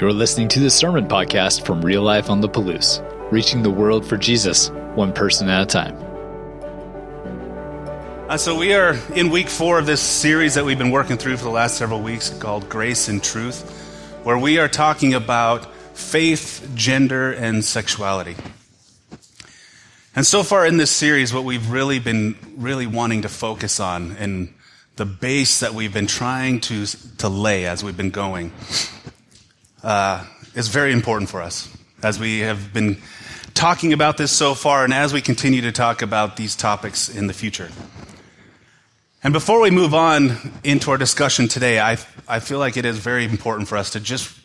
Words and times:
You're 0.00 0.12
listening 0.12 0.48
to 0.48 0.60
the 0.60 0.70
Sermon 0.70 1.06
Podcast 1.06 1.64
from 1.64 1.82
Real 1.82 2.02
Life 2.02 2.28
on 2.28 2.40
the 2.40 2.48
Palouse, 2.48 3.00
reaching 3.30 3.62
the 3.62 3.70
world 3.70 4.04
for 4.04 4.16
Jesus, 4.16 4.68
one 4.94 5.12
person 5.12 5.48
at 5.48 5.62
a 5.62 5.66
time. 5.66 5.96
Uh, 8.28 8.36
so, 8.36 8.58
we 8.58 8.74
are 8.74 8.98
in 9.14 9.30
week 9.30 9.48
four 9.48 9.78
of 9.78 9.86
this 9.86 10.00
series 10.00 10.54
that 10.54 10.64
we've 10.64 10.78
been 10.78 10.90
working 10.90 11.16
through 11.16 11.36
for 11.36 11.44
the 11.44 11.50
last 11.50 11.78
several 11.78 12.00
weeks 12.00 12.28
called 12.28 12.68
Grace 12.68 13.08
and 13.08 13.22
Truth, 13.22 13.70
where 14.24 14.36
we 14.36 14.58
are 14.58 14.68
talking 14.68 15.14
about 15.14 15.72
faith, 15.96 16.70
gender, 16.74 17.32
and 17.32 17.64
sexuality. 17.64 18.36
And 20.16 20.26
so 20.26 20.42
far 20.42 20.66
in 20.66 20.76
this 20.76 20.90
series, 20.90 21.32
what 21.32 21.44
we've 21.44 21.70
really 21.70 22.00
been 22.00 22.36
really 22.56 22.86
wanting 22.86 23.22
to 23.22 23.28
focus 23.28 23.78
on 23.78 24.12
and 24.12 24.52
the 24.96 25.06
base 25.06 25.60
that 25.60 25.72
we've 25.72 25.94
been 25.94 26.08
trying 26.08 26.60
to, 26.62 26.84
to 27.18 27.28
lay 27.28 27.64
as 27.66 27.84
we've 27.84 27.96
been 27.96 28.10
going 28.10 28.52
uh, 29.84 30.26
is 30.56 30.66
very 30.66 30.92
important 30.92 31.30
for 31.30 31.40
us 31.40 31.68
as 32.02 32.18
we 32.18 32.40
have 32.40 32.72
been 32.72 33.00
talking 33.54 33.92
about 33.92 34.16
this 34.16 34.32
so 34.32 34.54
far 34.54 34.82
and 34.84 34.92
as 34.92 35.12
we 35.12 35.20
continue 35.20 35.60
to 35.60 35.70
talk 35.70 36.02
about 36.02 36.36
these 36.36 36.56
topics 36.56 37.08
in 37.08 37.28
the 37.28 37.32
future. 37.32 37.70
And 39.22 39.32
before 39.32 39.60
we 39.60 39.70
move 39.70 39.94
on 39.94 40.38
into 40.64 40.90
our 40.90 40.98
discussion 40.98 41.46
today, 41.46 41.78
I, 41.78 41.98
I 42.26 42.40
feel 42.40 42.58
like 42.58 42.76
it 42.76 42.84
is 42.84 42.98
very 42.98 43.24
important 43.24 43.68
for 43.68 43.76
us 43.76 43.90
to 43.90 44.00
just 44.00 44.36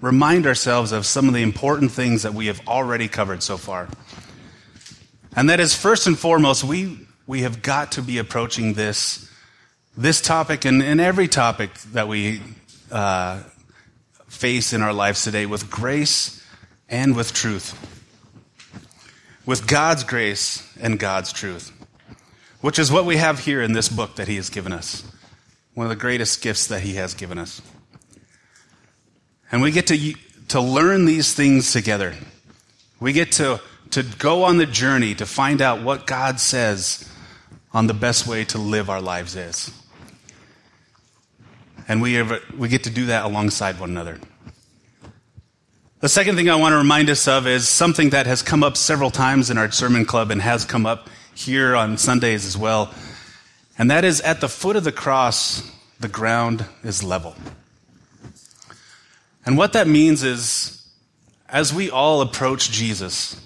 remind 0.00 0.48
ourselves 0.48 0.90
of 0.90 1.06
some 1.06 1.28
of 1.28 1.34
the 1.34 1.42
important 1.42 1.92
things 1.92 2.22
that 2.22 2.34
we 2.34 2.46
have 2.46 2.66
already 2.66 3.06
covered 3.06 3.42
so 3.42 3.56
far. 3.56 3.88
And 5.34 5.48
that 5.48 5.60
is 5.60 5.74
first 5.74 6.06
and 6.06 6.18
foremost, 6.18 6.62
we, 6.62 6.98
we 7.26 7.42
have 7.42 7.62
got 7.62 7.92
to 7.92 8.02
be 8.02 8.18
approaching 8.18 8.74
this, 8.74 9.30
this 9.96 10.20
topic 10.20 10.64
and, 10.64 10.82
and 10.82 11.00
every 11.00 11.26
topic 11.26 11.72
that 11.92 12.06
we 12.06 12.42
uh, 12.90 13.42
face 14.28 14.72
in 14.74 14.82
our 14.82 14.92
lives 14.92 15.24
today 15.24 15.46
with 15.46 15.70
grace 15.70 16.44
and 16.88 17.16
with 17.16 17.32
truth. 17.32 17.78
With 19.46 19.66
God's 19.66 20.04
grace 20.04 20.68
and 20.80 20.98
God's 20.98 21.32
truth, 21.32 21.72
which 22.60 22.78
is 22.78 22.92
what 22.92 23.06
we 23.06 23.16
have 23.16 23.40
here 23.40 23.62
in 23.62 23.72
this 23.72 23.88
book 23.88 24.16
that 24.16 24.28
He 24.28 24.36
has 24.36 24.50
given 24.50 24.72
us. 24.72 25.02
One 25.74 25.86
of 25.86 25.90
the 25.90 25.96
greatest 25.96 26.42
gifts 26.42 26.66
that 26.66 26.82
He 26.82 26.94
has 26.94 27.14
given 27.14 27.38
us. 27.38 27.62
And 29.50 29.62
we 29.62 29.70
get 29.70 29.86
to, 29.88 30.14
to 30.48 30.60
learn 30.60 31.06
these 31.06 31.34
things 31.34 31.72
together. 31.72 32.14
We 33.00 33.12
get 33.12 33.32
to 33.32 33.60
to 33.92 34.02
go 34.02 34.44
on 34.44 34.56
the 34.56 34.66
journey 34.66 35.14
to 35.14 35.26
find 35.26 35.62
out 35.62 35.82
what 35.82 36.06
God 36.06 36.40
says 36.40 37.08
on 37.72 37.86
the 37.86 37.94
best 37.94 38.26
way 38.26 38.44
to 38.46 38.58
live 38.58 38.90
our 38.90 39.00
lives 39.00 39.36
is. 39.36 39.70
And 41.88 42.00
we, 42.00 42.14
have, 42.14 42.42
we 42.56 42.68
get 42.68 42.84
to 42.84 42.90
do 42.90 43.06
that 43.06 43.24
alongside 43.24 43.78
one 43.78 43.90
another. 43.90 44.18
The 46.00 46.08
second 46.08 46.36
thing 46.36 46.50
I 46.50 46.56
want 46.56 46.72
to 46.72 46.78
remind 46.78 47.10
us 47.10 47.28
of 47.28 47.46
is 47.46 47.68
something 47.68 48.10
that 48.10 48.26
has 48.26 48.42
come 48.42 48.64
up 48.64 48.76
several 48.76 49.10
times 49.10 49.50
in 49.50 49.58
our 49.58 49.70
sermon 49.70 50.04
club 50.04 50.30
and 50.30 50.42
has 50.42 50.64
come 50.64 50.86
up 50.86 51.08
here 51.34 51.76
on 51.76 51.96
Sundays 51.98 52.46
as 52.46 52.56
well. 52.56 52.92
And 53.78 53.90
that 53.90 54.04
is 54.04 54.20
at 54.20 54.40
the 54.40 54.48
foot 54.48 54.76
of 54.76 54.84
the 54.84 54.92
cross, 54.92 55.70
the 56.00 56.08
ground 56.08 56.64
is 56.82 57.04
level. 57.04 57.36
And 59.44 59.56
what 59.56 59.74
that 59.74 59.86
means 59.86 60.22
is, 60.22 60.86
as 61.48 61.74
we 61.74 61.90
all 61.90 62.20
approach 62.20 62.70
Jesus, 62.70 63.40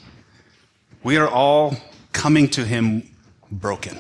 we 1.07 1.19
are 1.19 1.29
all 1.29 1.77
coming 2.13 2.49
to 2.49 2.65
Him 2.65 3.09
broken. 3.49 3.97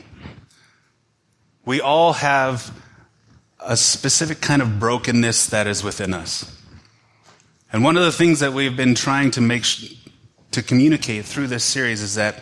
We 1.64 1.80
all 1.80 2.14
have 2.14 2.76
a 3.60 3.76
specific 3.76 4.40
kind 4.40 4.60
of 4.60 4.80
brokenness 4.80 5.46
that 5.50 5.68
is 5.68 5.84
within 5.84 6.12
us. 6.12 6.60
And 7.72 7.84
one 7.84 7.96
of 7.96 8.02
the 8.02 8.10
things 8.10 8.40
that 8.40 8.54
we've 8.54 8.76
been 8.76 8.96
trying 8.96 9.30
to 9.30 9.40
make 9.40 9.62
sh- 9.62 9.94
to 10.50 10.64
communicate 10.64 11.24
through 11.26 11.46
this 11.46 11.62
series 11.62 12.02
is 12.02 12.16
that 12.16 12.40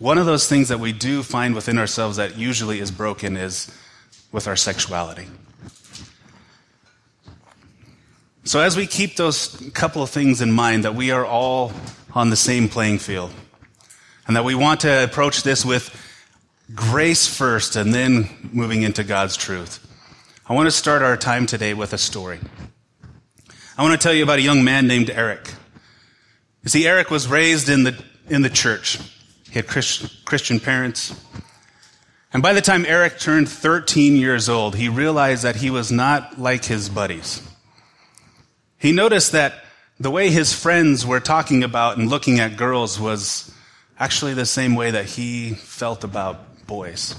one 0.00 0.18
of 0.18 0.26
those 0.26 0.48
things 0.48 0.66
that 0.66 0.80
we 0.80 0.90
do 0.90 1.22
find 1.22 1.54
within 1.54 1.78
ourselves 1.78 2.16
that 2.16 2.36
usually 2.36 2.80
is 2.80 2.90
broken 2.90 3.36
is 3.36 3.70
with 4.32 4.48
our 4.48 4.56
sexuality. 4.56 5.28
So 8.42 8.58
as 8.58 8.76
we 8.76 8.88
keep 8.88 9.14
those 9.14 9.70
couple 9.74 10.02
of 10.02 10.10
things 10.10 10.42
in 10.42 10.50
mind 10.50 10.82
that 10.82 10.96
we 10.96 11.12
are 11.12 11.24
all 11.24 11.70
on 12.16 12.30
the 12.30 12.36
same 12.36 12.68
playing 12.68 12.98
field, 12.98 13.30
and 14.26 14.36
that 14.36 14.44
we 14.44 14.54
want 14.54 14.80
to 14.80 15.04
approach 15.04 15.42
this 15.42 15.64
with 15.64 15.94
grace 16.74 17.26
first 17.26 17.76
and 17.76 17.94
then 17.94 18.50
moving 18.52 18.82
into 18.82 19.04
God's 19.04 19.36
truth. 19.36 19.82
I 20.48 20.54
want 20.54 20.66
to 20.66 20.72
start 20.72 21.02
our 21.02 21.16
time 21.16 21.46
today 21.46 21.74
with 21.74 21.92
a 21.92 21.98
story. 21.98 22.40
I 23.78 23.82
want 23.82 24.00
to 24.00 24.02
tell 24.02 24.14
you 24.14 24.22
about 24.22 24.38
a 24.38 24.42
young 24.42 24.64
man 24.64 24.86
named 24.86 25.10
Eric. 25.10 25.52
You 26.62 26.70
see, 26.70 26.86
Eric 26.86 27.10
was 27.10 27.28
raised 27.28 27.68
in 27.68 27.84
the, 27.84 28.04
in 28.28 28.42
the 28.42 28.50
church. 28.50 28.98
He 29.48 29.54
had 29.54 29.66
Christian 29.68 30.60
parents. 30.60 31.14
And 32.32 32.42
by 32.42 32.52
the 32.52 32.60
time 32.60 32.84
Eric 32.86 33.18
turned 33.18 33.48
13 33.48 34.16
years 34.16 34.48
old, 34.48 34.74
he 34.74 34.88
realized 34.88 35.44
that 35.44 35.56
he 35.56 35.70
was 35.70 35.92
not 35.92 36.38
like 36.38 36.64
his 36.64 36.88
buddies. 36.88 37.42
He 38.78 38.92
noticed 38.92 39.32
that 39.32 39.54
the 39.98 40.10
way 40.10 40.30
his 40.30 40.52
friends 40.52 41.06
were 41.06 41.20
talking 41.20 41.64
about 41.64 41.96
and 41.96 42.10
looking 42.10 42.40
at 42.40 42.56
girls 42.56 43.00
was 43.00 43.50
actually 43.98 44.34
the 44.34 44.46
same 44.46 44.74
way 44.74 44.90
that 44.90 45.06
he 45.06 45.54
felt 45.54 46.04
about 46.04 46.66
boys. 46.66 47.14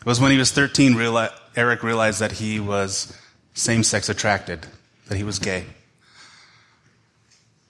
It 0.00 0.06
was 0.06 0.20
when 0.20 0.32
he 0.32 0.38
was 0.38 0.50
13, 0.50 0.96
Eric 1.56 1.82
realized 1.82 2.20
that 2.20 2.32
he 2.32 2.60
was 2.60 3.16
same 3.54 3.82
sex 3.82 4.08
attracted, 4.08 4.66
that 5.08 5.16
he 5.16 5.24
was 5.24 5.38
gay. 5.38 5.66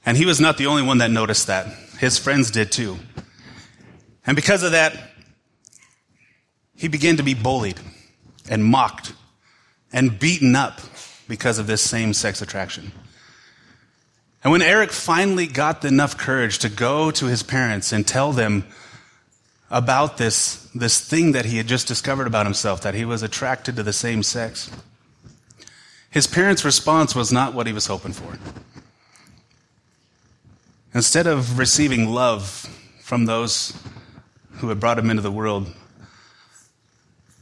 And 0.06 0.16
he 0.16 0.26
was 0.26 0.40
not 0.40 0.56
the 0.56 0.66
only 0.66 0.82
one 0.82 0.98
that 0.98 1.10
noticed 1.10 1.46
that. 1.48 1.66
His 1.98 2.18
friends 2.18 2.50
did 2.50 2.72
too. 2.72 2.98
And 4.26 4.36
because 4.36 4.62
of 4.62 4.72
that, 4.72 4.96
he 6.74 6.88
began 6.88 7.16
to 7.16 7.22
be 7.22 7.34
bullied 7.34 7.78
and 8.48 8.64
mocked 8.64 9.12
and 9.92 10.18
beaten 10.18 10.56
up 10.56 10.80
because 11.28 11.58
of 11.58 11.66
this 11.66 11.82
same 11.82 12.14
sex 12.14 12.40
attraction. 12.40 12.92
And 14.42 14.52
when 14.52 14.62
Eric 14.62 14.90
finally 14.90 15.46
got 15.46 15.84
enough 15.84 16.16
courage 16.16 16.58
to 16.60 16.68
go 16.68 17.10
to 17.10 17.26
his 17.26 17.42
parents 17.42 17.92
and 17.92 18.06
tell 18.06 18.32
them 18.32 18.64
about 19.70 20.16
this, 20.16 20.68
this 20.74 21.00
thing 21.00 21.32
that 21.32 21.44
he 21.44 21.58
had 21.58 21.66
just 21.66 21.86
discovered 21.86 22.26
about 22.26 22.46
himself, 22.46 22.80
that 22.82 22.94
he 22.94 23.04
was 23.04 23.22
attracted 23.22 23.76
to 23.76 23.82
the 23.82 23.92
same 23.92 24.22
sex, 24.22 24.70
his 26.10 26.26
parents' 26.26 26.64
response 26.64 27.14
was 27.14 27.30
not 27.30 27.54
what 27.54 27.66
he 27.66 27.72
was 27.72 27.86
hoping 27.86 28.12
for. 28.12 28.38
Instead 30.92 31.26
of 31.26 31.58
receiving 31.58 32.08
love 32.08 32.68
from 33.02 33.26
those 33.26 33.76
who 34.54 34.68
had 34.70 34.80
brought 34.80 34.98
him 34.98 35.10
into 35.10 35.22
the 35.22 35.30
world, 35.30 35.72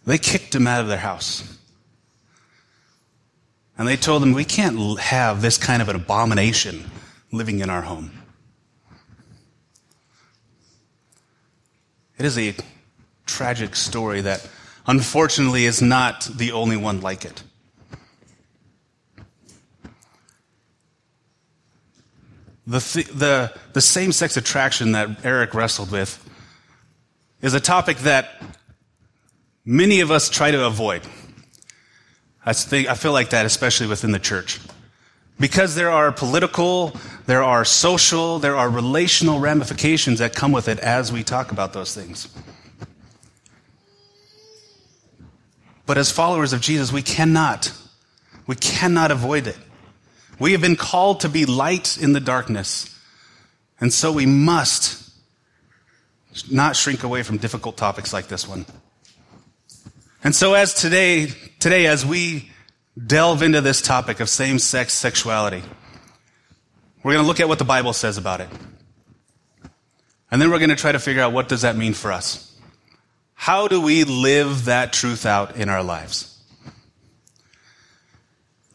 they 0.05 0.19
kicked 0.19 0.55
him 0.55 0.67
out 0.67 0.83
of 0.83 0.89
their 0.89 0.99
house. 0.99 1.58
And 3.79 3.87
they 3.87 3.97
told 3.97 4.23
him, 4.23 4.33
We 4.33 4.45
can't 4.45 4.99
have 4.99 5.41
this 5.41 5.57
kind 5.57 5.81
of 5.81 5.89
an 5.89 5.97
abomination 5.97 6.91
living 7.31 7.61
in 7.61 7.71
our 7.71 7.83
home. 7.83 8.11
It 12.19 12.27
is 12.27 12.37
a 12.37 12.57
tragic 13.25 13.77
story 13.77 14.23
that 14.23 14.47
unfortunately 14.89 15.67
is 15.67 15.81
not 15.81 16.29
the 16.35 16.51
only 16.51 16.77
one 16.77 17.01
like 17.01 17.25
it. 17.25 17.45
The, 22.67 22.81
th- 22.81 23.07
the, 23.07 23.55
the 23.73 23.81
same 23.81 24.13
sex 24.13 24.37
attraction 24.37 24.93
that 24.93 25.25
Eric 25.25 25.55
wrestled 25.55 25.91
with 25.91 26.23
is 27.41 27.55
a 27.55 27.61
topic 27.61 27.99
that 27.99 28.43
many 29.65 30.01
of 30.01 30.11
us 30.11 30.29
try 30.29 30.51
to 30.51 30.67
avoid. 30.67 31.03
I, 32.49 32.55
think, 32.55 32.89
I 32.89 32.95
feel 32.95 33.13
like 33.13 33.29
that, 33.31 33.45
especially 33.45 33.89
within 33.89 34.11
the 34.11 34.19
church. 34.19 34.59
Because 35.39 35.75
there 35.75 35.91
are 35.91 36.11
political, 36.11 36.97
there 37.27 37.43
are 37.43 37.63
social, 37.63 38.39
there 38.39 38.57
are 38.57 38.71
relational 38.71 39.39
ramifications 39.39 40.21
that 40.21 40.35
come 40.35 40.51
with 40.51 40.67
it 40.67 40.79
as 40.79 41.13
we 41.13 41.23
talk 41.23 41.53
about 41.53 41.75
those 41.75 41.95
things. 41.95 42.27
But 45.85 45.99
as 45.99 46.11
followers 46.11 46.55
of 46.55 46.63
Jesus, 46.63 46.91
we 46.91 47.03
cannot, 47.03 47.71
we 48.47 48.57
cannot 48.57 49.11
avoid 49.11 49.47
it. 49.47 49.59
We 50.39 50.53
have 50.53 50.63
been 50.63 50.77
called 50.77 51.21
to 51.21 51.29
be 51.29 51.45
light 51.45 51.99
in 51.99 52.15
the 52.15 52.21
darkness. 52.21 52.99
And 53.79 53.93
so 53.93 54.11
we 54.11 54.25
must 54.25 55.13
not 56.51 56.77
shrink 56.77 57.03
away 57.03 57.23
from 57.23 57.37
difficult 57.37 57.77
topics 57.77 58.15
like 58.15 58.29
this 58.29 58.49
one. 58.49 58.65
And 60.25 60.35
so 60.35 60.55
as 60.55 60.73
today, 60.73 61.33
today 61.59 61.87
as 61.87 62.07
we 62.07 62.51
delve 63.07 63.43
into 63.43 63.61
this 63.61 63.81
topic 63.81 64.21
of 64.21 64.29
same-sex 64.29 64.93
sexuality, 64.93 65.63
we're 67.03 67.13
going 67.13 67.25
to 67.25 67.29
look 67.29 67.41
at 67.41 67.49
what 67.49 67.59
the 67.59 67.65
Bible 67.65 67.93
says 67.93 68.19
about 68.19 68.41
it. 68.41 68.49
And 70.31 70.43
then 70.43 70.51
we're 70.51 70.59
going 70.59 70.71
to 70.71 70.77
try 70.77 70.93
to 70.93 70.99
figure 70.99 71.23
out 71.23 71.33
what 71.33 71.49
does 71.49 71.63
that 71.63 71.77
mean 71.77 71.95
for 71.95 72.13
us? 72.13 72.55
How 73.35 73.69
do 73.69 73.81
we 73.81 74.05
live 74.05 74.67
that 74.67 74.93
truth 74.93 75.25
out 75.25 75.57
in 75.57 75.69
our 75.69 75.83
lives? 75.83 76.37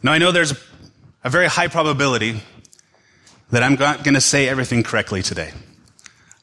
Now, 0.01 0.13
I 0.13 0.17
know 0.17 0.31
there's 0.31 0.53
a 1.23 1.29
very 1.29 1.47
high 1.47 1.67
probability 1.67 2.41
that 3.51 3.61
I'm 3.61 3.75
not 3.75 4.03
going 4.03 4.15
to 4.15 4.21
say 4.21 4.49
everything 4.49 4.83
correctly 4.83 5.21
today. 5.21 5.51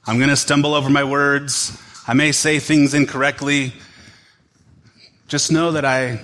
I'm 0.07 0.19
going 0.19 0.31
to 0.31 0.37
stumble 0.37 0.75
over 0.75 0.89
my 0.89 1.05
words. 1.05 1.77
I 2.07 2.15
may 2.15 2.33
say 2.33 2.59
things 2.59 2.95
incorrectly. 2.95 3.73
Just 5.31 5.53
know 5.53 5.71
that 5.71 5.85
I, 5.85 6.19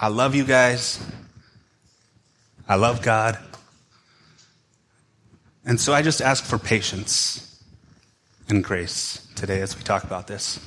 I 0.00 0.08
love 0.08 0.34
you 0.34 0.44
guys. 0.44 1.04
I 2.66 2.76
love 2.76 3.02
God. 3.02 3.38
And 5.66 5.78
so 5.78 5.92
I 5.92 6.00
just 6.00 6.22
ask 6.22 6.42
for 6.42 6.56
patience 6.56 7.62
and 8.48 8.64
grace 8.64 9.28
today 9.34 9.60
as 9.60 9.76
we 9.76 9.82
talk 9.82 10.04
about 10.04 10.28
this. 10.28 10.58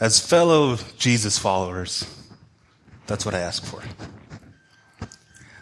As 0.00 0.18
fellow 0.18 0.78
Jesus 0.96 1.38
followers, 1.38 2.06
that's 3.06 3.26
what 3.26 3.34
I 3.34 3.40
ask 3.40 3.62
for. 3.62 3.82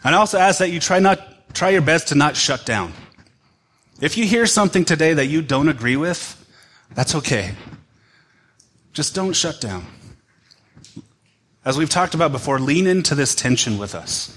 And 0.04 0.14
I 0.14 0.18
also 0.18 0.38
ask 0.38 0.60
that 0.60 0.70
you 0.70 0.78
try 0.78 1.00
not 1.00 1.52
try 1.52 1.70
your 1.70 1.82
best 1.82 2.06
to 2.08 2.14
not 2.14 2.36
shut 2.36 2.64
down. 2.64 2.92
If 4.00 4.16
you 4.16 4.24
hear 4.24 4.46
something 4.46 4.84
today 4.84 5.14
that 5.14 5.26
you 5.26 5.42
don't 5.42 5.68
agree 5.68 5.96
with, 5.96 6.36
that's 6.94 7.16
okay. 7.16 7.56
Just 8.92 9.16
don't 9.16 9.32
shut 9.32 9.60
down. 9.60 9.84
As 11.68 11.76
we've 11.76 11.90
talked 11.90 12.14
about 12.14 12.32
before, 12.32 12.58
lean 12.58 12.86
into 12.86 13.14
this 13.14 13.34
tension 13.34 13.76
with 13.76 13.94
us 13.94 14.34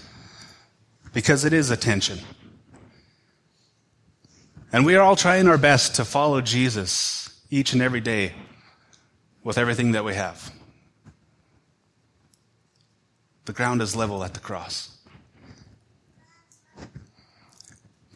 because 1.13 1.45
it 1.45 1.53
is 1.53 1.71
a 1.71 1.77
tension. 1.77 2.19
And 4.73 4.85
we 4.85 4.97
are 4.97 5.01
all 5.01 5.15
trying 5.15 5.47
our 5.47 5.57
best 5.57 5.95
to 5.95 6.03
follow 6.03 6.41
Jesus 6.41 7.29
each 7.49 7.71
and 7.71 7.81
every 7.81 8.01
day 8.01 8.33
with 9.45 9.57
everything 9.57 9.93
that 9.93 10.03
we 10.03 10.13
have. 10.13 10.51
The 13.45 13.53
ground 13.53 13.81
is 13.81 13.95
level 13.95 14.25
at 14.25 14.33
the 14.33 14.41
cross. 14.41 14.97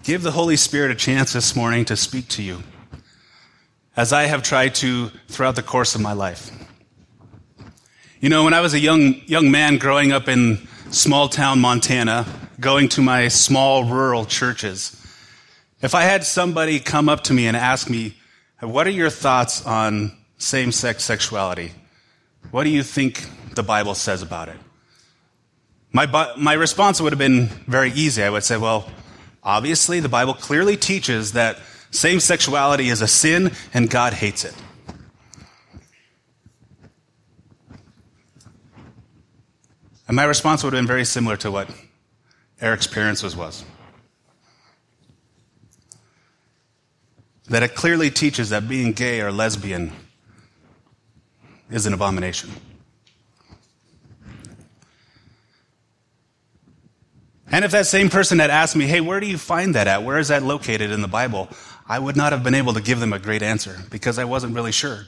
Give 0.03 0.23
the 0.23 0.31
Holy 0.31 0.57
Spirit 0.57 0.91
a 0.91 0.95
chance 0.95 1.31
this 1.31 1.55
morning 1.55 1.85
to 1.85 1.95
speak 1.95 2.27
to 2.31 2.43
you, 2.43 2.63
as 3.95 4.11
I 4.11 4.23
have 4.23 4.43
tried 4.43 4.75
to 4.75 5.07
throughout 5.29 5.55
the 5.55 5.63
course 5.63 5.95
of 5.95 6.01
my 6.01 6.11
life. 6.11 6.51
You 8.25 8.29
know, 8.29 8.43
when 8.43 8.55
I 8.55 8.61
was 8.61 8.73
a 8.73 8.79
young, 8.79 9.21
young 9.27 9.51
man 9.51 9.77
growing 9.77 10.11
up 10.11 10.27
in 10.27 10.67
small 10.89 11.29
town 11.29 11.59
Montana, 11.59 12.25
going 12.59 12.89
to 12.89 13.03
my 13.03 13.27
small 13.27 13.83
rural 13.83 14.25
churches, 14.25 14.99
if 15.83 15.93
I 15.93 16.01
had 16.01 16.23
somebody 16.23 16.79
come 16.79 17.07
up 17.07 17.25
to 17.25 17.35
me 17.35 17.45
and 17.45 17.55
ask 17.55 17.87
me, 17.87 18.15
What 18.61 18.87
are 18.87 18.89
your 18.89 19.11
thoughts 19.11 19.63
on 19.67 20.17
same 20.39 20.71
sex 20.71 21.03
sexuality. 21.03 21.71
What 22.49 22.63
do 22.63 22.71
you 22.71 22.81
think 22.81 23.29
the 23.53 23.61
Bible 23.61 23.93
says 23.93 24.23
about 24.23 24.49
it? 24.49 24.57
My, 25.91 26.33
my 26.35 26.53
response 26.53 26.99
would 26.99 27.11
have 27.11 27.19
been 27.19 27.45
very 27.67 27.91
easy. 27.91 28.23
I 28.23 28.31
would 28.31 28.43
say, 28.43 28.57
well, 28.57 28.89
obviously, 29.43 29.99
the 29.99 30.09
Bible 30.09 30.33
clearly 30.33 30.77
teaches 30.77 31.33
that 31.33 31.59
same 31.91 32.19
sexuality 32.19 32.89
is 32.89 33.03
a 33.03 33.07
sin 33.07 33.51
and 33.71 33.87
God 33.87 34.13
hates 34.13 34.45
it. 34.45 34.55
And 40.07 40.15
my 40.15 40.23
response 40.23 40.63
would 40.63 40.73
have 40.73 40.79
been 40.79 40.87
very 40.87 41.05
similar 41.05 41.37
to 41.37 41.51
what 41.51 41.69
Eric's 42.61 42.87
parents 42.87 43.23
was. 43.35 43.63
That 47.47 47.63
it 47.63 47.75
clearly 47.75 48.09
teaches 48.09 48.49
that 48.49 48.67
being 48.67 48.93
gay 48.93 49.21
or 49.21 49.31
lesbian 49.31 49.91
is 51.69 51.85
an 51.85 51.93
abomination. 51.93 52.51
And 57.51 57.63
if 57.63 57.71
that 57.71 57.85
same 57.85 58.09
person 58.09 58.39
had 58.39 58.49
asked 58.49 58.75
me, 58.75 58.85
hey, 58.85 59.01
where 59.01 59.19
do 59.19 59.27
you 59.27 59.37
find 59.37 59.75
that 59.75 59.87
at? 59.87 60.03
Where 60.03 60.17
is 60.17 60.27
that 60.29 60.43
located 60.43 60.91
in 60.91 61.01
the 61.01 61.07
Bible? 61.07 61.47
I 61.87 61.99
would 61.99 62.15
not 62.15 62.31
have 62.31 62.43
been 62.43 62.55
able 62.55 62.73
to 62.73 62.81
give 62.81 62.99
them 62.99 63.13
a 63.13 63.19
great 63.19 63.43
answer 63.43 63.77
because 63.91 64.17
I 64.17 64.25
wasn't 64.25 64.55
really 64.55 64.71
sure. 64.71 65.05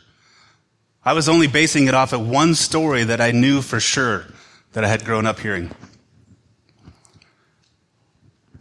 I 1.04 1.14
was 1.14 1.28
only 1.28 1.48
basing 1.48 1.88
it 1.88 1.94
off 1.94 2.14
of 2.14 2.28
one 2.28 2.54
story 2.54 3.04
that 3.04 3.20
I 3.20 3.32
knew 3.32 3.62
for 3.62 3.80
sure 3.80 4.26
that 4.78 4.84
I 4.84 4.90
had 4.90 5.04
grown 5.04 5.26
up 5.26 5.40
hearing. 5.40 5.72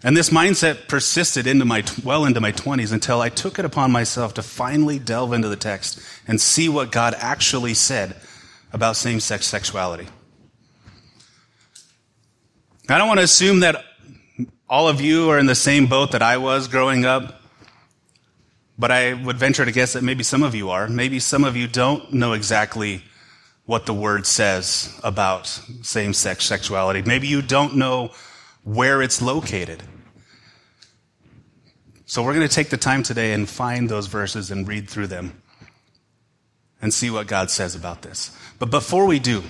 And 0.02 0.16
this 0.16 0.30
mindset 0.30 0.88
persisted 0.88 1.46
into 1.46 1.66
my, 1.66 1.84
well 2.02 2.24
into 2.24 2.40
my 2.40 2.52
20s 2.52 2.90
until 2.90 3.20
I 3.20 3.28
took 3.28 3.58
it 3.58 3.66
upon 3.66 3.92
myself 3.92 4.32
to 4.32 4.42
finally 4.42 4.98
delve 4.98 5.34
into 5.34 5.50
the 5.50 5.56
text 5.56 6.00
and 6.26 6.40
see 6.40 6.70
what 6.70 6.90
God 6.90 7.14
actually 7.18 7.74
said 7.74 8.16
about 8.72 8.96
same 8.96 9.20
sex 9.20 9.46
sexuality. 9.46 10.08
I 12.88 12.96
don't 12.96 13.08
want 13.08 13.20
to 13.20 13.24
assume 13.24 13.60
that 13.60 13.84
all 14.70 14.88
of 14.88 15.02
you 15.02 15.28
are 15.28 15.38
in 15.38 15.44
the 15.44 15.54
same 15.54 15.86
boat 15.86 16.12
that 16.12 16.22
I 16.22 16.38
was 16.38 16.66
growing 16.66 17.04
up, 17.04 17.42
but 18.78 18.90
I 18.90 19.12
would 19.12 19.36
venture 19.36 19.66
to 19.66 19.70
guess 19.70 19.92
that 19.92 20.02
maybe 20.02 20.24
some 20.24 20.42
of 20.42 20.54
you 20.54 20.70
are. 20.70 20.88
Maybe 20.88 21.20
some 21.20 21.44
of 21.44 21.56
you 21.58 21.68
don't 21.68 22.14
know 22.14 22.32
exactly 22.32 23.02
what 23.66 23.84
the 23.84 23.94
word 23.94 24.26
says 24.26 24.98
about 25.02 25.46
same 25.82 26.12
sex 26.12 26.46
sexuality. 26.46 27.02
Maybe 27.02 27.26
you 27.26 27.42
don't 27.42 27.76
know 27.76 28.12
where 28.62 29.02
it's 29.02 29.20
located. 29.20 29.82
So 32.06 32.22
we're 32.22 32.34
going 32.34 32.48
to 32.48 32.54
take 32.54 32.70
the 32.70 32.76
time 32.76 33.02
today 33.02 33.32
and 33.32 33.48
find 33.48 33.88
those 33.88 34.06
verses 34.06 34.52
and 34.52 34.66
read 34.66 34.88
through 34.88 35.08
them 35.08 35.42
and 36.80 36.94
see 36.94 37.10
what 37.10 37.26
God 37.26 37.50
says 37.50 37.74
about 37.74 38.02
this. 38.02 38.30
But 38.60 38.70
before 38.70 39.06
we 39.06 39.18
do, 39.18 39.42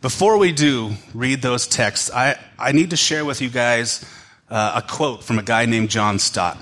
before 0.00 0.38
we 0.38 0.50
do 0.50 0.92
read 1.12 1.42
those 1.42 1.66
texts, 1.66 2.10
I, 2.10 2.36
I 2.58 2.72
need 2.72 2.90
to 2.90 2.96
share 2.96 3.24
with 3.24 3.42
you 3.42 3.50
guys 3.50 4.04
uh, 4.50 4.82
a 4.82 4.82
quote 4.82 5.22
from 5.22 5.38
a 5.38 5.42
guy 5.42 5.66
named 5.66 5.90
John 5.90 6.18
Stott. 6.18 6.58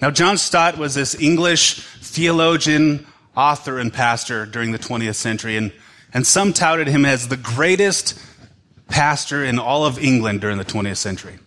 Now, 0.00 0.10
John 0.10 0.38
Stott 0.38 0.78
was 0.78 0.94
this 0.94 1.20
English 1.20 1.84
theologian, 2.00 3.06
author, 3.38 3.78
and 3.78 3.92
pastor 3.92 4.44
during 4.44 4.72
the 4.72 4.78
20th 4.78 5.14
century, 5.14 5.56
and, 5.56 5.72
and 6.12 6.26
some 6.26 6.52
touted 6.52 6.88
him 6.88 7.04
as 7.04 7.28
the 7.28 7.36
greatest 7.36 8.18
pastor 8.88 9.44
in 9.44 9.60
all 9.60 9.86
of 9.86 9.98
England 9.98 10.40
during 10.40 10.58
the 10.58 10.64
20th 10.64 10.96
century. 10.96 11.38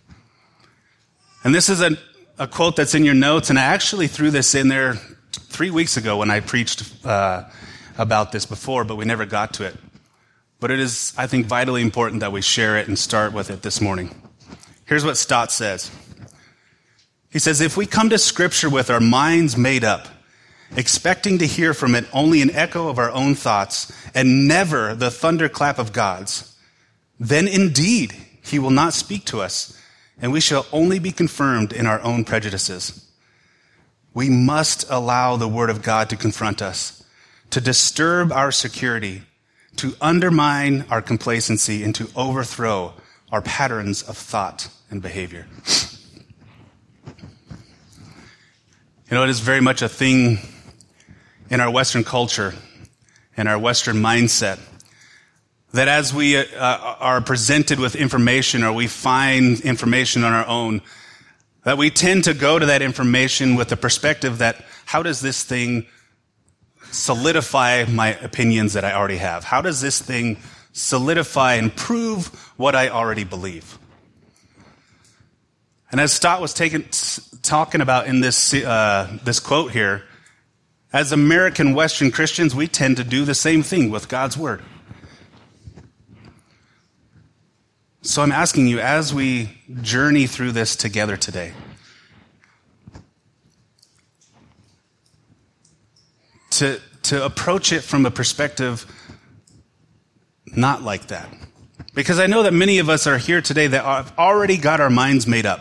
And 1.44 1.54
this 1.54 1.68
is 1.68 1.82
a, 1.82 1.90
a 2.38 2.46
quote 2.46 2.76
that's 2.76 2.94
in 2.94 3.04
your 3.04 3.14
notes, 3.14 3.50
and 3.50 3.58
I 3.58 3.64
actually 3.64 4.06
threw 4.06 4.30
this 4.30 4.54
in 4.54 4.68
there 4.68 4.94
three 5.32 5.70
weeks 5.70 5.98
ago 5.98 6.16
when 6.16 6.30
I 6.30 6.40
preached 6.40 6.82
uh, 7.04 7.44
about 7.98 8.32
this 8.32 8.46
before, 8.46 8.84
but 8.84 8.96
we 8.96 9.04
never 9.04 9.26
got 9.26 9.52
to 9.54 9.64
it. 9.66 9.76
But 10.60 10.70
it 10.70 10.80
is, 10.80 11.12
I 11.18 11.26
think, 11.26 11.44
vitally 11.44 11.82
important 11.82 12.20
that 12.20 12.32
we 12.32 12.40
share 12.40 12.78
it 12.78 12.88
and 12.88 12.98
start 12.98 13.34
with 13.34 13.50
it 13.50 13.60
this 13.62 13.80
morning. 13.82 14.14
Here's 14.86 15.04
what 15.04 15.18
Stott 15.18 15.52
says. 15.52 15.90
He 17.30 17.38
says, 17.38 17.60
if 17.60 17.76
we 17.76 17.84
come 17.84 18.08
to 18.10 18.18
Scripture 18.18 18.70
with 18.70 18.88
our 18.88 19.00
minds 19.00 19.56
made 19.56 19.84
up, 19.84 20.06
expecting 20.76 21.38
to 21.38 21.46
hear 21.46 21.74
from 21.74 21.94
it 21.94 22.06
only 22.12 22.42
an 22.42 22.50
echo 22.50 22.88
of 22.88 22.98
our 22.98 23.10
own 23.10 23.34
thoughts 23.34 23.92
and 24.14 24.48
never 24.48 24.94
the 24.94 25.10
thunderclap 25.10 25.78
of 25.78 25.92
God's, 25.92 26.56
then 27.20 27.46
indeed 27.46 28.14
he 28.42 28.58
will 28.58 28.70
not 28.70 28.94
speak 28.94 29.24
to 29.26 29.40
us, 29.40 29.78
and 30.20 30.32
we 30.32 30.40
shall 30.40 30.66
only 30.72 30.98
be 30.98 31.12
confirmed 31.12 31.72
in 31.72 31.86
our 31.86 32.00
own 32.00 32.24
prejudices. 32.24 33.08
We 34.14 34.28
must 34.28 34.84
allow 34.90 35.36
the 35.36 35.48
Word 35.48 35.70
of 35.70 35.82
God 35.82 36.10
to 36.10 36.16
confront 36.16 36.60
us, 36.60 37.02
to 37.50 37.60
disturb 37.60 38.32
our 38.32 38.52
security, 38.52 39.22
to 39.76 39.94
undermine 40.00 40.84
our 40.90 41.00
complacency, 41.00 41.82
and 41.82 41.94
to 41.94 42.10
overthrow 42.16 42.94
our 43.30 43.40
patterns 43.40 44.02
of 44.02 44.16
thought 44.18 44.68
and 44.90 45.00
behavior. 45.00 45.46
You 49.08 49.18
know, 49.18 49.24
it 49.24 49.30
is 49.30 49.40
very 49.40 49.60
much 49.60 49.82
a 49.82 49.88
thing 49.88 50.38
in 51.52 51.60
our 51.60 51.70
Western 51.70 52.02
culture, 52.02 52.54
in 53.36 53.46
our 53.46 53.58
Western 53.58 53.96
mindset, 53.96 54.58
that 55.74 55.86
as 55.86 56.12
we 56.12 56.34
uh, 56.34 56.44
are 56.56 57.20
presented 57.20 57.78
with 57.78 57.94
information 57.94 58.62
or 58.64 58.72
we 58.72 58.86
find 58.86 59.60
information 59.60 60.24
on 60.24 60.32
our 60.32 60.46
own, 60.46 60.80
that 61.64 61.76
we 61.76 61.90
tend 61.90 62.24
to 62.24 62.32
go 62.32 62.58
to 62.58 62.64
that 62.64 62.80
information 62.80 63.54
with 63.54 63.68
the 63.68 63.76
perspective 63.76 64.38
that 64.38 64.64
how 64.86 65.02
does 65.02 65.20
this 65.20 65.44
thing 65.44 65.86
solidify 66.90 67.84
my 67.84 68.14
opinions 68.14 68.72
that 68.72 68.86
I 68.86 68.94
already 68.94 69.18
have? 69.18 69.44
How 69.44 69.60
does 69.60 69.82
this 69.82 70.00
thing 70.00 70.38
solidify 70.72 71.54
and 71.56 71.74
prove 71.76 72.28
what 72.56 72.74
I 72.74 72.88
already 72.88 73.24
believe? 73.24 73.78
And 75.90 76.00
as 76.00 76.14
Stott 76.14 76.40
was 76.40 76.54
taking, 76.54 76.88
talking 77.42 77.82
about 77.82 78.06
in 78.06 78.20
this, 78.20 78.54
uh, 78.54 79.18
this 79.22 79.38
quote 79.38 79.72
here, 79.72 80.04
as 80.92 81.10
American 81.10 81.74
Western 81.74 82.10
Christians, 82.10 82.54
we 82.54 82.68
tend 82.68 82.98
to 82.98 83.04
do 83.04 83.24
the 83.24 83.34
same 83.34 83.62
thing 83.62 83.90
with 83.90 84.08
God's 84.08 84.36
Word. 84.36 84.62
So 88.02 88.20
I'm 88.20 88.32
asking 88.32 88.66
you, 88.66 88.80
as 88.80 89.14
we 89.14 89.58
journey 89.80 90.26
through 90.26 90.52
this 90.52 90.76
together 90.76 91.16
today, 91.16 91.52
to, 96.50 96.80
to 97.04 97.24
approach 97.24 97.72
it 97.72 97.82
from 97.82 98.04
a 98.04 98.10
perspective 98.10 98.84
not 100.46 100.82
like 100.82 101.06
that. 101.06 101.32
Because 101.94 102.18
I 102.18 102.26
know 102.26 102.42
that 102.42 102.52
many 102.52 102.78
of 102.78 102.88
us 102.88 103.06
are 103.06 103.18
here 103.18 103.40
today 103.40 103.66
that 103.66 103.84
have 103.84 104.12
already 104.18 104.56
got 104.56 104.80
our 104.80 104.90
minds 104.90 105.26
made 105.26 105.46
up. 105.46 105.60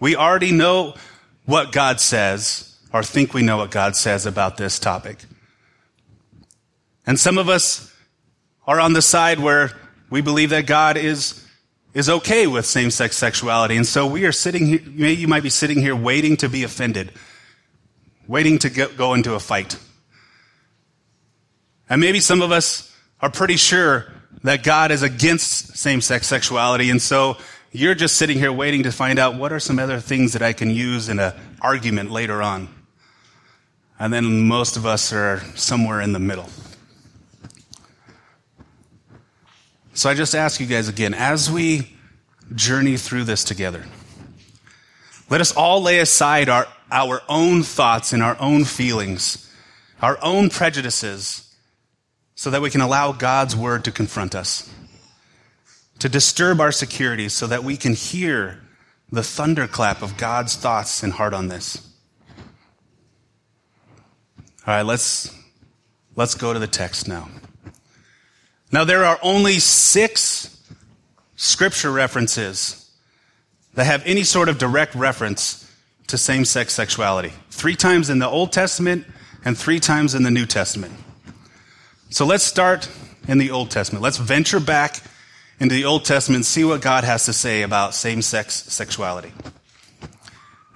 We 0.00 0.16
already 0.16 0.52
know 0.52 0.94
what 1.44 1.72
God 1.72 2.00
says 2.00 2.73
or 2.94 3.02
think 3.02 3.34
we 3.34 3.42
know 3.42 3.56
what 3.56 3.72
God 3.72 3.96
says 3.96 4.24
about 4.24 4.56
this 4.56 4.78
topic. 4.78 5.18
And 7.04 7.18
some 7.18 7.38
of 7.38 7.48
us 7.48 7.92
are 8.68 8.78
on 8.78 8.92
the 8.92 9.02
side 9.02 9.40
where 9.40 9.72
we 10.10 10.20
believe 10.20 10.50
that 10.50 10.66
God 10.66 10.96
is, 10.96 11.44
is 11.92 12.08
okay 12.08 12.46
with 12.46 12.64
same 12.64 12.92
sex 12.92 13.16
sexuality. 13.16 13.76
And 13.76 13.84
so 13.84 14.06
we 14.06 14.24
are 14.26 14.32
sitting 14.32 14.66
here, 14.66 15.10
you 15.10 15.26
might 15.26 15.42
be 15.42 15.50
sitting 15.50 15.80
here 15.80 15.96
waiting 15.96 16.36
to 16.36 16.48
be 16.48 16.62
offended, 16.62 17.10
waiting 18.28 18.60
to 18.60 18.70
go 18.70 19.14
into 19.14 19.34
a 19.34 19.40
fight. 19.40 19.76
And 21.90 22.00
maybe 22.00 22.20
some 22.20 22.42
of 22.42 22.52
us 22.52 22.96
are 23.20 23.28
pretty 23.28 23.56
sure 23.56 24.06
that 24.44 24.62
God 24.62 24.92
is 24.92 25.02
against 25.02 25.76
same 25.76 26.00
sex 26.00 26.28
sexuality. 26.28 26.90
And 26.90 27.02
so 27.02 27.38
you're 27.72 27.96
just 27.96 28.16
sitting 28.16 28.38
here 28.38 28.52
waiting 28.52 28.84
to 28.84 28.92
find 28.92 29.18
out 29.18 29.34
what 29.34 29.52
are 29.52 29.58
some 29.58 29.80
other 29.80 29.98
things 29.98 30.34
that 30.34 30.42
I 30.42 30.52
can 30.52 30.70
use 30.70 31.08
in 31.08 31.18
an 31.18 31.34
argument 31.60 32.12
later 32.12 32.40
on. 32.40 32.68
And 33.98 34.12
then 34.12 34.46
most 34.46 34.76
of 34.76 34.86
us 34.86 35.12
are 35.12 35.40
somewhere 35.54 36.00
in 36.00 36.12
the 36.12 36.18
middle. 36.18 36.48
So 39.94 40.10
I 40.10 40.14
just 40.14 40.34
ask 40.34 40.60
you 40.60 40.66
guys 40.66 40.88
again, 40.88 41.14
as 41.14 41.50
we 41.50 41.96
journey 42.54 42.96
through 42.96 43.24
this 43.24 43.44
together, 43.44 43.84
let 45.30 45.40
us 45.40 45.52
all 45.56 45.80
lay 45.80 46.00
aside 46.00 46.48
our, 46.48 46.66
our 46.90 47.22
own 47.28 47.62
thoughts 47.62 48.12
and 48.12 48.22
our 48.22 48.36
own 48.40 48.64
feelings, 48.64 49.50
our 50.02 50.18
own 50.20 50.50
prejudices, 50.50 51.54
so 52.34 52.50
that 52.50 52.60
we 52.60 52.70
can 52.70 52.80
allow 52.80 53.12
God's 53.12 53.54
word 53.54 53.84
to 53.84 53.92
confront 53.92 54.34
us, 54.34 54.68
to 56.00 56.08
disturb 56.08 56.60
our 56.60 56.72
security 56.72 57.28
so 57.28 57.46
that 57.46 57.62
we 57.62 57.76
can 57.76 57.94
hear 57.94 58.60
the 59.12 59.22
thunderclap 59.22 60.02
of 60.02 60.16
God's 60.16 60.56
thoughts 60.56 61.02
and 61.04 61.12
heart 61.12 61.32
on 61.32 61.46
this. 61.46 61.93
All 64.66 64.74
right, 64.74 64.82
let's, 64.82 65.30
let's 66.16 66.34
go 66.34 66.54
to 66.54 66.58
the 66.58 66.66
text 66.66 67.06
now. 67.06 67.28
Now, 68.72 68.84
there 68.84 69.04
are 69.04 69.18
only 69.22 69.58
six 69.58 70.58
scripture 71.36 71.92
references 71.92 72.90
that 73.74 73.84
have 73.84 74.02
any 74.06 74.24
sort 74.24 74.48
of 74.48 74.56
direct 74.56 74.94
reference 74.94 75.70
to 76.06 76.16
same 76.16 76.46
sex 76.46 76.72
sexuality. 76.72 77.32
Three 77.50 77.76
times 77.76 78.08
in 78.08 78.20
the 78.20 78.28
Old 78.28 78.52
Testament 78.52 79.06
and 79.44 79.56
three 79.56 79.80
times 79.80 80.14
in 80.14 80.22
the 80.22 80.30
New 80.30 80.46
Testament. 80.46 80.94
So 82.08 82.24
let's 82.24 82.44
start 82.44 82.88
in 83.28 83.36
the 83.36 83.50
Old 83.50 83.70
Testament. 83.70 84.02
Let's 84.02 84.16
venture 84.16 84.60
back 84.60 85.02
into 85.60 85.74
the 85.74 85.84
Old 85.84 86.04
Testament 86.04 86.36
and 86.36 86.46
see 86.46 86.64
what 86.64 86.80
God 86.80 87.04
has 87.04 87.26
to 87.26 87.32
say 87.32 87.62
about 87.62 87.94
same 87.94 88.22
sex 88.22 88.54
sexuality. 88.54 89.32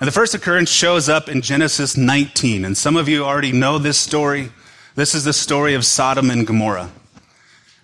And 0.00 0.06
the 0.06 0.12
first 0.12 0.34
occurrence 0.34 0.70
shows 0.70 1.08
up 1.08 1.28
in 1.28 1.42
Genesis 1.42 1.96
19. 1.96 2.64
And 2.64 2.76
some 2.76 2.96
of 2.96 3.08
you 3.08 3.24
already 3.24 3.50
know 3.50 3.78
this 3.78 3.98
story. 3.98 4.52
This 4.94 5.12
is 5.14 5.24
the 5.24 5.32
story 5.32 5.74
of 5.74 5.84
Sodom 5.84 6.30
and 6.30 6.46
Gomorrah. 6.46 6.90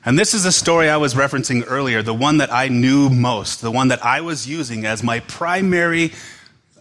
And 0.04 0.16
this 0.18 0.32
is 0.32 0.44
the 0.44 0.52
story 0.52 0.88
I 0.88 0.98
was 0.98 1.14
referencing 1.14 1.64
earlier, 1.66 2.02
the 2.02 2.14
one 2.14 2.36
that 2.36 2.52
I 2.52 2.68
knew 2.68 3.08
most, 3.08 3.62
the 3.62 3.70
one 3.70 3.88
that 3.88 4.04
I 4.04 4.20
was 4.20 4.46
using 4.46 4.84
as 4.84 5.02
my 5.02 5.20
primary 5.20 6.12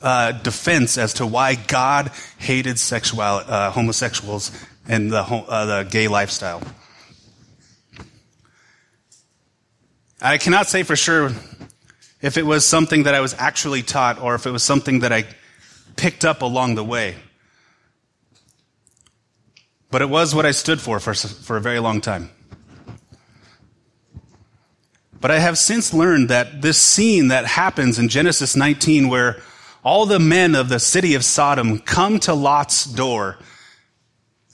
uh, 0.03 0.33
defense 0.33 0.97
as 0.97 1.15
to 1.15 1.25
why 1.25 1.55
God 1.55 2.11
hated 2.37 2.77
sexual, 2.77 3.21
uh, 3.21 3.71
homosexuals 3.71 4.51
and 4.87 5.11
the, 5.11 5.21
uh, 5.21 5.65
the 5.65 5.89
gay 5.89 6.09
lifestyle. 6.09 6.61
I 10.21 10.37
cannot 10.37 10.67
say 10.67 10.83
for 10.83 10.95
sure 10.95 11.31
if 12.23 12.37
it 12.37 12.45
was 12.45 12.65
something 12.65 13.03
that 13.03 13.13
I 13.13 13.19
was 13.19 13.35
actually 13.37 13.83
taught 13.83 14.19
or 14.19 14.33
if 14.33 14.47
it 14.47 14.51
was 14.51 14.63
something 14.63 15.01
that 15.01 15.11
I 15.11 15.25
picked 15.97 16.23
up 16.23 16.41
along 16.41 16.75
the 16.75 16.83
way. 16.83 17.15
But 19.91 20.01
it 20.01 20.09
was 20.09 20.33
what 20.33 20.45
I 20.45 20.51
stood 20.51 20.81
for 20.81 20.99
for, 20.99 21.13
for 21.13 21.57
a 21.57 21.61
very 21.61 21.79
long 21.79 21.99
time. 21.99 22.31
But 25.19 25.31
I 25.31 25.39
have 25.39 25.57
since 25.57 25.93
learned 25.93 26.29
that 26.29 26.61
this 26.61 26.81
scene 26.81 27.27
that 27.27 27.45
happens 27.45 27.99
in 27.99 28.07
Genesis 28.07 28.55
19 28.55 29.09
where 29.09 29.41
all 29.83 30.05
the 30.05 30.19
men 30.19 30.55
of 30.55 30.69
the 30.69 30.79
city 30.79 31.15
of 31.15 31.25
Sodom 31.25 31.79
come 31.79 32.19
to 32.21 32.33
Lot's 32.33 32.85
door 32.85 33.37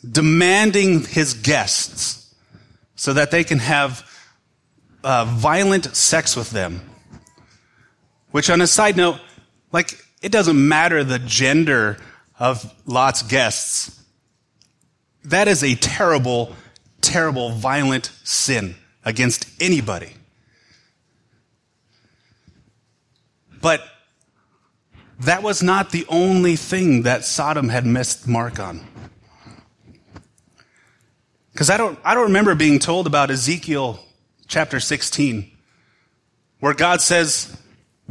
demanding 0.10 1.06
his 1.06 1.36
guests 1.36 2.34
so 2.96 3.14
that 3.14 3.30
they 3.30 3.44
can 3.44 3.60
have 3.60 4.08
uh, 5.04 5.26
violent 5.26 5.96
sex 5.96 6.36
with 6.36 6.50
them. 6.50 6.89
Which, 8.32 8.50
on 8.50 8.62
a 8.62 8.68
side 8.68 8.98
note, 8.98 9.20
like, 9.72 10.06
it 10.22 10.32
doesn't 10.32 10.68
matter 10.68 11.04
the 11.04 11.20
gender 11.20 11.98
of 12.38 12.74
Lot's 12.86 13.24
guests. 13.24 14.02
That 15.26 15.48
is 15.48 15.64
a 15.64 15.76
terrible, 15.76 16.56
terrible, 17.02 17.52
violent 17.52 18.12
sin 18.24 18.76
against 19.04 19.50
anybody. 19.62 20.14
But 23.62 23.84
that 25.20 25.44
was 25.44 25.62
not 25.62 25.92
the 25.92 26.06
only 26.08 26.56
thing 26.56 27.04
that 27.04 27.26
Sodom 27.26 27.70
had 27.70 27.86
missed 27.86 28.28
mark 28.28 28.60
on. 28.60 28.88
Because 31.52 31.70
I 31.70 31.76
don't, 31.76 32.00
I 32.06 32.14
don't 32.14 32.28
remember 32.28 32.56
being 32.56 32.80
told 32.80 33.06
about 33.06 33.30
Ezekiel 33.30 34.00
chapter 34.48 34.80
16, 34.80 35.52
where 36.62 36.74
God 36.74 37.02
says, 37.02 37.59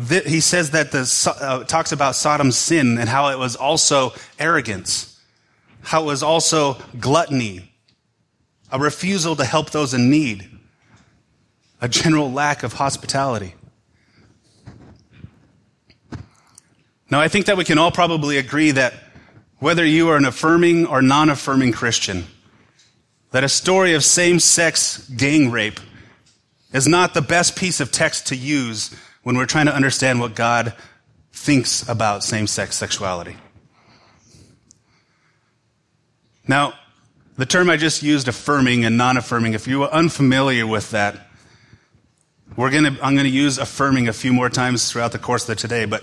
he 0.06 0.40
says 0.40 0.70
that 0.70 0.92
the, 0.92 1.36
uh, 1.40 1.64
talks 1.64 1.90
about 1.90 2.14
Sodom's 2.14 2.56
sin 2.56 2.98
and 2.98 3.08
how 3.08 3.30
it 3.30 3.38
was 3.38 3.56
also 3.56 4.12
arrogance, 4.38 5.20
how 5.80 6.02
it 6.02 6.06
was 6.06 6.22
also 6.22 6.74
gluttony, 7.00 7.72
a 8.70 8.78
refusal 8.78 9.34
to 9.34 9.44
help 9.44 9.70
those 9.70 9.94
in 9.94 10.08
need, 10.08 10.48
a 11.80 11.88
general 11.88 12.30
lack 12.30 12.62
of 12.62 12.74
hospitality. 12.74 13.54
Now, 17.10 17.20
I 17.20 17.28
think 17.28 17.46
that 17.46 17.56
we 17.56 17.64
can 17.64 17.78
all 17.78 17.90
probably 17.90 18.38
agree 18.38 18.70
that 18.72 18.94
whether 19.58 19.84
you 19.84 20.10
are 20.10 20.16
an 20.16 20.26
affirming 20.26 20.86
or 20.86 21.02
non 21.02 21.30
affirming 21.30 21.72
Christian, 21.72 22.24
that 23.32 23.42
a 23.42 23.48
story 23.48 23.94
of 23.94 24.04
same 24.04 24.38
sex 24.38 25.08
gang 25.08 25.50
rape 25.50 25.80
is 26.72 26.86
not 26.86 27.14
the 27.14 27.22
best 27.22 27.56
piece 27.56 27.80
of 27.80 27.90
text 27.90 28.28
to 28.28 28.36
use 28.36 28.94
when 29.28 29.36
we're 29.36 29.44
trying 29.44 29.66
to 29.66 29.74
understand 29.74 30.20
what 30.20 30.34
God 30.34 30.72
thinks 31.34 31.86
about 31.86 32.24
same 32.24 32.46
sex 32.46 32.76
sexuality. 32.76 33.36
Now, 36.46 36.72
the 37.36 37.44
term 37.44 37.68
I 37.68 37.76
just 37.76 38.02
used, 38.02 38.26
affirming 38.26 38.86
and 38.86 38.96
non 38.96 39.18
affirming, 39.18 39.52
if 39.52 39.68
you 39.68 39.82
are 39.82 39.90
unfamiliar 39.90 40.66
with 40.66 40.92
that, 40.92 41.28
we're 42.56 42.70
gonna, 42.70 42.96
I'm 43.02 43.16
going 43.16 43.26
to 43.26 43.28
use 43.28 43.58
affirming 43.58 44.08
a 44.08 44.14
few 44.14 44.32
more 44.32 44.48
times 44.48 44.90
throughout 44.90 45.12
the 45.12 45.18
course 45.18 45.46
of 45.46 45.58
today, 45.58 45.84
but 45.84 46.02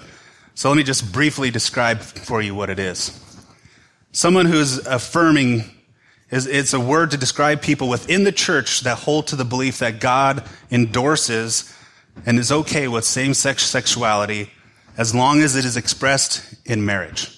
so 0.53 0.69
let 0.69 0.77
me 0.77 0.83
just 0.83 1.11
briefly 1.11 1.49
describe 1.49 2.01
for 2.01 2.43
you 2.43 2.53
what 2.53 2.69
it 2.69 2.77
is. 2.77 3.19
Someone 4.11 4.45
who's 4.45 4.85
affirming 4.85 5.63
is 6.29 6.45
it's 6.45 6.75
a 6.75 6.79
word 6.79 7.09
to 7.09 7.17
describe 7.17 7.63
people 7.63 7.89
within 7.89 8.23
the 8.23 8.31
church 8.31 8.81
that 8.81 8.99
hold 8.99 9.25
to 9.25 9.35
the 9.35 9.45
belief 9.45 9.79
that 9.79 9.99
God 9.99 10.43
endorses 10.69 11.71
and 12.25 12.39
is 12.39 12.51
okay 12.51 12.87
with 12.87 13.05
same-sex 13.05 13.63
sexuality 13.63 14.51
as 14.97 15.13
long 15.13 15.41
as 15.41 15.55
it 15.55 15.65
is 15.65 15.77
expressed 15.77 16.43
in 16.65 16.85
marriage. 16.85 17.31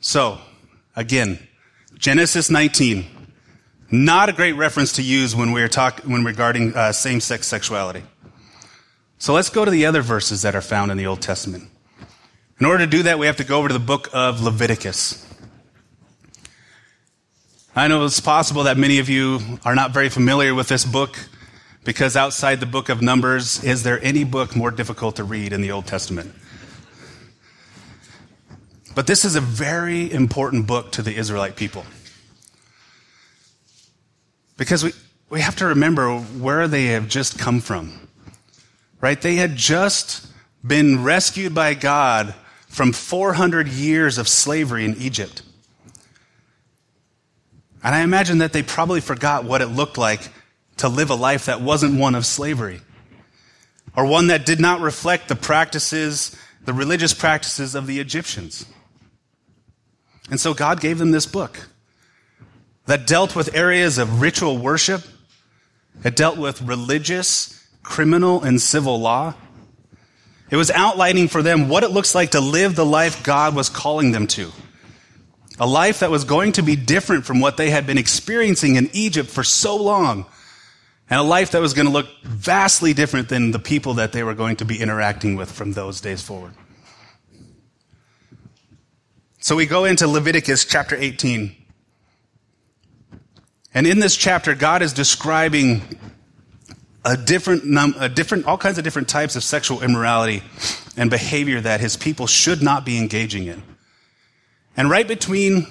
So, 0.00 0.38
again, 0.96 1.38
Genesis 1.96 2.50
19, 2.50 3.06
not 3.90 4.28
a 4.28 4.32
great 4.32 4.52
reference 4.52 4.94
to 4.94 5.02
use 5.02 5.36
when 5.36 5.52
we're 5.52 5.68
talk, 5.68 6.00
when 6.00 6.24
regarding 6.24 6.74
uh, 6.74 6.92
same-sex 6.92 7.46
sexuality. 7.46 8.02
So 9.18 9.34
let's 9.34 9.50
go 9.50 9.66
to 9.66 9.70
the 9.70 9.84
other 9.84 10.00
verses 10.00 10.42
that 10.42 10.54
are 10.54 10.62
found 10.62 10.90
in 10.90 10.96
the 10.96 11.06
Old 11.06 11.20
Testament. 11.20 11.68
In 12.58 12.66
order 12.66 12.84
to 12.84 12.90
do 12.90 13.02
that, 13.02 13.18
we 13.18 13.26
have 13.26 13.36
to 13.36 13.44
go 13.44 13.58
over 13.58 13.68
to 13.68 13.74
the 13.74 13.78
book 13.78 14.08
of 14.12 14.40
Leviticus. 14.40 15.26
I 17.74 17.86
know 17.86 18.04
it's 18.04 18.18
possible 18.18 18.64
that 18.64 18.76
many 18.76 18.98
of 18.98 19.08
you 19.08 19.38
are 19.64 19.76
not 19.76 19.92
very 19.92 20.08
familiar 20.08 20.56
with 20.56 20.66
this 20.66 20.84
book 20.84 21.16
because 21.84 22.16
outside 22.16 22.58
the 22.58 22.66
book 22.66 22.88
of 22.88 23.00
Numbers, 23.00 23.62
is 23.62 23.84
there 23.84 24.02
any 24.02 24.24
book 24.24 24.56
more 24.56 24.72
difficult 24.72 25.16
to 25.16 25.24
read 25.24 25.52
in 25.52 25.62
the 25.62 25.70
Old 25.70 25.86
Testament? 25.86 26.34
But 28.96 29.06
this 29.06 29.24
is 29.24 29.36
a 29.36 29.40
very 29.40 30.10
important 30.10 30.66
book 30.66 30.90
to 30.92 31.02
the 31.02 31.14
Israelite 31.14 31.54
people. 31.54 31.84
Because 34.56 34.82
we, 34.82 34.92
we 35.30 35.40
have 35.40 35.54
to 35.56 35.66
remember 35.66 36.18
where 36.18 36.66
they 36.66 36.86
have 36.86 37.06
just 37.06 37.38
come 37.38 37.60
from. 37.60 38.08
Right? 39.00 39.20
They 39.22 39.36
had 39.36 39.54
just 39.54 40.26
been 40.66 41.04
rescued 41.04 41.54
by 41.54 41.74
God 41.74 42.34
from 42.66 42.92
400 42.92 43.68
years 43.68 44.18
of 44.18 44.26
slavery 44.26 44.84
in 44.84 44.96
Egypt. 44.96 45.42
And 47.82 47.94
I 47.94 48.02
imagine 48.02 48.38
that 48.38 48.52
they 48.52 48.62
probably 48.62 49.00
forgot 49.00 49.44
what 49.44 49.62
it 49.62 49.68
looked 49.68 49.96
like 49.96 50.28
to 50.78 50.88
live 50.88 51.10
a 51.10 51.14
life 51.14 51.46
that 51.46 51.60
wasn't 51.60 51.98
one 51.98 52.14
of 52.14 52.26
slavery, 52.26 52.80
or 53.96 54.06
one 54.06 54.28
that 54.28 54.46
did 54.46 54.60
not 54.60 54.80
reflect 54.80 55.28
the 55.28 55.36
practices, 55.36 56.36
the 56.64 56.72
religious 56.72 57.14
practices 57.14 57.74
of 57.74 57.86
the 57.86 58.00
Egyptians. 58.00 58.66
And 60.30 60.40
so 60.40 60.54
God 60.54 60.80
gave 60.80 60.98
them 60.98 61.10
this 61.10 61.26
book 61.26 61.68
that 62.86 63.06
dealt 63.06 63.36
with 63.36 63.54
areas 63.54 63.98
of 63.98 64.20
ritual 64.20 64.58
worship, 64.58 65.02
it 66.04 66.16
dealt 66.16 66.38
with 66.38 66.62
religious, 66.62 67.66
criminal, 67.82 68.42
and 68.42 68.60
civil 68.60 69.00
law. 69.00 69.34
It 70.50 70.56
was 70.56 70.70
outlining 70.70 71.28
for 71.28 71.42
them 71.42 71.68
what 71.68 71.84
it 71.84 71.90
looks 71.90 72.14
like 72.14 72.32
to 72.32 72.40
live 72.40 72.74
the 72.74 72.86
life 72.86 73.22
God 73.22 73.54
was 73.54 73.68
calling 73.68 74.12
them 74.12 74.26
to. 74.28 74.50
A 75.60 75.66
life 75.66 76.00
that 76.00 76.10
was 76.10 76.24
going 76.24 76.52
to 76.52 76.62
be 76.62 76.74
different 76.74 77.26
from 77.26 77.38
what 77.38 77.58
they 77.58 77.70
had 77.70 77.86
been 77.86 77.98
experiencing 77.98 78.76
in 78.76 78.90
Egypt 78.94 79.28
for 79.28 79.44
so 79.44 79.76
long. 79.76 80.24
And 81.10 81.20
a 81.20 81.22
life 81.22 81.50
that 81.50 81.60
was 81.60 81.74
going 81.74 81.86
to 81.86 81.92
look 81.92 82.08
vastly 82.22 82.94
different 82.94 83.28
than 83.28 83.50
the 83.50 83.58
people 83.58 83.94
that 83.94 84.12
they 84.12 84.22
were 84.22 84.34
going 84.34 84.56
to 84.56 84.64
be 84.64 84.80
interacting 84.80 85.36
with 85.36 85.52
from 85.52 85.72
those 85.72 86.00
days 86.00 86.22
forward. 86.22 86.54
So 89.40 89.54
we 89.54 89.66
go 89.66 89.84
into 89.84 90.06
Leviticus 90.06 90.64
chapter 90.64 90.96
18. 90.96 91.54
And 93.74 93.86
in 93.86 94.00
this 94.00 94.16
chapter, 94.16 94.54
God 94.54 94.82
is 94.82 94.92
describing 94.92 95.82
a 97.04 97.16
different, 97.16 97.64
num- 97.64 97.96
a 97.98 98.08
different, 98.08 98.46
all 98.46 98.58
kinds 98.58 98.78
of 98.78 98.84
different 98.84 99.08
types 99.08 99.36
of 99.36 99.44
sexual 99.44 99.82
immorality 99.82 100.42
and 100.96 101.10
behavior 101.10 101.60
that 101.60 101.80
his 101.80 101.96
people 101.96 102.26
should 102.26 102.62
not 102.62 102.84
be 102.84 102.98
engaging 102.98 103.46
in. 103.46 103.62
And 104.76 104.88
right 104.88 105.06
between 105.06 105.66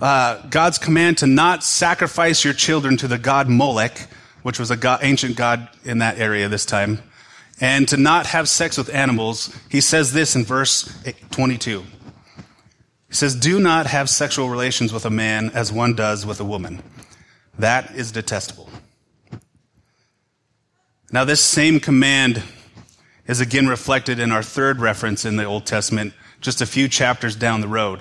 uh, 0.00 0.40
God's 0.48 0.78
command 0.78 1.18
to 1.18 1.26
not 1.26 1.62
sacrifice 1.62 2.44
your 2.44 2.54
children 2.54 2.96
to 2.98 3.08
the 3.08 3.18
god 3.18 3.48
Molech, 3.48 4.08
which 4.42 4.58
was 4.58 4.70
an 4.70 4.80
ancient 5.02 5.36
god 5.36 5.68
in 5.84 5.98
that 5.98 6.18
area 6.18 6.48
this 6.48 6.64
time, 6.64 7.02
and 7.60 7.86
to 7.88 7.96
not 7.96 8.26
have 8.26 8.48
sex 8.48 8.78
with 8.78 8.92
animals, 8.94 9.54
he 9.68 9.82
says 9.82 10.12
this 10.12 10.34
in 10.34 10.44
verse 10.44 10.90
22. 11.30 11.82
He 13.08 13.14
says, 13.14 13.34
Do 13.34 13.60
not 13.60 13.86
have 13.86 14.08
sexual 14.08 14.48
relations 14.48 14.92
with 14.92 15.04
a 15.04 15.10
man 15.10 15.50
as 15.50 15.70
one 15.70 15.94
does 15.94 16.24
with 16.24 16.40
a 16.40 16.44
woman. 16.44 16.82
That 17.58 17.94
is 17.94 18.12
detestable. 18.12 18.70
Now, 21.12 21.24
this 21.24 21.42
same 21.42 21.80
command 21.80 22.42
is 23.26 23.40
again 23.40 23.66
reflected 23.66 24.18
in 24.18 24.32
our 24.32 24.42
third 24.42 24.80
reference 24.80 25.26
in 25.26 25.36
the 25.36 25.44
Old 25.44 25.66
Testament, 25.66 26.14
just 26.40 26.62
a 26.62 26.66
few 26.66 26.88
chapters 26.88 27.36
down 27.36 27.60
the 27.60 27.68
road 27.68 28.00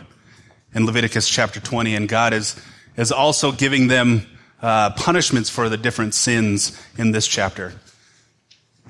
in 0.73 0.85
Leviticus 0.85 1.27
chapter 1.29 1.59
20. 1.59 1.95
And 1.95 2.07
God 2.07 2.33
is, 2.33 2.55
is 2.95 3.11
also 3.11 3.51
giving 3.51 3.87
them 3.87 4.25
uh, 4.61 4.91
punishments 4.91 5.49
for 5.49 5.69
the 5.69 5.77
different 5.77 6.13
sins 6.13 6.79
in 6.97 7.11
this 7.11 7.27
chapter. 7.27 7.73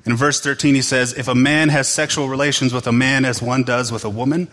In 0.04 0.16
verse 0.16 0.40
13, 0.40 0.74
he 0.74 0.82
says, 0.82 1.12
If 1.12 1.28
a 1.28 1.34
man 1.34 1.68
has 1.68 1.88
sexual 1.88 2.28
relations 2.28 2.72
with 2.72 2.86
a 2.86 2.92
man 2.92 3.24
as 3.24 3.42
one 3.42 3.62
does 3.62 3.92
with 3.92 4.04
a 4.04 4.10
woman, 4.10 4.48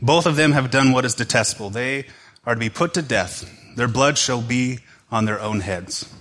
both 0.00 0.26
of 0.26 0.36
them 0.36 0.52
have 0.52 0.70
done 0.70 0.92
what 0.92 1.04
is 1.04 1.14
detestable. 1.14 1.70
They 1.70 2.06
are 2.46 2.54
to 2.54 2.60
be 2.60 2.70
put 2.70 2.94
to 2.94 3.02
death. 3.02 3.48
Their 3.76 3.88
blood 3.88 4.16
shall 4.16 4.40
be 4.40 4.80
on 5.10 5.24
their 5.24 5.40
own 5.40 5.60
heads. 5.60 6.12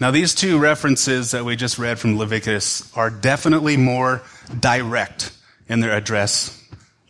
Now, 0.00 0.12
these 0.12 0.32
two 0.32 0.60
references 0.60 1.32
that 1.32 1.44
we 1.44 1.56
just 1.56 1.76
read 1.76 1.98
from 1.98 2.16
Leviticus 2.18 2.96
are 2.96 3.10
definitely 3.10 3.76
more 3.76 4.22
direct 4.60 5.32
in 5.68 5.80
their 5.80 5.92
address 5.92 6.57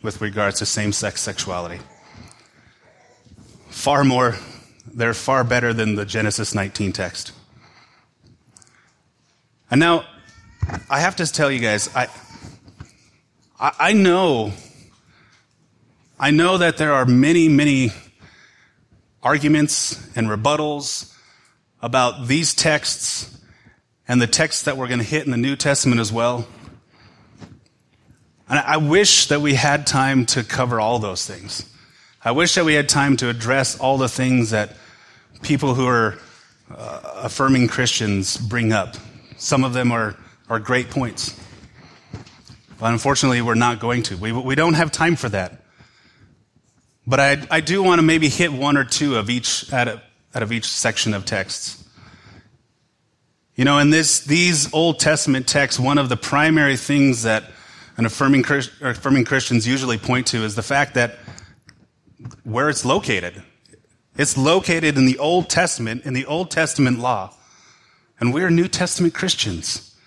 with 0.01 0.21
regards 0.21 0.59
to 0.59 0.65
same 0.65 0.91
sex 0.91 1.21
sexuality. 1.21 1.79
Far 3.69 4.03
more, 4.03 4.35
they're 4.93 5.13
far 5.13 5.43
better 5.43 5.73
than 5.73 5.95
the 5.95 6.05
Genesis 6.05 6.55
19 6.55 6.91
text. 6.93 7.31
And 9.71 9.79
now, 9.79 10.05
I 10.89 10.99
have 10.99 11.15
to 11.17 11.31
tell 11.31 11.51
you 11.51 11.59
guys, 11.59 11.89
I, 11.95 12.07
I, 13.59 13.93
know, 13.93 14.53
I 16.19 16.31
know 16.31 16.57
that 16.57 16.77
there 16.77 16.93
are 16.93 17.05
many, 17.05 17.49
many 17.49 17.91
arguments 19.21 20.09
and 20.15 20.27
rebuttals 20.27 21.15
about 21.81 22.27
these 22.27 22.53
texts 22.53 23.37
and 24.07 24.21
the 24.21 24.27
texts 24.27 24.63
that 24.63 24.75
we're 24.75 24.87
going 24.87 24.99
to 24.99 25.05
hit 25.05 25.25
in 25.25 25.31
the 25.31 25.37
New 25.37 25.55
Testament 25.55 26.01
as 26.01 26.11
well. 26.11 26.47
And 28.49 28.57
I 28.57 28.77
wish 28.77 29.27
that 29.27 29.41
we 29.41 29.53
had 29.53 29.85
time 29.85 30.25
to 30.27 30.43
cover 30.43 30.79
all 30.79 30.97
those 30.97 31.25
things. 31.25 31.71
I 32.23 32.31
wish 32.31 32.55
that 32.55 32.65
we 32.65 32.73
had 32.73 32.89
time 32.89 33.15
to 33.17 33.29
address 33.29 33.79
all 33.79 33.97
the 33.97 34.09
things 34.09 34.49
that 34.49 34.75
people 35.43 35.75
who 35.75 35.87
are 35.87 36.17
uh, 36.75 37.01
affirming 37.23 37.67
Christians 37.67 38.37
bring 38.37 38.73
up. 38.73 38.95
Some 39.37 39.63
of 39.63 39.73
them 39.73 39.91
are, 39.91 40.15
are 40.49 40.59
great 40.59 40.89
points. 40.89 41.39
But 42.79 42.91
unfortunately, 42.91 43.41
we're 43.41 43.53
not 43.55 43.79
going 43.79 44.03
to. 44.03 44.17
We, 44.17 44.31
we 44.31 44.55
don't 44.55 44.73
have 44.73 44.91
time 44.91 45.15
for 45.15 45.29
that. 45.29 45.63
But 47.05 47.19
I, 47.19 47.47
I 47.51 47.61
do 47.61 47.83
want 47.83 47.99
to 47.99 48.03
maybe 48.03 48.29
hit 48.29 48.51
one 48.51 48.77
or 48.77 48.83
two 48.83 49.17
of 49.17 49.29
each, 49.29 49.71
out 49.71 49.87
of, 49.87 50.01
out 50.33 50.43
of 50.43 50.51
each 50.51 50.65
section 50.65 51.13
of 51.13 51.25
texts. 51.25 51.83
You 53.55 53.65
know, 53.65 53.77
in 53.77 53.89
this, 53.89 54.21
these 54.21 54.73
Old 54.73 54.99
Testament 54.99 55.47
texts, 55.47 55.79
one 55.79 55.97
of 55.97 56.09
the 56.09 56.17
primary 56.17 56.77
things 56.77 57.23
that 57.23 57.43
an 57.99 58.05
affirming, 58.05 58.45
affirming 58.81 59.25
Christians 59.25 59.67
usually 59.67 59.97
point 59.97 60.25
to 60.27 60.45
is 60.45 60.55
the 60.55 60.63
fact 60.63 60.93
that 60.93 61.19
where 62.45 62.69
it's 62.69 62.85
located. 62.85 63.43
It's 64.17 64.37
located 64.37 64.97
in 64.97 65.05
the 65.05 65.19
Old 65.19 65.49
Testament, 65.49 66.05
in 66.05 66.13
the 66.13 66.25
Old 66.25 66.49
Testament 66.49 66.99
law. 66.99 67.33
And 68.17 68.33
we're 68.33 68.49
New 68.49 68.69
Testament 68.69 69.13
Christians. 69.13 69.97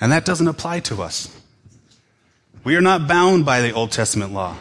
And 0.00 0.12
that 0.12 0.24
doesn't 0.24 0.46
apply 0.46 0.80
to 0.80 1.02
us. 1.02 1.36
We 2.62 2.76
are 2.76 2.80
not 2.80 3.08
bound 3.08 3.44
by 3.44 3.60
the 3.60 3.72
Old 3.72 3.90
Testament 3.90 4.32
law. 4.32 4.56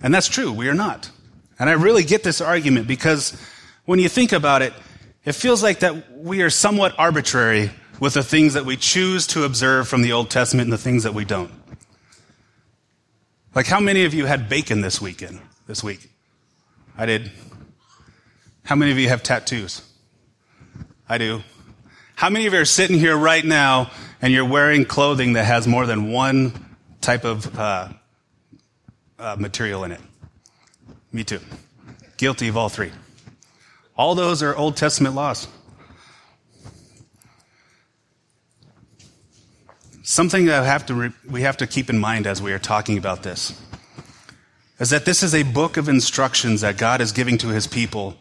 And 0.00 0.14
that's 0.14 0.28
true, 0.28 0.50
we 0.52 0.68
are 0.68 0.74
not. 0.74 1.10
And 1.58 1.68
I 1.68 1.74
really 1.74 2.02
get 2.02 2.22
this 2.22 2.40
argument 2.40 2.88
because 2.88 3.38
when 3.84 3.98
you 3.98 4.08
think 4.08 4.32
about 4.32 4.62
it, 4.62 4.72
it 5.26 5.32
feels 5.32 5.62
like 5.62 5.80
that 5.80 6.16
we 6.16 6.40
are 6.40 6.48
somewhat 6.48 6.94
arbitrary 6.96 7.70
with 8.00 8.14
the 8.14 8.22
things 8.22 8.54
that 8.54 8.64
we 8.64 8.76
choose 8.76 9.26
to 9.28 9.44
observe 9.44 9.88
from 9.88 10.02
the 10.02 10.12
Old 10.12 10.30
Testament 10.30 10.66
and 10.66 10.72
the 10.72 10.78
things 10.78 11.02
that 11.02 11.14
we 11.14 11.24
don't. 11.24 11.50
Like 13.54 13.66
how 13.66 13.80
many 13.80 14.04
of 14.04 14.14
you 14.14 14.26
had 14.26 14.48
bacon 14.48 14.82
this 14.82 15.00
weekend, 15.00 15.40
this 15.66 15.82
week? 15.82 16.10
I 16.96 17.06
did. 17.06 17.30
How 18.64 18.76
many 18.76 18.92
of 18.92 18.98
you 18.98 19.08
have 19.08 19.22
tattoos? 19.22 19.82
I 21.08 21.18
do. 21.18 21.42
How 22.14 22.28
many 22.30 22.46
of 22.46 22.52
you 22.52 22.60
are 22.60 22.64
sitting 22.64 22.98
here 22.98 23.16
right 23.16 23.44
now 23.44 23.90
and 24.20 24.32
you're 24.32 24.44
wearing 24.44 24.84
clothing 24.84 25.34
that 25.34 25.44
has 25.44 25.66
more 25.66 25.86
than 25.86 26.10
one 26.10 26.52
type 27.00 27.24
of 27.24 27.58
uh, 27.58 27.88
uh, 29.18 29.36
material 29.38 29.84
in 29.84 29.92
it? 29.92 30.00
Me 31.12 31.24
too. 31.24 31.40
Guilty 32.16 32.48
of 32.48 32.56
all 32.56 32.68
three. 32.68 32.92
All 33.96 34.14
those 34.14 34.42
are 34.42 34.54
Old 34.54 34.76
Testament 34.76 35.14
laws. 35.14 35.48
Something 40.08 40.46
that 40.46 40.64
have 40.64 40.86
to 40.86 41.12
we 41.28 41.42
have 41.42 41.58
to 41.58 41.66
keep 41.66 41.90
in 41.90 41.98
mind 41.98 42.26
as 42.26 42.40
we 42.40 42.54
are 42.54 42.58
talking 42.58 42.96
about 42.96 43.24
this 43.24 43.60
is 44.80 44.88
that 44.88 45.04
this 45.04 45.22
is 45.22 45.34
a 45.34 45.42
book 45.42 45.76
of 45.76 45.86
instructions 45.86 46.62
that 46.62 46.78
God 46.78 47.02
is 47.02 47.12
giving 47.12 47.36
to 47.36 47.48
his 47.48 47.66
people 47.66 48.16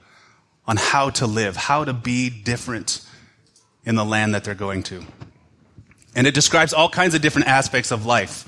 on 0.65 0.75
how 0.75 1.09
to 1.11 1.25
live, 1.25 1.55
how 1.55 1.85
to 1.85 1.93
be 1.93 2.29
different 2.29 3.07
in 3.85 3.95
the 3.95 4.03
land 4.03 4.33
that 4.33 4.43
they're 4.43 4.53
going 4.53 4.83
to. 4.83 5.01
And 6.13 6.27
it 6.27 6.33
describes 6.33 6.73
all 6.73 6.89
kinds 6.89 7.15
of 7.15 7.21
different 7.21 7.47
aspects 7.47 7.89
of 7.89 8.05
life. 8.05 8.43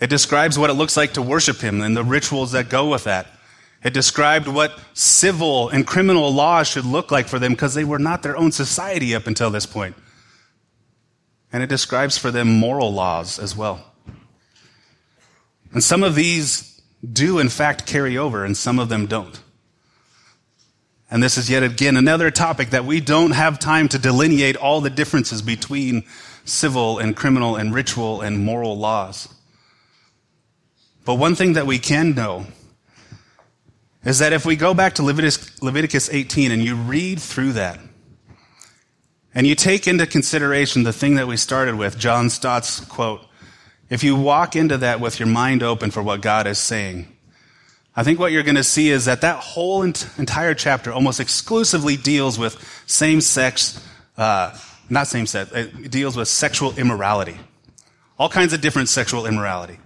It 0.00 0.10
describes 0.10 0.58
what 0.58 0.68
it 0.68 0.74
looks 0.74 0.96
like 0.96 1.12
to 1.12 1.22
worship 1.22 1.58
Him 1.58 1.80
and 1.80 1.96
the 1.96 2.02
rituals 2.02 2.50
that 2.52 2.68
go 2.68 2.90
with 2.90 3.04
that. 3.04 3.28
It 3.84 3.94
described 3.94 4.48
what 4.48 4.76
civil 4.94 5.68
and 5.68 5.86
criminal 5.86 6.34
law 6.34 6.64
should 6.64 6.86
look 6.86 7.12
like 7.12 7.28
for 7.28 7.38
them 7.38 7.52
because 7.52 7.74
they 7.74 7.84
were 7.84 8.00
not 8.00 8.24
their 8.24 8.36
own 8.36 8.50
society 8.50 9.14
up 9.14 9.28
until 9.28 9.50
this 9.50 9.64
point. 9.64 9.94
And 11.52 11.62
it 11.62 11.68
describes 11.68 12.18
for 12.18 12.30
them 12.30 12.48
moral 12.48 12.92
laws 12.92 13.38
as 13.38 13.56
well. 13.56 13.84
And 15.72 15.82
some 15.82 16.02
of 16.02 16.14
these 16.14 16.80
do, 17.12 17.38
in 17.38 17.48
fact, 17.48 17.86
carry 17.86 18.16
over, 18.16 18.44
and 18.44 18.56
some 18.56 18.78
of 18.78 18.88
them 18.88 19.06
don't. 19.06 19.40
And 21.10 21.22
this 21.22 21.38
is 21.38 21.48
yet 21.48 21.62
again 21.62 21.96
another 21.96 22.30
topic 22.30 22.70
that 22.70 22.84
we 22.84 23.00
don't 23.00 23.30
have 23.30 23.58
time 23.58 23.88
to 23.88 23.98
delineate 23.98 24.56
all 24.56 24.80
the 24.80 24.90
differences 24.90 25.40
between 25.40 26.04
civil 26.44 26.98
and 26.98 27.16
criminal 27.16 27.56
and 27.56 27.72
ritual 27.72 28.20
and 28.20 28.44
moral 28.44 28.76
laws. 28.76 29.28
But 31.04 31.14
one 31.14 31.36
thing 31.36 31.52
that 31.52 31.66
we 31.66 31.78
can 31.78 32.14
know 32.14 32.46
is 34.04 34.18
that 34.18 34.32
if 34.32 34.44
we 34.44 34.56
go 34.56 34.74
back 34.74 34.94
to 34.94 35.02
Leviticus, 35.04 35.62
Leviticus 35.62 36.10
18 36.10 36.50
and 36.50 36.62
you 36.62 36.74
read 36.74 37.20
through 37.20 37.52
that, 37.52 37.78
and 39.36 39.46
you 39.46 39.54
take 39.54 39.86
into 39.86 40.06
consideration 40.06 40.82
the 40.82 40.94
thing 40.94 41.16
that 41.16 41.26
we 41.26 41.36
started 41.36 41.74
with, 41.74 41.98
John 41.98 42.30
Stott's 42.30 42.80
quote, 42.80 43.20
if 43.90 44.02
you 44.02 44.16
walk 44.16 44.56
into 44.56 44.78
that 44.78 44.98
with 44.98 45.20
your 45.20 45.28
mind 45.28 45.62
open 45.62 45.90
for 45.90 46.02
what 46.02 46.22
God 46.22 46.46
is 46.46 46.58
saying, 46.58 47.06
I 47.94 48.02
think 48.02 48.18
what 48.18 48.32
you're 48.32 48.42
going 48.42 48.56
to 48.56 48.64
see 48.64 48.88
is 48.88 49.04
that 49.04 49.20
that 49.20 49.36
whole 49.36 49.82
ent- 49.82 50.08
entire 50.16 50.54
chapter 50.54 50.90
almost 50.90 51.20
exclusively 51.20 51.98
deals 51.98 52.38
with 52.38 52.56
same 52.86 53.20
sex, 53.20 53.78
uh, 54.16 54.56
not 54.88 55.06
same 55.06 55.26
sex, 55.26 55.52
it 55.52 55.90
deals 55.90 56.16
with 56.16 56.28
sexual 56.28 56.74
immorality. 56.78 57.36
All 58.18 58.30
kinds 58.30 58.54
of 58.54 58.62
different 58.62 58.88
sexual 58.88 59.26
immorality. 59.26 59.78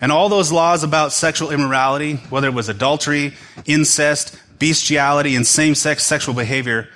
And 0.00 0.10
all 0.10 0.30
those 0.30 0.50
laws 0.50 0.84
about 0.84 1.12
sexual 1.12 1.50
immorality, 1.50 2.14
whether 2.30 2.48
it 2.48 2.54
was 2.54 2.70
adultery, 2.70 3.34
incest, 3.66 4.38
bestiality, 4.62 5.34
and 5.34 5.44
same 5.44 5.74
sex 5.74 6.06
sexual 6.06 6.36
behavior, 6.36 6.88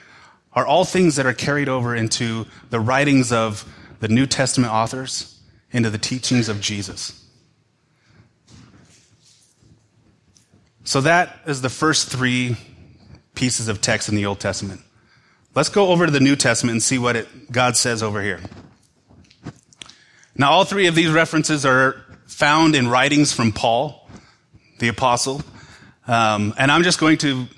are 0.52 0.64
all 0.64 0.84
things 0.84 1.16
that 1.16 1.26
are 1.26 1.34
carried 1.34 1.68
over 1.68 1.96
into 1.96 2.46
the 2.70 2.78
writings 2.78 3.32
of 3.32 3.64
the 3.98 4.06
New 4.06 4.24
Testament 4.24 4.72
authors, 4.72 5.40
into 5.72 5.90
the 5.90 5.98
teachings 5.98 6.48
of 6.48 6.60
Jesus. 6.60 7.28
So 10.84 11.00
that 11.00 11.40
is 11.48 11.60
the 11.60 11.68
first 11.68 12.08
three 12.08 12.56
pieces 13.34 13.66
of 13.66 13.80
text 13.80 14.08
in 14.08 14.14
the 14.14 14.26
Old 14.26 14.38
Testament. 14.38 14.80
Let's 15.56 15.68
go 15.68 15.88
over 15.88 16.06
to 16.06 16.12
the 16.12 16.20
New 16.20 16.36
Testament 16.36 16.74
and 16.74 16.82
see 16.82 16.98
what 16.98 17.16
it, 17.16 17.50
God 17.50 17.76
says 17.76 18.00
over 18.00 18.22
here. 18.22 18.38
Now, 20.36 20.52
all 20.52 20.64
three 20.64 20.86
of 20.86 20.94
these 20.94 21.10
references 21.10 21.66
are 21.66 22.00
found 22.26 22.76
in 22.76 22.86
writings 22.86 23.32
from 23.32 23.50
Paul, 23.50 24.08
the 24.78 24.86
apostle. 24.86 25.42
Um, 26.06 26.54
and 26.56 26.70
I'm 26.70 26.84
just 26.84 27.00
going 27.00 27.18
to 27.18 27.48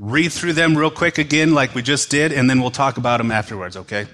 read 0.00 0.32
through 0.32 0.54
them 0.54 0.76
real 0.76 0.90
quick 0.90 1.18
again, 1.18 1.52
like 1.52 1.74
we 1.74 1.82
just 1.82 2.10
did, 2.10 2.32
and 2.32 2.48
then 2.48 2.60
we'll 2.60 2.70
talk 2.70 2.96
about 2.96 3.18
them 3.18 3.30
afterwards, 3.30 3.76
okay? 3.76 4.06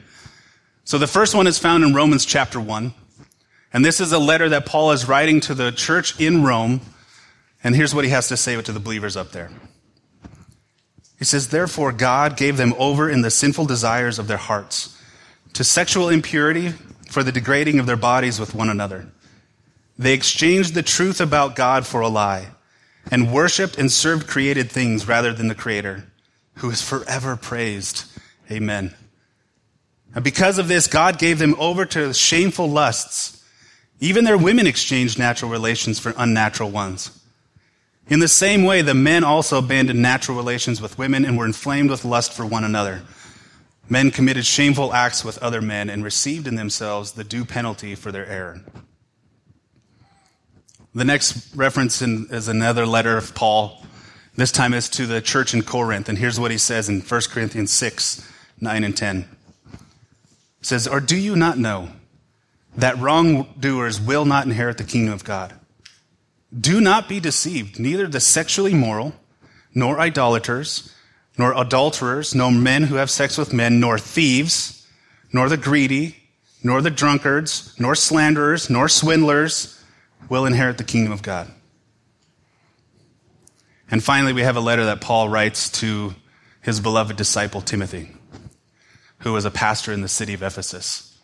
So 0.84 0.98
the 0.98 1.06
first 1.06 1.34
one 1.34 1.46
is 1.46 1.58
found 1.58 1.84
in 1.84 1.94
Romans 1.94 2.26
chapter 2.26 2.60
1. 2.60 2.92
And 3.72 3.84
this 3.84 4.00
is 4.00 4.12
a 4.12 4.18
letter 4.18 4.48
that 4.48 4.66
Paul 4.66 4.90
is 4.92 5.06
writing 5.06 5.40
to 5.42 5.54
the 5.54 5.70
church 5.70 6.20
in 6.20 6.42
Rome. 6.42 6.80
And 7.62 7.74
here's 7.74 7.94
what 7.94 8.04
he 8.04 8.10
has 8.10 8.28
to 8.28 8.36
say 8.36 8.60
to 8.60 8.72
the 8.72 8.80
believers 8.80 9.16
up 9.16 9.30
there. 9.30 9.50
He 11.18 11.24
says, 11.24 11.48
Therefore, 11.48 11.92
God 11.92 12.36
gave 12.36 12.56
them 12.56 12.74
over 12.78 13.08
in 13.08 13.22
the 13.22 13.30
sinful 13.30 13.66
desires 13.66 14.18
of 14.18 14.28
their 14.28 14.36
hearts 14.36 15.00
to 15.52 15.64
sexual 15.64 16.08
impurity 16.08 16.70
for 17.08 17.22
the 17.22 17.32
degrading 17.32 17.78
of 17.78 17.86
their 17.86 17.96
bodies 17.96 18.40
with 18.40 18.54
one 18.54 18.68
another. 18.68 19.08
They 19.98 20.14
exchanged 20.14 20.74
the 20.74 20.82
truth 20.82 21.20
about 21.20 21.56
God 21.56 21.86
for 21.86 22.00
a 22.00 22.08
lie 22.08 22.48
and 23.10 23.32
worshiped 23.32 23.78
and 23.78 23.90
served 23.90 24.26
created 24.26 24.70
things 24.70 25.06
rather 25.06 25.32
than 25.32 25.48
the 25.48 25.54
Creator, 25.54 26.04
who 26.54 26.70
is 26.70 26.82
forever 26.82 27.36
praised. 27.36 28.04
Amen. 28.50 28.94
And 30.14 30.24
because 30.24 30.58
of 30.58 30.68
this, 30.68 30.86
God 30.86 31.18
gave 31.18 31.38
them 31.38 31.54
over 31.58 31.84
to 31.86 32.14
shameful 32.14 32.68
lusts. 32.68 33.44
Even 34.00 34.24
their 34.24 34.38
women 34.38 34.66
exchanged 34.66 35.18
natural 35.18 35.50
relations 35.50 35.98
for 35.98 36.14
unnatural 36.16 36.70
ones. 36.70 37.10
In 38.08 38.20
the 38.20 38.28
same 38.28 38.64
way, 38.64 38.82
the 38.82 38.94
men 38.94 39.24
also 39.24 39.58
abandoned 39.58 40.00
natural 40.00 40.36
relations 40.36 40.80
with 40.80 40.98
women 40.98 41.24
and 41.24 41.36
were 41.36 41.44
inflamed 41.44 41.90
with 41.90 42.04
lust 42.04 42.32
for 42.32 42.46
one 42.46 42.62
another. 42.62 43.02
Men 43.88 44.10
committed 44.10 44.46
shameful 44.46 44.92
acts 44.92 45.24
with 45.24 45.38
other 45.42 45.60
men 45.60 45.90
and 45.90 46.04
received 46.04 46.46
in 46.46 46.54
themselves 46.54 47.12
the 47.12 47.24
due 47.24 47.44
penalty 47.44 47.94
for 47.94 48.12
their 48.12 48.26
error. 48.26 48.60
The 50.96 51.04
next 51.04 51.54
reference 51.54 52.00
in, 52.00 52.28
is 52.30 52.48
another 52.48 52.86
letter 52.86 53.18
of 53.18 53.34
Paul. 53.34 53.84
This 54.34 54.50
time 54.50 54.72
it's 54.72 54.88
to 54.88 55.04
the 55.04 55.20
church 55.20 55.52
in 55.52 55.60
Corinth. 55.60 56.08
And 56.08 56.16
here's 56.16 56.40
what 56.40 56.50
he 56.50 56.56
says 56.56 56.88
in 56.88 57.02
1 57.02 57.20
Corinthians 57.30 57.70
6, 57.70 58.26
9 58.62 58.82
and 58.82 58.96
10. 58.96 59.28
He 59.72 59.78
says, 60.62 60.88
Or 60.88 61.00
do 61.00 61.14
you 61.14 61.36
not 61.36 61.58
know 61.58 61.90
that 62.78 62.96
wrongdoers 62.96 64.00
will 64.00 64.24
not 64.24 64.46
inherit 64.46 64.78
the 64.78 64.84
kingdom 64.84 65.12
of 65.12 65.22
God? 65.22 65.52
Do 66.58 66.80
not 66.80 67.10
be 67.10 67.20
deceived. 67.20 67.78
Neither 67.78 68.06
the 68.06 68.18
sexually 68.18 68.72
immoral, 68.72 69.12
nor 69.74 70.00
idolaters, 70.00 70.94
nor 71.36 71.52
adulterers, 71.52 72.34
nor 72.34 72.50
men 72.50 72.84
who 72.84 72.94
have 72.94 73.10
sex 73.10 73.36
with 73.36 73.52
men, 73.52 73.80
nor 73.80 73.98
thieves, 73.98 74.86
nor 75.30 75.50
the 75.50 75.58
greedy, 75.58 76.16
nor 76.64 76.80
the 76.80 76.88
drunkards, 76.88 77.78
nor 77.78 77.94
slanderers, 77.94 78.70
nor 78.70 78.88
swindlers 78.88 79.75
will 80.28 80.46
inherit 80.46 80.78
the 80.78 80.84
kingdom 80.84 81.12
of 81.12 81.22
God. 81.22 81.50
And 83.90 84.02
finally, 84.02 84.32
we 84.32 84.42
have 84.42 84.56
a 84.56 84.60
letter 84.60 84.86
that 84.86 85.00
Paul 85.00 85.28
writes 85.28 85.70
to 85.80 86.14
his 86.60 86.80
beloved 86.80 87.16
disciple 87.16 87.60
Timothy, 87.60 88.10
who 89.18 89.32
was 89.32 89.44
a 89.44 89.50
pastor 89.50 89.92
in 89.92 90.00
the 90.00 90.08
city 90.08 90.34
of 90.34 90.42
Ephesus. 90.42 91.16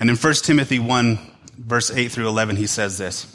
And 0.00 0.10
in 0.10 0.16
1 0.16 0.34
Timothy 0.34 0.80
1, 0.80 1.18
verse 1.56 1.90
8 1.90 2.10
through 2.10 2.28
11, 2.28 2.56
he 2.56 2.66
says 2.66 2.98
this. 2.98 3.34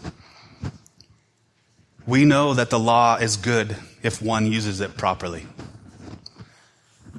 We 2.05 2.25
know 2.25 2.53
that 2.53 2.69
the 2.69 2.79
law 2.79 3.15
is 3.15 3.37
good 3.37 3.75
if 4.03 4.21
one 4.21 4.51
uses 4.51 4.81
it 4.81 4.97
properly. 4.97 5.45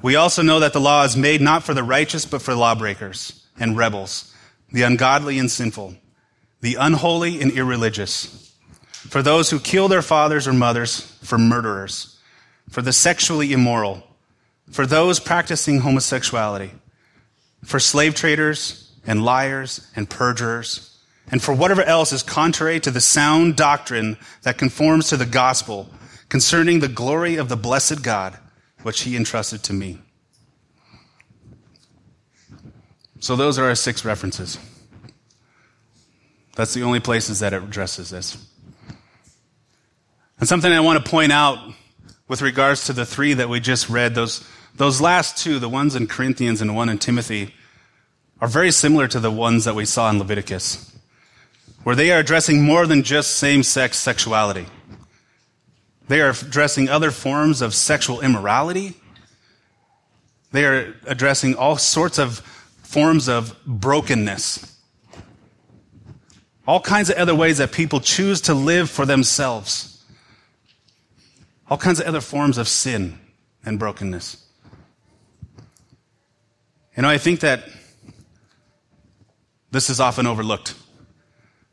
We 0.03 0.17
also 0.17 0.43
know 0.43 0.61
that 0.61 0.73
the 0.73 0.81
law 0.81 1.05
is 1.05 1.17
made 1.17 1.41
not 1.41 1.63
for 1.63 1.75
the 1.75 1.83
righteous, 1.83 2.25
but 2.25 2.43
for 2.43 2.55
lawbreakers 2.55 3.45
and 3.59 3.77
rebels, 3.77 4.33
the 4.71 4.83
ungodly 4.83 5.39
and 5.39 5.51
sinful, 5.51 5.97
the 6.61 6.77
unholy 6.77 7.41
and 7.41 7.53
irreligious, 7.53 8.55
for 8.93 9.23
those 9.23 9.51
who 9.51 9.61
kill 9.61 9.89
their 9.89 10.03
fathers 10.03 10.47
or 10.49 10.53
mothers, 10.53 11.01
for 11.23 11.39
murderers, 11.39 12.19
for 12.69 12.83
the 12.83 12.93
sexually 12.93 13.53
immoral, 13.53 14.03
for 14.71 14.87
those 14.87 15.21
practicing 15.21 15.81
homosexuality, 15.81 16.73
for 17.65 17.81
slave 17.81 18.15
traders 18.15 18.93
and 19.07 19.25
liars 19.25 19.91
and 19.97 20.11
perjurers 20.11 20.89
and 21.31 21.43
for 21.43 21.55
whatever 21.55 21.83
else 21.83 22.13
is 22.13 22.23
contrary 22.23 22.81
to 22.81 22.91
the 22.91 23.01
sound 23.01 23.57
doctrine 23.57 24.17
that 24.43 24.59
conforms 24.59 25.09
to 25.09 25.17
the 25.17 25.27
gospel 25.27 25.89
concerning 26.29 26.81
the 26.81 26.89
glory 26.89 27.37
of 27.37 27.49
the 27.49 27.57
blessed 27.57 28.03
God, 28.03 28.39
which 28.83 29.03
he 29.03 29.17
entrusted 29.17 29.63
to 29.65 29.73
me. 29.73 29.99
So 33.21 33.37
those 33.37 33.59
are 33.59 33.65
our 33.65 33.75
six 33.75 34.05
references. 34.05 34.59
That's 36.59 36.75
the 36.75 36.83
only 36.83 36.99
places 36.99 37.39
that 37.39 37.53
it 37.53 37.63
addresses 37.63 38.11
this. 38.11 38.37
And 40.41 40.49
something 40.49 40.73
I 40.73 40.81
want 40.81 41.05
to 41.05 41.09
point 41.09 41.31
out 41.31 41.57
with 42.27 42.43
regards 42.43 42.87
to 42.87 42.93
the 42.93 43.07
three 43.07 43.33
that 43.35 43.49
we 43.49 43.61
just 43.61 43.89
read, 43.89 44.17
those, 44.17 44.45
those 44.75 45.01
last 45.01 45.39
two, 45.39 45.61
the 45.61 45.69
ones 45.69 45.95
in 45.95 46.09
Corinthians 46.09 46.61
and 46.61 46.75
one 46.75 46.89
in 46.89 46.99
Timothy, 46.99 47.55
are 48.41 48.49
very 48.49 48.73
similar 48.73 49.07
to 49.07 49.21
the 49.21 49.31
ones 49.31 49.67
that 49.67 49.77
we 49.77 49.85
saw 49.85 50.11
in 50.11 50.19
Leviticus 50.19 50.99
where 51.85 51.95
they 51.95 52.11
are 52.11 52.19
addressing 52.19 52.61
more 52.61 52.89
than 52.89 53.05
just 53.05 53.37
same 53.37 53.63
sex 53.63 53.97
sexuality. 53.97 54.67
They 56.09 56.21
are 56.21 56.31
addressing 56.31 56.89
other 56.89 57.13
forms 57.13 57.63
of 57.63 57.73
sexual 57.73 58.21
immorality. 58.21 58.95
They 60.51 60.65
are 60.65 60.97
addressing 61.07 61.55
all 61.55 61.77
sorts 61.77 62.19
of 62.19 62.41
forms 62.83 63.29
of 63.29 63.57
brokenness. 63.65 64.68
All 66.69 66.81
kinds 66.81 67.09
of 67.09 67.17
other 67.17 67.35
ways 67.35 67.57
that 67.59 67.73
people 67.73 67.99
choose 67.99 68.43
to 68.43 68.53
live 68.53 68.91
for 68.91 69.07
themselves. 69.07 70.05
All 71.71 71.79
kinds 71.79 71.99
of 71.99 72.07
other 72.07 72.21
forms 72.21 72.59
of 72.59 72.69
sin 72.69 73.19
and 73.65 73.79
brokenness. 73.79 74.45
You 76.95 77.05
know, 77.05 77.09
I 77.09 77.17
think 77.17 77.41
that 77.41 77.65
this 79.71 79.89
is 79.89 79.99
often 79.99 80.27
overlooked 80.27 80.75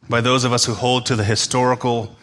by 0.08 0.22
those 0.22 0.46
of 0.46 0.54
us 0.54 0.64
who 0.64 0.74
hold 0.74 1.06
to 1.08 1.18
the 1.18 1.26
historical, 1.26 2.16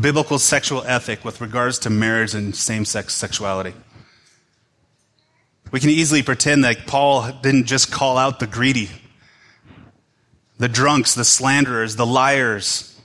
biblical 0.00 0.38
sexual 0.38 0.82
ethic 0.84 1.26
with 1.26 1.42
regards 1.42 1.78
to 1.80 1.90
marriage 1.90 2.32
and 2.32 2.56
same 2.56 2.86
sex 2.86 3.12
sexuality. 3.12 3.74
We 5.72 5.78
can 5.78 5.90
easily 5.90 6.22
pretend 6.22 6.64
that 6.64 6.86
Paul 6.86 7.32
didn't 7.42 7.66
just 7.66 7.92
call 7.92 8.16
out 8.16 8.40
the 8.40 8.46
greedy, 8.46 8.88
the 10.58 10.68
drunks, 10.68 11.14
the 11.14 11.24
slanderers, 11.24 11.96
the 11.96 12.06
liars, 12.06 12.98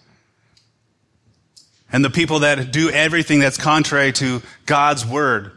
and 1.92 2.06
the 2.06 2.10
people 2.10 2.40
that 2.40 2.72
do 2.72 2.90
everything 2.90 3.40
that's 3.40 3.58
contrary 3.58 4.12
to 4.14 4.42
God's 4.66 5.06
word. 5.06 5.52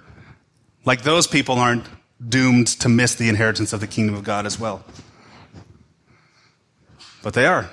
Like 0.84 1.02
those 1.02 1.26
people 1.26 1.56
aren't 1.56 1.86
doomed 2.26 2.68
to 2.80 2.88
miss 2.88 3.14
the 3.14 3.28
inheritance 3.28 3.72
of 3.72 3.80
the 3.80 3.86
kingdom 3.86 4.14
of 4.14 4.24
God 4.24 4.46
as 4.46 4.58
well. 4.58 4.84
But 7.22 7.34
they 7.34 7.46
are. 7.46 7.70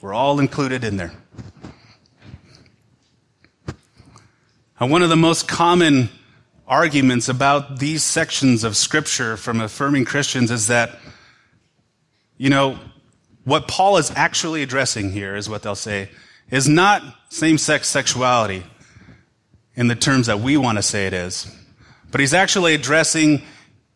We're 0.00 0.14
all 0.14 0.38
included 0.38 0.84
in 0.84 0.96
there. 0.96 1.12
And 4.78 4.90
one 4.90 5.02
of 5.02 5.10
the 5.10 5.16
most 5.16 5.46
common 5.46 6.08
arguments 6.66 7.28
about 7.28 7.80
these 7.80 8.02
sections 8.02 8.64
of 8.64 8.76
Scripture 8.76 9.36
from 9.36 9.60
affirming 9.60 10.06
Christians 10.06 10.50
is 10.50 10.68
that, 10.68 10.99
you 12.40 12.48
know, 12.48 12.78
what 13.44 13.68
Paul 13.68 13.98
is 13.98 14.10
actually 14.16 14.62
addressing 14.62 15.12
here 15.12 15.36
is 15.36 15.46
what 15.46 15.62
they'll 15.62 15.74
say 15.74 16.08
is 16.50 16.66
not 16.66 17.02
same 17.28 17.58
sex 17.58 17.86
sexuality 17.86 18.64
in 19.74 19.88
the 19.88 19.94
terms 19.94 20.26
that 20.28 20.40
we 20.40 20.56
want 20.56 20.78
to 20.78 20.82
say 20.82 21.06
it 21.06 21.12
is, 21.12 21.54
but 22.10 22.18
he's 22.18 22.32
actually 22.32 22.72
addressing, 22.72 23.42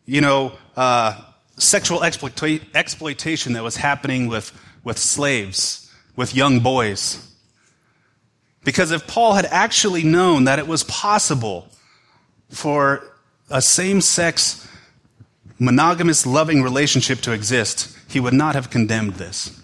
you 0.05 0.21
know, 0.21 0.51
uh, 0.77 1.19
sexual 1.57 2.01
exploita- 2.01 2.61
exploitation 2.75 3.53
that 3.53 3.63
was 3.63 3.77
happening 3.77 4.27
with, 4.27 4.51
with 4.83 4.99
slaves, 4.99 5.91
with 6.15 6.35
young 6.35 6.59
boys. 6.59 7.27
Because 8.63 8.91
if 8.91 9.07
Paul 9.07 9.33
had 9.33 9.45
actually 9.45 10.03
known 10.03 10.43
that 10.43 10.59
it 10.59 10.67
was 10.67 10.83
possible 10.83 11.67
for 12.51 13.01
a 13.49 13.59
same 13.59 14.01
sex, 14.01 14.67
monogamous, 15.59 16.25
loving 16.25 16.61
relationship 16.61 17.21
to 17.21 17.31
exist, 17.31 17.95
he 18.09 18.19
would 18.19 18.33
not 18.33 18.55
have 18.55 18.69
condemned 18.69 19.13
this. 19.13 19.61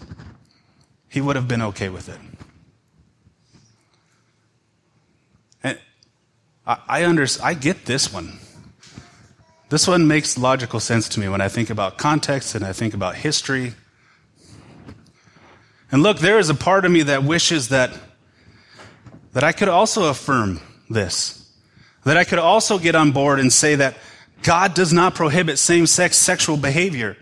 He 1.08 1.20
would 1.20 1.36
have 1.36 1.48
been 1.48 1.62
okay 1.62 1.88
with 1.88 2.08
it. 2.08 2.18
And 5.62 5.78
I, 6.66 6.78
I, 6.88 7.04
under, 7.04 7.26
I 7.42 7.54
get 7.54 7.84
this 7.84 8.12
one. 8.12 8.38
This 9.68 9.88
one 9.88 10.06
makes 10.06 10.36
logical 10.36 10.80
sense 10.80 11.08
to 11.10 11.20
me 11.20 11.28
when 11.28 11.40
I 11.40 11.48
think 11.48 11.70
about 11.70 11.98
context 11.98 12.54
and 12.54 12.64
I 12.64 12.72
think 12.72 12.94
about 12.94 13.16
history. 13.16 13.74
And 15.90 16.02
look, 16.02 16.18
there 16.18 16.38
is 16.38 16.48
a 16.48 16.54
part 16.54 16.84
of 16.84 16.92
me 16.92 17.02
that 17.04 17.24
wishes 17.24 17.68
that, 17.68 17.92
that 19.32 19.44
I 19.44 19.52
could 19.52 19.68
also 19.68 20.08
affirm 20.08 20.60
this. 20.88 21.50
That 22.04 22.16
I 22.16 22.24
could 22.24 22.38
also 22.38 22.78
get 22.78 22.94
on 22.94 23.12
board 23.12 23.38
and 23.38 23.52
say 23.52 23.76
that 23.76 23.96
God 24.42 24.74
does 24.74 24.92
not 24.92 25.14
prohibit 25.14 25.58
same 25.58 25.86
sex 25.86 26.16
sexual 26.16 26.56
behavior 26.56 27.16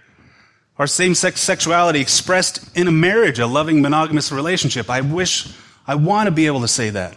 or 0.78 0.86
same 0.86 1.14
sex 1.14 1.40
sexuality 1.40 2.00
expressed 2.00 2.74
in 2.76 2.88
a 2.88 2.92
marriage, 2.92 3.38
a 3.38 3.46
loving 3.46 3.82
monogamous 3.82 4.32
relationship. 4.32 4.88
I 4.88 5.02
wish, 5.02 5.52
I 5.86 5.94
want 5.94 6.26
to 6.26 6.30
be 6.30 6.46
able 6.46 6.62
to 6.62 6.68
say 6.68 6.90
that. 6.90 7.16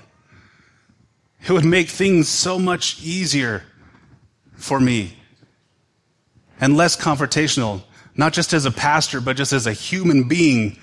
It 1.45 1.51
would 1.51 1.65
make 1.65 1.89
things 1.89 2.27
so 2.27 2.59
much 2.59 3.01
easier 3.01 3.63
for 4.55 4.79
me 4.79 5.17
and 6.59 6.77
less 6.77 6.95
confrontational, 6.95 7.83
not 8.15 8.33
just 8.33 8.53
as 8.53 8.65
a 8.65 8.71
pastor, 8.71 9.19
but 9.19 9.35
just 9.35 9.53
as 9.53 9.67
a 9.67 9.73
human 9.73 10.27
being. 10.27 10.77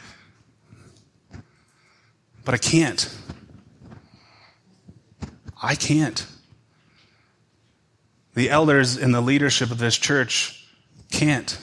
But 2.44 2.54
I 2.54 2.58
can't. 2.58 3.14
I 5.62 5.74
can't. 5.74 6.26
The 8.40 8.48
elders 8.48 8.96
in 8.96 9.12
the 9.12 9.20
leadership 9.20 9.70
of 9.70 9.76
this 9.76 9.98
church 9.98 10.66
can't. 11.10 11.58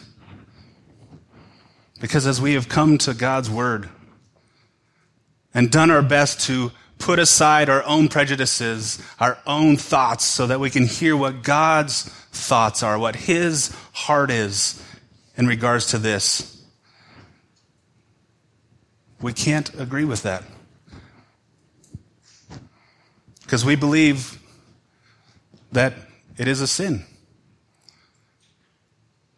Because 1.99 2.27
as 2.27 2.39
we 2.39 2.53
have 2.53 2.69
come 2.69 2.99
to 2.99 3.15
God's 3.15 3.49
Word 3.49 3.89
and 5.55 5.71
done 5.71 5.89
our 5.89 6.03
best 6.03 6.41
to 6.41 6.71
put 6.99 7.17
aside 7.17 7.67
our 7.67 7.83
own 7.83 8.09
prejudices, 8.09 9.01
our 9.19 9.39
own 9.47 9.77
thoughts, 9.77 10.23
so 10.23 10.45
that 10.45 10.59
we 10.59 10.69
can 10.69 10.85
hear 10.85 11.17
what 11.17 11.41
God's 11.41 12.03
thoughts 12.03 12.83
are, 12.83 12.99
what 12.99 13.15
His 13.15 13.75
heart 13.93 14.29
is 14.29 14.79
in 15.35 15.47
regards 15.47 15.87
to 15.87 15.97
this. 15.97 16.63
We 19.19 19.33
can't 19.33 19.73
agree 19.79 20.05
with 20.05 20.21
that. 20.21 20.43
Because 23.41 23.65
we 23.65 23.75
believe 23.75 24.39
that 25.71 25.95
it 26.38 26.47
is 26.47 26.62
a 26.62 26.67
sin. 26.67 27.04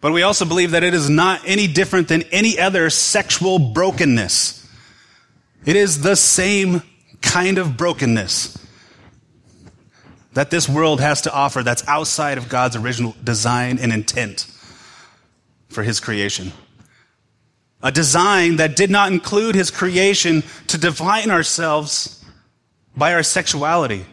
But 0.02 0.14
we 0.14 0.24
also 0.24 0.46
believe 0.46 0.72
that 0.72 0.84
it 0.84 0.94
is 0.94 1.10
not 1.10 1.42
any 1.46 1.68
different 1.68 2.08
than 2.08 2.24
any 2.32 2.60
other 2.60 2.90
sexual 2.90 3.60
brokenness. 3.60 4.68
It 5.66 5.76
is 5.76 6.02
the 6.02 6.16
same 6.16 6.82
kind 7.22 7.58
of 7.58 7.76
brokenness 7.76 8.58
that 10.34 10.52
this 10.52 10.70
world 10.70 11.02
has 11.02 11.24
to 11.24 11.34
offer 11.34 11.64
that's 11.64 11.86
outside 11.88 12.38
of 12.38 12.48
God's 12.48 12.76
original 12.76 13.16
design 13.24 13.78
and 13.80 13.92
intent 13.92 14.48
for 15.68 15.84
his 15.84 16.00
creation. 16.00 16.54
A 17.82 17.92
design 17.92 18.58
that 18.58 18.76
did 18.76 18.90
not 18.90 19.12
include 19.12 19.56
his 19.56 19.72
creation 19.72 20.44
to 20.68 20.78
define 20.78 21.32
ourselves 21.32 22.24
by 22.96 23.14
our 23.14 23.24
sexuality, 23.24 24.06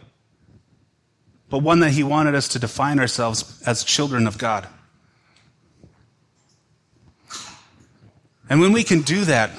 but 1.49 1.59
one 1.59 1.79
that 1.79 1.91
he 1.91 2.03
wanted 2.03 2.35
us 2.35 2.47
to 2.49 2.59
define 2.59 2.99
ourselves 2.99 3.61
as 3.65 3.83
children 3.83 4.27
of 4.27 4.37
God. 4.37 4.67
And 8.49 8.61
when 8.61 8.71
we 8.71 8.83
can 8.83 9.01
do 9.01 9.25
that, 9.25 9.51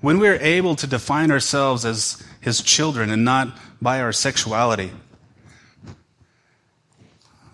when 0.00 0.18
we're 0.18 0.38
able 0.40 0.76
to 0.76 0.86
define 0.86 1.30
ourselves 1.30 1.84
as 1.84 2.22
his 2.40 2.60
children 2.60 3.10
and 3.10 3.24
not 3.24 3.56
by 3.80 4.00
our 4.00 4.12
sexuality, 4.12 4.90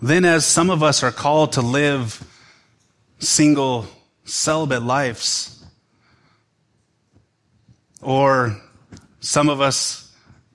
then 0.01 0.25
as 0.25 0.45
some 0.45 0.69
of 0.69 0.81
us 0.81 1.03
are 1.03 1.11
called 1.11 1.53
to 1.53 1.61
live 1.61 2.23
single, 3.19 3.87
celibate 4.25 4.81
lives, 4.81 5.63
or 8.01 8.59
some 9.19 9.47
of 9.47 9.61
us 9.61 10.11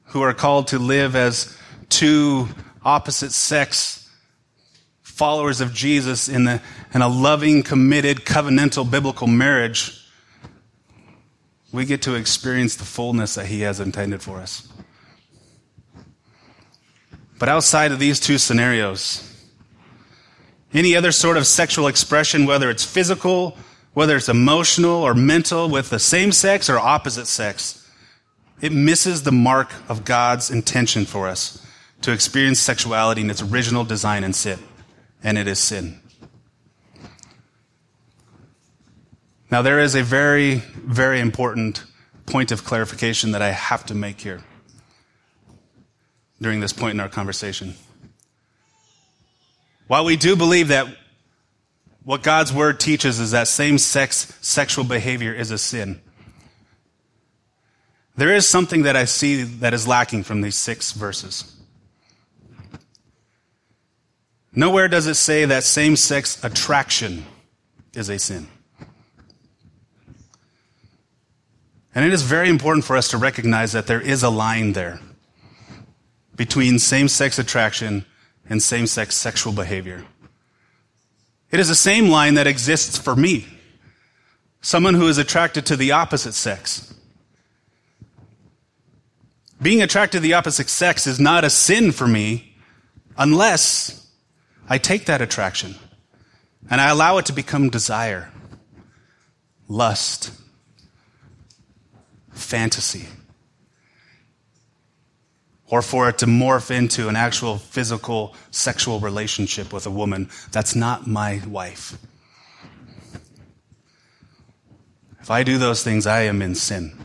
who 0.07 0.21
are 0.21 0.35
called 0.35 0.69
to 0.69 0.79
live 0.79 1.15
as 1.15 1.57
two 1.89 2.49
opposite 2.87 3.33
sex 3.33 4.09
followers 5.03 5.61
of 5.61 5.75
Jesus 5.75 6.29
in, 6.29 6.45
the, 6.45 6.63
in 6.95 7.03
a 7.03 7.09
loving, 7.09 7.63
committed, 7.63 8.19
covenantal 8.19 8.89
biblical 8.89 9.27
marriage, 9.27 10.07
we 11.73 11.85
get 11.85 12.03
to 12.03 12.15
experience 12.15 12.77
the 12.77 12.85
fullness 12.85 13.35
that 13.35 13.47
He 13.47 13.63
has 13.63 13.81
intended 13.81 14.23
for 14.23 14.39
us. 14.39 14.69
But 17.39 17.49
outside 17.49 17.91
of 17.91 17.99
these 17.99 18.21
two 18.21 18.39
scenarios, 18.39 19.23
any 20.73 20.95
other 20.95 21.13
sort 21.13 21.37
of 21.37 21.47
sexual 21.47 21.89
expression, 21.89 22.47
whether 22.47 22.71
it's 22.71 22.85
physical, 22.85 23.57
whether 23.95 24.17
it's 24.17 24.29
emotional 24.29 25.03
or 25.03 25.15
mental, 25.15 25.69
with 25.69 25.91
the 25.91 25.99
same 25.99 26.31
sex 26.31 26.71
or 26.71 26.79
opposite 26.79 27.27
sex, 27.27 27.91
it 28.61 28.73
misses 28.73 29.25
the 29.25 29.33
mark 29.33 29.73
of 29.89 30.05
God's 30.05 30.51
intention 30.51 31.05
for 31.05 31.27
us 31.27 31.66
to 32.03 32.13
experience 32.13 32.61
sexuality 32.61 33.21
in 33.21 33.31
its 33.31 33.43
original 33.43 33.85
design 33.85 34.25
and 34.25 34.35
sin, 34.35 34.59
and 35.23 35.39
it 35.39 35.49
is 35.49 35.59
sin. 35.59 36.01
Now, 39.51 39.63
there 39.63 39.79
is 39.79 39.95
a 39.95 40.03
very, 40.03 40.57
very 40.57 41.21
important 41.21 41.85
point 42.27 42.51
of 42.51 42.65
clarification 42.65 43.33
that 43.33 43.43
I 43.43 43.51
have 43.51 43.87
to 43.87 43.95
make 43.95 44.21
here 44.21 44.43
during 46.41 46.61
this 46.61 46.73
point 46.73 46.95
in 46.95 47.01
our 47.01 47.09
conversation. 47.09 47.75
While 49.87 50.05
we 50.05 50.17
do 50.17 50.37
believe 50.37 50.69
that 50.69 50.89
what 52.03 52.23
God's 52.23 52.53
word 52.53 52.81
teaches 52.81 53.19
is 53.21 53.31
that 53.31 53.49
same 53.49 53.79
sex 53.79 54.33
sexual 54.41 54.85
behavior 54.85 55.33
is 55.33 55.51
a 55.51 55.59
sin, 55.59 56.01
there 58.17 58.35
is 58.35 58.49
something 58.49 58.83
that 58.83 58.97
I 58.97 59.05
see 59.05 59.43
that 59.43 59.75
is 59.75 59.87
lacking 59.87 60.25
from 60.25 60.41
these 60.41 60.57
six 60.57 60.93
verses. 60.93 61.56
Nowhere 64.59 64.89
does 64.89 65.07
it 65.07 65.17
say 65.17 65.45
that 65.45 65.65
same 65.65 65.97
sex 65.97 66.43
attraction 66.43 67.27
is 67.93 68.09
a 68.09 68.19
sin. 68.19 68.49
And 71.95 72.07
it 72.07 72.13
is 72.13 72.23
very 72.23 72.49
important 72.49 72.87
for 72.87 72.97
us 72.97 73.09
to 73.09 73.19
recognize 73.19 73.73
that 73.73 73.87
there 73.87 74.01
is 74.01 74.23
a 74.23 74.31
line 74.31 74.73
there 74.73 75.01
between 76.35 76.79
same 76.79 77.09
sex 77.09 77.39
attraction 77.39 78.07
and 78.49 78.63
same 78.63 78.87
sex 78.87 79.15
sexual 79.15 79.53
behavior. 79.53 80.07
It 81.51 81.61
is 81.61 81.69
the 81.69 81.75
same 81.75 82.09
line 82.09 82.35
that 82.35 82.47
exists 82.47 82.97
for 82.97 83.15
me, 83.15 83.47
someone 84.63 84.95
who 84.95 85.09
is 85.09 85.19
attracted 85.19 85.67
to 85.67 85.77
the 85.77 85.93
opposite 85.93 86.35
sex. 86.35 86.95
Being 89.61 89.83
attracted 89.83 90.19
to 90.19 90.23
the 90.23 90.35
opposite 90.35 90.71
sex 90.71 91.07
is 91.07 91.21
not 91.21 91.45
a 91.45 91.51
sin 91.51 91.93
for 91.93 92.07
me 92.07 92.55
unless 93.19 94.06
I 94.69 94.79
take 94.79 95.07
that 95.07 95.23
attraction 95.23 95.77
and 96.69 96.81
I 96.81 96.89
allow 96.89 97.19
it 97.19 97.27
to 97.27 97.33
become 97.33 97.71
desire, 97.71 98.31
lust, 99.69 100.33
fantasy. 102.33 103.07
Or 105.69 105.83
for 105.83 106.09
it 106.09 106.19
to 106.19 106.27
morph 106.27 106.71
into 106.71 107.09
an 107.09 107.17
actual 107.17 107.59
physical 107.59 108.35
sexual 108.51 109.01
relationship 109.01 109.73
with 109.73 109.87
a 109.87 109.91
woman 109.91 110.29
that's 110.53 110.77
not 110.77 111.07
my 111.07 111.43
wife. 111.47 111.99
If 115.21 115.31
I 115.31 115.43
do 115.43 115.59
those 115.59 115.83
things, 115.83 116.07
I 116.07 116.23
am 116.23 116.41
in 116.41 116.55
sin. 116.55 116.97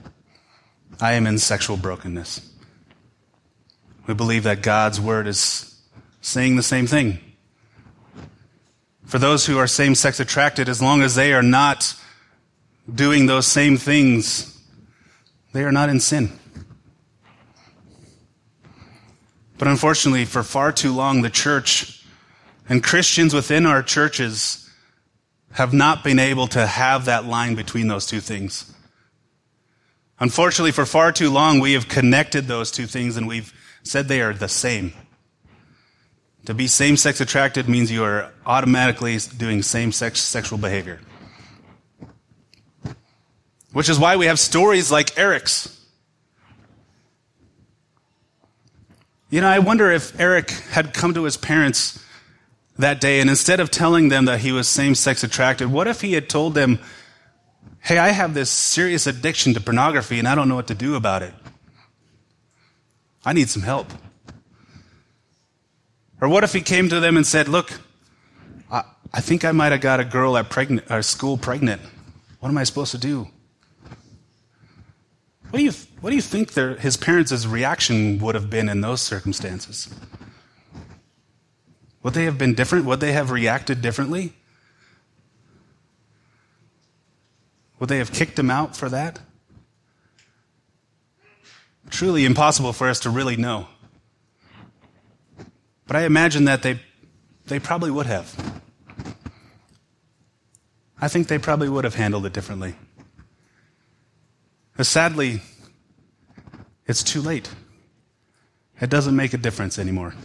I 0.99 1.13
am 1.13 1.25
in 1.25 1.39
sexual 1.39 1.75
brokenness. 1.75 2.47
We 4.05 4.13
believe 4.13 4.43
that 4.43 4.61
God's 4.61 5.01
word 5.01 5.25
is 5.25 5.81
saying 6.21 6.55
the 6.55 6.63
same 6.63 6.85
thing. 6.85 7.19
For 9.11 9.19
those 9.19 9.45
who 9.45 9.57
are 9.57 9.67
same 9.67 9.93
sex 9.93 10.21
attracted, 10.21 10.69
as 10.69 10.81
long 10.81 11.01
as 11.01 11.15
they 11.15 11.33
are 11.33 11.43
not 11.43 11.95
doing 12.95 13.25
those 13.25 13.45
same 13.45 13.75
things 13.75 14.57
they 15.51 15.63
are 15.63 15.71
not 15.73 15.89
in 15.89 15.99
sin. 15.99 16.31
But 19.57 19.67
unfortunately, 19.67 20.23
for 20.23 20.43
far 20.43 20.71
too 20.71 20.93
long, 20.93 21.23
the 21.23 21.29
church 21.29 22.05
And 22.69 22.81
Christians 22.81 23.33
within 23.33 23.65
our 23.65 23.83
churches 23.83 24.69
have 25.51 25.73
not 25.73 26.05
been 26.05 26.17
able 26.17 26.47
to 26.47 26.65
have 26.65 27.03
that 27.03 27.25
line 27.25 27.55
between 27.55 27.89
those 27.89 28.05
two 28.05 28.21
things. 28.21 28.73
Unfortunately, 30.21 30.71
for 30.71 30.85
far 30.85 31.11
too 31.11 31.29
long, 31.29 31.59
we 31.59 31.73
have 31.73 31.89
connected 31.89 32.47
those 32.47 32.71
two 32.71 32.85
things 32.85 33.17
and 33.17 33.27
we've 33.27 33.51
said 33.83 34.07
they 34.07 34.21
are 34.21 34.33
the 34.33 34.47
same. 34.47 34.93
To 36.45 36.53
be 36.53 36.67
same 36.67 36.97
sex 36.97 37.21
attracted 37.21 37.69
means 37.69 37.91
you 37.91 38.03
are 38.03 38.31
automatically 38.45 39.17
doing 39.37 39.61
same 39.61 39.91
sex 39.91 40.19
sexual 40.19 40.57
behavior. 40.57 40.99
Which 43.73 43.89
is 43.89 43.99
why 43.99 44.17
we 44.17 44.25
have 44.25 44.39
stories 44.39 44.91
like 44.91 45.17
Eric's. 45.17 45.77
You 49.29 49.39
know, 49.41 49.47
I 49.47 49.59
wonder 49.59 49.91
if 49.91 50.19
Eric 50.19 50.49
had 50.49 50.93
come 50.93 51.13
to 51.13 51.23
his 51.23 51.37
parents 51.37 52.03
that 52.77 52.99
day 52.99 53.21
and 53.21 53.29
instead 53.29 53.59
of 53.59 53.71
telling 53.71 54.09
them 54.09 54.25
that 54.25 54.39
he 54.39 54.51
was 54.51 54.67
same 54.67 54.95
sex 54.95 55.23
attracted, 55.23 55.71
what 55.71 55.87
if 55.87 56.01
he 56.01 56.13
had 56.13 56.27
told 56.27 56.53
them, 56.53 56.79
Hey, 57.79 57.97
I 57.97 58.09
have 58.09 58.33
this 58.33 58.49
serious 58.49 59.07
addiction 59.07 59.53
to 59.53 59.61
pornography 59.61 60.19
and 60.19 60.27
I 60.27 60.35
don't 60.35 60.49
know 60.49 60.55
what 60.55 60.67
to 60.67 60.75
do 60.75 60.95
about 60.95 61.23
it. 61.23 61.33
I 63.23 63.33
need 63.33 63.49
some 63.49 63.61
help. 63.61 63.87
Or 66.21 66.29
what 66.29 66.43
if 66.43 66.53
he 66.53 66.61
came 66.61 66.87
to 66.89 66.99
them 66.99 67.17
and 67.17 67.25
said, 67.25 67.47
Look, 67.47 67.81
I, 68.71 68.83
I 69.11 69.19
think 69.21 69.43
I 69.43 69.51
might 69.51 69.71
have 69.71 69.81
got 69.81 69.99
a 69.99 70.05
girl 70.05 70.37
at 70.37 70.49
pregnant, 70.49 70.89
or 70.89 71.01
school 71.01 71.35
pregnant. 71.35 71.81
What 72.39 72.49
am 72.49 72.57
I 72.57 72.63
supposed 72.63 72.91
to 72.91 72.97
do? 72.97 73.27
What 75.49 75.57
do 75.57 75.65
you, 75.65 75.71
what 75.99 76.11
do 76.11 76.15
you 76.15 76.21
think 76.21 76.53
their, 76.53 76.75
his 76.75 76.95
parents' 76.95 77.45
reaction 77.45 78.19
would 78.19 78.35
have 78.35 78.49
been 78.49 78.69
in 78.69 78.79
those 78.79 79.01
circumstances? 79.01 79.93
Would 82.03 82.13
they 82.13 82.23
have 82.25 82.37
been 82.37 82.53
different? 82.53 82.85
Would 82.85 82.99
they 82.99 83.11
have 83.11 83.31
reacted 83.31 83.81
differently? 83.81 84.33
Would 87.79 87.89
they 87.89 87.97
have 87.97 88.13
kicked 88.13 88.39
him 88.39 88.49
out 88.49 88.77
for 88.77 88.89
that? 88.89 89.19
Truly 91.89 92.25
impossible 92.25 92.73
for 92.73 92.87
us 92.87 92.99
to 93.01 93.09
really 93.09 93.35
know. 93.35 93.67
But 95.91 95.97
I 95.97 96.05
imagine 96.05 96.45
that 96.45 96.63
they, 96.63 96.79
they 97.47 97.59
probably 97.59 97.91
would 97.91 98.05
have. 98.05 98.33
I 101.01 101.09
think 101.09 101.27
they 101.27 101.37
probably 101.37 101.67
would 101.67 101.83
have 101.83 101.95
handled 101.95 102.25
it 102.25 102.31
differently. 102.31 102.75
But 104.77 104.85
sadly, 104.85 105.41
it's 106.85 107.03
too 107.03 107.21
late. 107.21 107.53
It 108.79 108.89
doesn't 108.89 109.17
make 109.17 109.33
a 109.33 109.37
difference 109.37 109.77
anymore. 109.77 110.15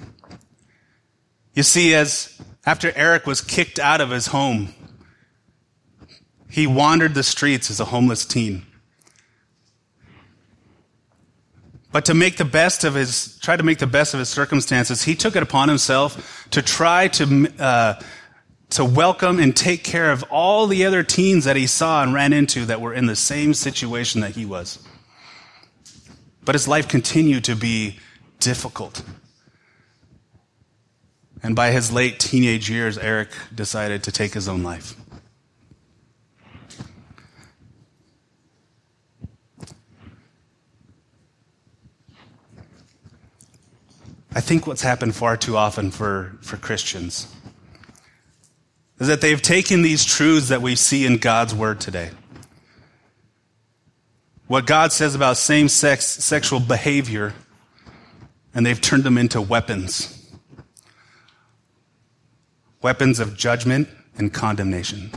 You 1.52 1.64
see, 1.64 1.96
as 1.96 2.40
after 2.64 2.92
Eric 2.94 3.26
was 3.26 3.40
kicked 3.40 3.80
out 3.80 4.00
of 4.00 4.10
his 4.10 4.28
home, 4.28 4.72
he 6.48 6.68
wandered 6.68 7.14
the 7.14 7.24
streets 7.24 7.72
as 7.72 7.80
a 7.80 7.86
homeless 7.86 8.24
teen. 8.24 8.64
But 11.96 12.04
to 12.04 12.14
make 12.14 12.36
the 12.36 12.44
best 12.44 12.84
of 12.84 12.92
his, 12.92 13.38
try 13.38 13.56
to 13.56 13.62
make 13.62 13.78
the 13.78 13.86
best 13.86 14.12
of 14.12 14.20
his 14.20 14.28
circumstances, 14.28 15.04
he 15.04 15.14
took 15.14 15.34
it 15.34 15.42
upon 15.42 15.70
himself 15.70 16.46
to 16.50 16.60
try 16.60 17.08
to, 17.08 17.50
uh, 17.58 17.94
to 18.68 18.84
welcome 18.84 19.38
and 19.38 19.56
take 19.56 19.82
care 19.82 20.10
of 20.10 20.22
all 20.24 20.66
the 20.66 20.84
other 20.84 21.02
teens 21.02 21.46
that 21.46 21.56
he 21.56 21.66
saw 21.66 22.02
and 22.02 22.12
ran 22.12 22.34
into 22.34 22.66
that 22.66 22.82
were 22.82 22.92
in 22.92 23.06
the 23.06 23.16
same 23.16 23.54
situation 23.54 24.20
that 24.20 24.32
he 24.32 24.44
was. 24.44 24.78
But 26.44 26.54
his 26.54 26.68
life 26.68 26.86
continued 26.86 27.44
to 27.44 27.56
be 27.56 27.98
difficult. 28.40 29.02
And 31.42 31.56
by 31.56 31.70
his 31.70 31.90
late 31.90 32.20
teenage 32.20 32.68
years, 32.68 32.98
Eric 32.98 33.30
decided 33.54 34.02
to 34.02 34.12
take 34.12 34.34
his 34.34 34.48
own 34.48 34.62
life. 34.62 34.94
I 44.36 44.40
think 44.40 44.66
what's 44.66 44.82
happened 44.82 45.16
far 45.16 45.38
too 45.38 45.56
often 45.56 45.90
for, 45.90 46.36
for 46.42 46.58
Christians 46.58 47.26
is 48.98 49.08
that 49.08 49.22
they've 49.22 49.40
taken 49.40 49.80
these 49.80 50.04
truths 50.04 50.50
that 50.50 50.60
we 50.60 50.76
see 50.76 51.06
in 51.06 51.16
God's 51.16 51.54
Word 51.54 51.80
today. 51.80 52.10
What 54.46 54.66
God 54.66 54.92
says 54.92 55.14
about 55.14 55.38
same 55.38 55.70
sex 55.70 56.04
sexual 56.04 56.60
behavior, 56.60 57.32
and 58.54 58.66
they've 58.66 58.78
turned 58.78 59.04
them 59.04 59.16
into 59.16 59.40
weapons. 59.40 60.30
Weapons 62.82 63.20
of 63.20 63.38
judgment 63.38 63.88
and 64.18 64.34
condemnation. 64.34 65.12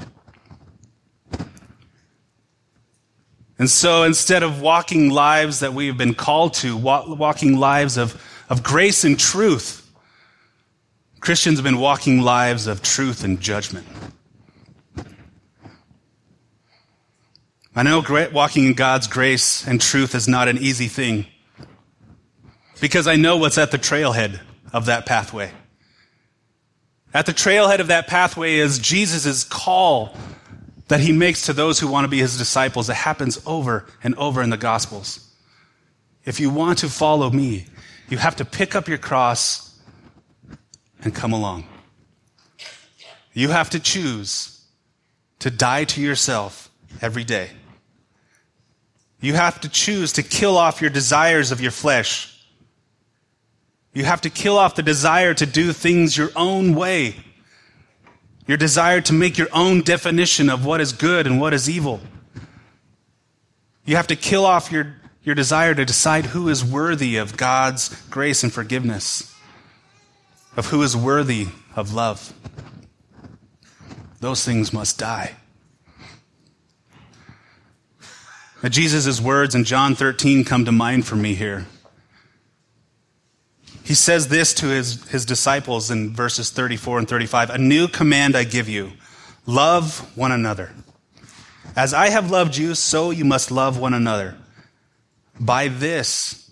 And 3.57 3.69
so 3.69 4.03
instead 4.03 4.43
of 4.43 4.61
walking 4.61 5.09
lives 5.09 5.59
that 5.59 5.73
we 5.73 5.87
have 5.87 5.97
been 5.97 6.13
called 6.13 6.53
to, 6.53 6.77
walking 6.77 7.57
lives 7.57 7.97
of 7.97 8.25
of 8.49 8.63
grace 8.63 9.03
and 9.03 9.17
truth. 9.19 9.89
Christians 11.19 11.59
have 11.59 11.63
been 11.63 11.79
walking 11.79 12.21
lives 12.21 12.67
of 12.67 12.81
truth 12.81 13.23
and 13.23 13.39
judgment. 13.39 13.87
I 17.75 17.83
know 17.83 18.03
walking 18.33 18.65
in 18.65 18.73
God's 18.73 19.07
grace 19.07 19.65
and 19.65 19.79
truth 19.79 20.15
is 20.15 20.27
not 20.27 20.47
an 20.47 20.57
easy 20.57 20.87
thing 20.87 21.27
because 22.81 23.07
I 23.07 23.15
know 23.15 23.37
what's 23.37 23.57
at 23.57 23.71
the 23.71 23.77
trailhead 23.77 24.39
of 24.73 24.87
that 24.87 25.05
pathway. 25.05 25.51
At 27.13 27.25
the 27.25 27.33
trailhead 27.33 27.79
of 27.79 27.87
that 27.87 28.07
pathway 28.07 28.55
is 28.55 28.79
Jesus' 28.79 29.43
call 29.43 30.15
that 30.87 30.99
he 30.99 31.11
makes 31.11 31.45
to 31.45 31.53
those 31.53 31.79
who 31.79 31.87
want 31.87 32.05
to 32.05 32.09
be 32.09 32.19
his 32.19 32.37
disciples. 32.37 32.89
It 32.89 32.95
happens 32.95 33.41
over 33.45 33.85
and 34.03 34.15
over 34.15 34.41
in 34.41 34.49
the 34.49 34.57
Gospels. 34.57 35.25
If 36.25 36.39
you 36.39 36.49
want 36.49 36.79
to 36.79 36.89
follow 36.89 37.29
me, 37.29 37.65
you 38.09 38.17
have 38.17 38.35
to 38.37 38.45
pick 38.45 38.75
up 38.75 38.87
your 38.87 38.97
cross 38.97 39.77
and 41.03 41.13
come 41.13 41.31
along. 41.31 41.65
You 43.33 43.49
have 43.49 43.69
to 43.71 43.79
choose 43.79 44.65
to 45.39 45.49
die 45.49 45.85
to 45.85 46.01
yourself 46.01 46.69
every 47.01 47.23
day. 47.23 47.51
You 49.21 49.33
have 49.33 49.61
to 49.61 49.69
choose 49.69 50.13
to 50.13 50.23
kill 50.23 50.57
off 50.57 50.81
your 50.81 50.89
desires 50.89 51.51
of 51.51 51.61
your 51.61 51.71
flesh. 51.71 52.35
You 53.93 54.05
have 54.05 54.21
to 54.21 54.29
kill 54.29 54.57
off 54.57 54.75
the 54.75 54.83
desire 54.83 55.33
to 55.33 55.45
do 55.45 55.73
things 55.73 56.17
your 56.17 56.31
own 56.35 56.73
way. 56.73 57.15
Your 58.47 58.57
desire 58.57 59.01
to 59.01 59.13
make 59.13 59.37
your 59.37 59.49
own 59.53 59.81
definition 59.81 60.49
of 60.49 60.65
what 60.65 60.81
is 60.81 60.91
good 60.91 61.27
and 61.27 61.39
what 61.39 61.53
is 61.53 61.69
evil. 61.69 61.99
You 63.85 63.95
have 63.95 64.07
to 64.07 64.15
kill 64.15 64.45
off 64.45 64.71
your 64.71 64.95
your 65.29 65.35
desire 65.35 65.75
to 65.75 65.85
decide 65.85 66.25
who 66.25 66.49
is 66.49 66.65
worthy 66.65 67.17
of 67.17 67.37
God's 67.37 67.89
grace 68.09 68.41
and 68.41 68.51
forgiveness, 68.51 69.31
of 70.57 70.65
who 70.65 70.81
is 70.81 70.97
worthy 70.97 71.49
of 71.75 71.93
love. 71.93 72.33
Those 74.21 74.43
things 74.43 74.73
must 74.73 74.97
die. 74.97 75.35
Now, 78.63 78.69
Jesus' 78.69 79.21
words 79.21 79.53
in 79.53 79.65
John 79.65 79.93
13 79.93 80.45
come 80.45 80.65
to 80.65 80.71
mind 80.71 81.05
for 81.05 81.15
me 81.15 81.35
here. 81.35 81.67
He 83.83 83.93
says 83.93 84.29
this 84.29 84.55
to 84.55 84.65
his, 84.69 85.07
his 85.09 85.25
disciples 85.25 85.91
in 85.91 86.15
verses 86.15 86.49
34 86.49 86.97
and 86.97 87.07
35 87.07 87.51
A 87.51 87.59
new 87.59 87.87
command 87.87 88.35
I 88.35 88.45
give 88.45 88.67
you 88.67 88.93
love 89.45 89.99
one 90.17 90.31
another. 90.31 90.71
As 91.75 91.93
I 91.93 92.09
have 92.09 92.31
loved 92.31 92.57
you, 92.57 92.73
so 92.73 93.11
you 93.11 93.25
must 93.25 93.51
love 93.51 93.77
one 93.77 93.93
another. 93.93 94.35
By 95.39 95.69
this, 95.69 96.51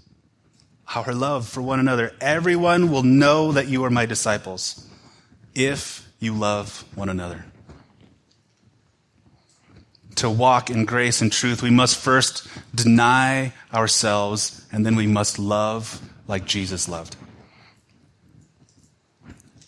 our 0.96 1.14
love 1.14 1.48
for 1.48 1.62
one 1.62 1.80
another, 1.80 2.14
everyone 2.22 2.92
will 2.92 3.04
know 3.04 3.52
that 3.52 3.68
you 3.68 3.84
are 3.84 3.90
my 3.90 4.06
disciples 4.06 4.88
if 5.54 6.08
you 6.20 6.34
love 6.34 6.86
one 6.96 7.10
another. 7.10 7.46
To 10.16 10.30
walk 10.30 10.70
in 10.70 10.86
grace 10.86 11.22
and 11.22 11.32
truth, 11.32 11.62
we 11.62 11.70
must 11.70 11.98
first 11.98 12.48
deny 12.74 13.54
ourselves 13.74 14.66
and 14.72 14.86
then 14.86 14.96
we 14.96 15.06
must 15.06 15.38
love 15.38 16.02
like 16.28 16.46
Jesus 16.46 16.88
loved. 16.88 17.16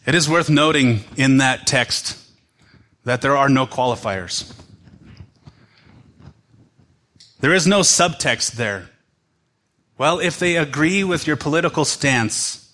It 0.05 0.15
is 0.15 0.28
worth 0.30 0.49
noting 0.49 1.01
in 1.17 1.38
that 1.38 1.67
text 1.67 2.17
that 3.03 3.22
there 3.22 3.38
are 3.38 3.49
no 3.49 3.67
qualifiers. 3.67 4.51
There 7.41 7.53
is 7.53 7.67
no 7.67 7.82
subtext 7.82 8.53
there. 8.53 8.89
Well, 10.00 10.20
if 10.20 10.39
they 10.39 10.56
agree 10.56 11.04
with 11.04 11.28
your 11.28 11.36
political 11.36 11.84
stance, 11.84 12.74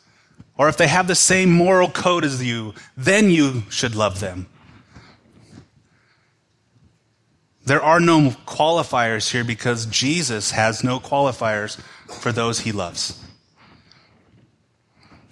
or 0.60 0.70
if 0.70 0.78
they 0.78 0.88
have 0.88 1.08
the 1.08 1.16
same 1.16 1.52
moral 1.52 1.90
code 1.90 2.24
as 2.24 2.42
you, 2.42 2.76
then 2.96 3.32
you 3.32 3.64
should 3.72 3.96
love 3.96 4.20
them. 4.20 4.46
There 7.66 7.82
are 7.82 8.00
no 8.00 8.30
qualifiers 8.46 9.32
here 9.32 9.44
because 9.44 9.88
Jesus 9.88 10.52
has 10.52 10.84
no 10.84 11.00
qualifiers 11.00 11.82
for 12.22 12.32
those 12.32 12.60
he 12.60 12.72
loves. 12.72 13.20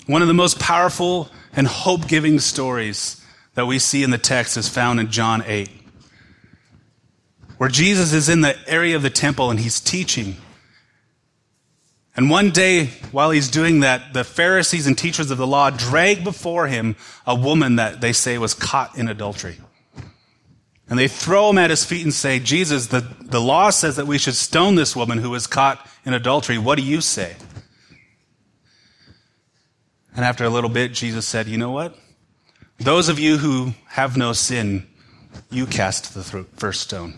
One 0.07 0.23
of 0.23 0.27
the 0.27 0.33
most 0.33 0.59
powerful 0.59 1.29
and 1.55 1.67
hope 1.67 2.07
giving 2.07 2.39
stories 2.39 3.23
that 3.53 3.67
we 3.67 3.77
see 3.77 4.01
in 4.01 4.09
the 4.09 4.17
text 4.17 4.57
is 4.57 4.67
found 4.67 4.99
in 4.99 5.11
John 5.11 5.43
8, 5.45 5.69
where 7.57 7.69
Jesus 7.69 8.13
is 8.13 8.29
in 8.29 8.41
the 8.41 8.57
area 8.67 8.95
of 8.95 9.03
the 9.03 9.11
temple 9.11 9.51
and 9.51 9.59
he's 9.59 9.79
teaching. 9.79 10.37
And 12.15 12.29
one 12.29 12.51
day, 12.51 12.87
while 13.11 13.31
he's 13.31 13.49
doing 13.49 13.79
that, 13.79 14.13
the 14.13 14.23
Pharisees 14.23 14.85
and 14.85 14.95
teachers 14.97 15.31
of 15.31 15.37
the 15.39 15.47
law 15.47 15.71
drag 15.71 16.23
before 16.23 16.67
him 16.67 16.95
a 17.25 17.33
woman 17.33 17.77
that 17.77 18.01
they 18.01 18.13
say 18.13 18.37
was 18.37 18.53
caught 18.53 18.97
in 18.97 19.07
adultery. 19.07 19.57
And 20.87 20.99
they 20.99 21.07
throw 21.07 21.49
him 21.49 21.57
at 21.57 21.71
his 21.71 21.83
feet 21.83 22.03
and 22.03 22.13
say, 22.13 22.39
Jesus, 22.39 22.87
the, 22.87 23.07
the 23.21 23.41
law 23.41 23.71
says 23.71 23.95
that 23.95 24.05
we 24.05 24.19
should 24.19 24.35
stone 24.35 24.75
this 24.75 24.95
woman 24.95 25.17
who 25.17 25.31
was 25.31 25.47
caught 25.47 25.87
in 26.05 26.13
adultery. 26.13 26.59
What 26.59 26.77
do 26.77 26.83
you 26.83 27.01
say? 27.01 27.35
And 30.15 30.23
after 30.23 30.43
a 30.43 30.49
little 30.49 30.69
bit, 30.69 30.93
Jesus 30.93 31.27
said, 31.27 31.47
You 31.47 31.57
know 31.57 31.71
what? 31.71 31.97
Those 32.77 33.09
of 33.09 33.17
you 33.17 33.37
who 33.37 33.73
have 33.87 34.17
no 34.17 34.33
sin, 34.33 34.85
you 35.49 35.65
cast 35.65 36.13
the 36.13 36.23
first 36.23 36.81
stone. 36.81 37.15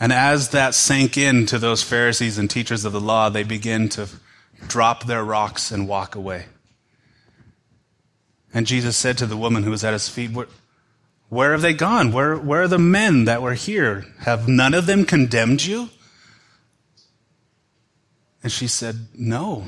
And 0.00 0.14
as 0.14 0.48
that 0.48 0.74
sank 0.74 1.18
in 1.18 1.44
to 1.46 1.58
those 1.58 1.82
Pharisees 1.82 2.38
and 2.38 2.48
teachers 2.48 2.86
of 2.86 2.92
the 2.94 3.00
law, 3.00 3.28
they 3.28 3.42
began 3.42 3.90
to 3.90 4.08
drop 4.66 5.04
their 5.04 5.22
rocks 5.22 5.70
and 5.70 5.86
walk 5.86 6.14
away. 6.14 6.46
And 8.54 8.66
Jesus 8.66 8.96
said 8.96 9.18
to 9.18 9.26
the 9.26 9.36
woman 9.36 9.62
who 9.62 9.70
was 9.70 9.84
at 9.84 9.92
his 9.92 10.08
feet, 10.08 10.32
Where, 10.32 10.46
where 11.28 11.52
have 11.52 11.60
they 11.60 11.74
gone? 11.74 12.12
Where, 12.12 12.34
where 12.36 12.62
are 12.62 12.68
the 12.68 12.78
men 12.78 13.26
that 13.26 13.42
were 13.42 13.54
here? 13.54 14.06
Have 14.20 14.48
none 14.48 14.72
of 14.72 14.86
them 14.86 15.04
condemned 15.04 15.64
you? 15.64 15.90
And 18.42 18.50
she 18.50 18.66
said, 18.66 19.08
No. 19.14 19.64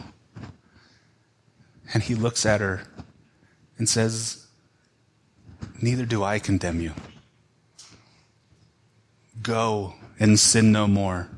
And 1.92 2.02
he 2.02 2.14
looks 2.14 2.46
at 2.46 2.62
her 2.62 2.84
and 3.76 3.86
says, 3.86 4.46
Neither 5.80 6.06
do 6.06 6.24
I 6.24 6.38
condemn 6.38 6.80
you. 6.80 6.92
Go 9.42 9.94
and 10.22 10.38
sin 10.38 10.70
no 10.70 10.86
more. 10.86 11.28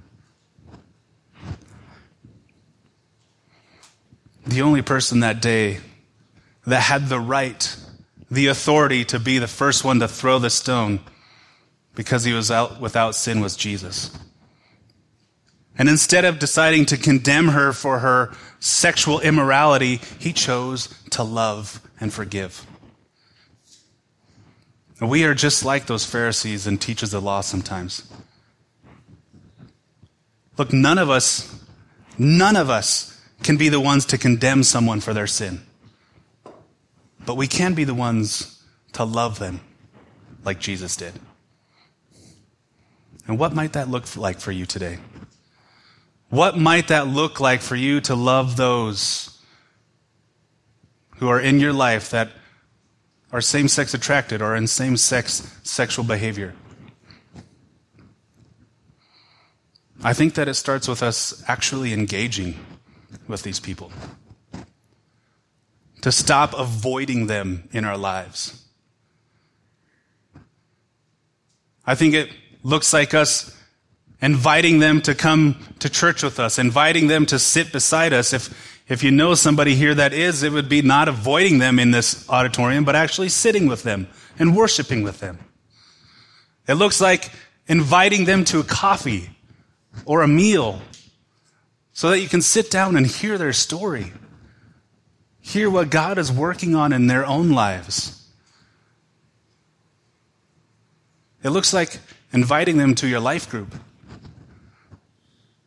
The 4.46 4.60
only 4.60 4.82
person 4.82 5.20
that 5.20 5.40
day 5.40 5.78
that 6.66 6.82
had 6.82 7.08
the 7.08 7.18
right, 7.18 7.76
the 8.30 8.48
authority 8.48 9.06
to 9.06 9.18
be 9.18 9.38
the 9.38 9.48
first 9.48 9.84
one 9.84 10.00
to 10.00 10.06
throw 10.06 10.38
the 10.38 10.50
stone 10.50 11.00
because 11.94 12.24
he 12.24 12.34
was 12.34 12.50
out 12.50 12.78
without 12.78 13.14
sin 13.14 13.40
was 13.40 13.56
Jesus. 13.56 14.10
And 15.78 15.88
instead 15.88 16.26
of 16.26 16.38
deciding 16.38 16.84
to 16.86 16.98
condemn 16.98 17.48
her 17.48 17.72
for 17.72 18.00
her 18.00 18.34
sexual 18.60 19.18
immorality, 19.20 19.96
he 20.18 20.34
chose 20.34 20.94
to 21.12 21.22
love 21.22 21.80
and 21.98 22.12
forgive. 22.12 22.66
We 25.00 25.24
are 25.24 25.34
just 25.34 25.64
like 25.64 25.86
those 25.86 26.04
Pharisees 26.04 26.66
and 26.66 26.78
teachers 26.78 27.14
of 27.14 27.22
the 27.22 27.26
law 27.26 27.40
sometimes. 27.40 28.06
Look, 30.56 30.72
none 30.72 30.98
of 30.98 31.10
us, 31.10 31.64
none 32.16 32.56
of 32.56 32.70
us 32.70 33.20
can 33.42 33.56
be 33.56 33.68
the 33.68 33.80
ones 33.80 34.06
to 34.06 34.18
condemn 34.18 34.62
someone 34.62 35.00
for 35.00 35.12
their 35.12 35.26
sin. 35.26 35.60
But 37.26 37.36
we 37.36 37.46
can 37.46 37.74
be 37.74 37.84
the 37.84 37.94
ones 37.94 38.62
to 38.92 39.04
love 39.04 39.38
them 39.38 39.60
like 40.44 40.60
Jesus 40.60 40.96
did. 40.96 41.14
And 43.26 43.38
what 43.38 43.54
might 43.54 43.72
that 43.72 43.88
look 43.88 44.16
like 44.16 44.38
for 44.38 44.52
you 44.52 44.66
today? 44.66 44.98
What 46.28 46.58
might 46.58 46.88
that 46.88 47.06
look 47.06 47.40
like 47.40 47.60
for 47.60 47.76
you 47.76 48.00
to 48.02 48.14
love 48.14 48.56
those 48.56 49.40
who 51.16 51.28
are 51.28 51.40
in 51.40 51.60
your 51.60 51.72
life 51.72 52.10
that 52.10 52.30
are 53.32 53.40
same 53.40 53.68
sex 53.68 53.94
attracted 53.94 54.42
or 54.42 54.54
in 54.54 54.66
same 54.66 54.96
sex 54.96 55.58
sexual 55.62 56.04
behavior? 56.04 56.54
I 60.04 60.12
think 60.12 60.34
that 60.34 60.48
it 60.48 60.54
starts 60.54 60.86
with 60.86 61.02
us 61.02 61.42
actually 61.48 61.94
engaging 61.94 62.58
with 63.26 63.42
these 63.42 63.58
people, 63.58 63.90
to 66.02 66.12
stop 66.12 66.52
avoiding 66.52 67.26
them 67.26 67.66
in 67.72 67.86
our 67.86 67.96
lives. 67.96 68.62
I 71.86 71.94
think 71.94 72.12
it 72.12 72.30
looks 72.62 72.92
like 72.92 73.14
us 73.14 73.56
inviting 74.20 74.78
them 74.78 75.00
to 75.02 75.14
come 75.14 75.58
to 75.78 75.88
church 75.88 76.22
with 76.22 76.38
us, 76.38 76.58
inviting 76.58 77.06
them 77.06 77.24
to 77.26 77.38
sit 77.38 77.72
beside 77.72 78.12
us. 78.12 78.34
If, 78.34 78.82
if 78.88 79.02
you 79.02 79.10
know 79.10 79.34
somebody 79.34 79.74
here 79.74 79.94
that 79.94 80.12
is, 80.12 80.42
it 80.42 80.52
would 80.52 80.68
be 80.68 80.82
not 80.82 81.08
avoiding 81.08 81.58
them 81.58 81.78
in 81.78 81.92
this 81.92 82.28
auditorium, 82.28 82.84
but 82.84 82.94
actually 82.94 83.30
sitting 83.30 83.68
with 83.68 83.84
them 83.84 84.08
and 84.38 84.54
worshiping 84.54 85.02
with 85.02 85.20
them. 85.20 85.38
It 86.68 86.74
looks 86.74 87.00
like 87.00 87.30
inviting 87.66 88.26
them 88.26 88.44
to 88.46 88.60
a 88.60 88.64
coffee 88.64 89.33
or 90.04 90.22
a 90.22 90.28
meal 90.28 90.80
so 91.92 92.10
that 92.10 92.20
you 92.20 92.28
can 92.28 92.42
sit 92.42 92.70
down 92.70 92.96
and 92.96 93.06
hear 93.06 93.38
their 93.38 93.52
story, 93.52 94.12
hear 95.40 95.70
what 95.70 95.90
God 95.90 96.18
is 96.18 96.30
working 96.30 96.74
on 96.74 96.92
in 96.92 97.06
their 97.06 97.24
own 97.24 97.50
lives. 97.50 98.28
It 101.42 101.50
looks 101.50 101.72
like 101.72 101.98
inviting 102.32 102.78
them 102.78 102.94
to 102.96 103.06
your 103.06 103.20
life 103.20 103.48
group 103.48 103.74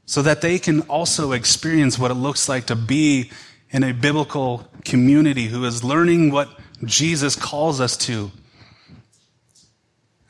so 0.06 0.22
that 0.22 0.42
they 0.42 0.58
can 0.58 0.82
also 0.82 1.32
experience 1.32 2.00
what 2.00 2.12
it 2.12 2.16
looks 2.16 2.50
like 2.50 2.66
to 2.66 2.76
be 2.76 3.30
in 3.70 3.84
a 3.84 3.94
biblical 3.94 4.68
community 4.86 5.46
who 5.46 5.66
is 5.66 5.84
learning 5.84 6.32
what 6.32 6.50
Jesus 6.84 7.36
calls 7.36 7.80
us 7.80 7.96
to. 7.98 8.32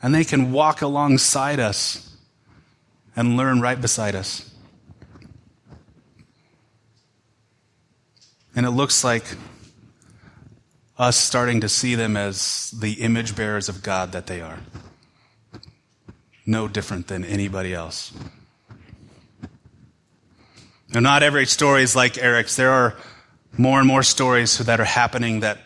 And 0.02 0.14
they 0.14 0.24
can 0.24 0.52
walk 0.52 0.82
alongside 0.82 1.60
us 1.60 2.07
and 3.18 3.36
learn 3.36 3.60
right 3.60 3.80
beside 3.80 4.14
us. 4.14 4.48
And 8.54 8.64
it 8.64 8.70
looks 8.70 9.02
like 9.02 9.24
us 10.96 11.16
starting 11.16 11.60
to 11.62 11.68
see 11.68 11.96
them 11.96 12.16
as 12.16 12.70
the 12.70 12.92
image 12.92 13.34
bearers 13.34 13.68
of 13.68 13.82
God 13.82 14.12
that 14.12 14.28
they 14.28 14.40
are. 14.40 14.60
No 16.46 16.68
different 16.68 17.08
than 17.08 17.24
anybody 17.24 17.74
else. 17.74 18.12
Now, 20.94 21.00
not 21.00 21.24
every 21.24 21.46
story 21.46 21.82
is 21.82 21.96
like 21.96 22.18
Eric's. 22.18 22.54
There 22.54 22.70
are 22.70 22.96
more 23.56 23.80
and 23.80 23.88
more 23.88 24.04
stories 24.04 24.58
that 24.58 24.78
are 24.78 24.84
happening 24.84 25.40
that 25.40 25.58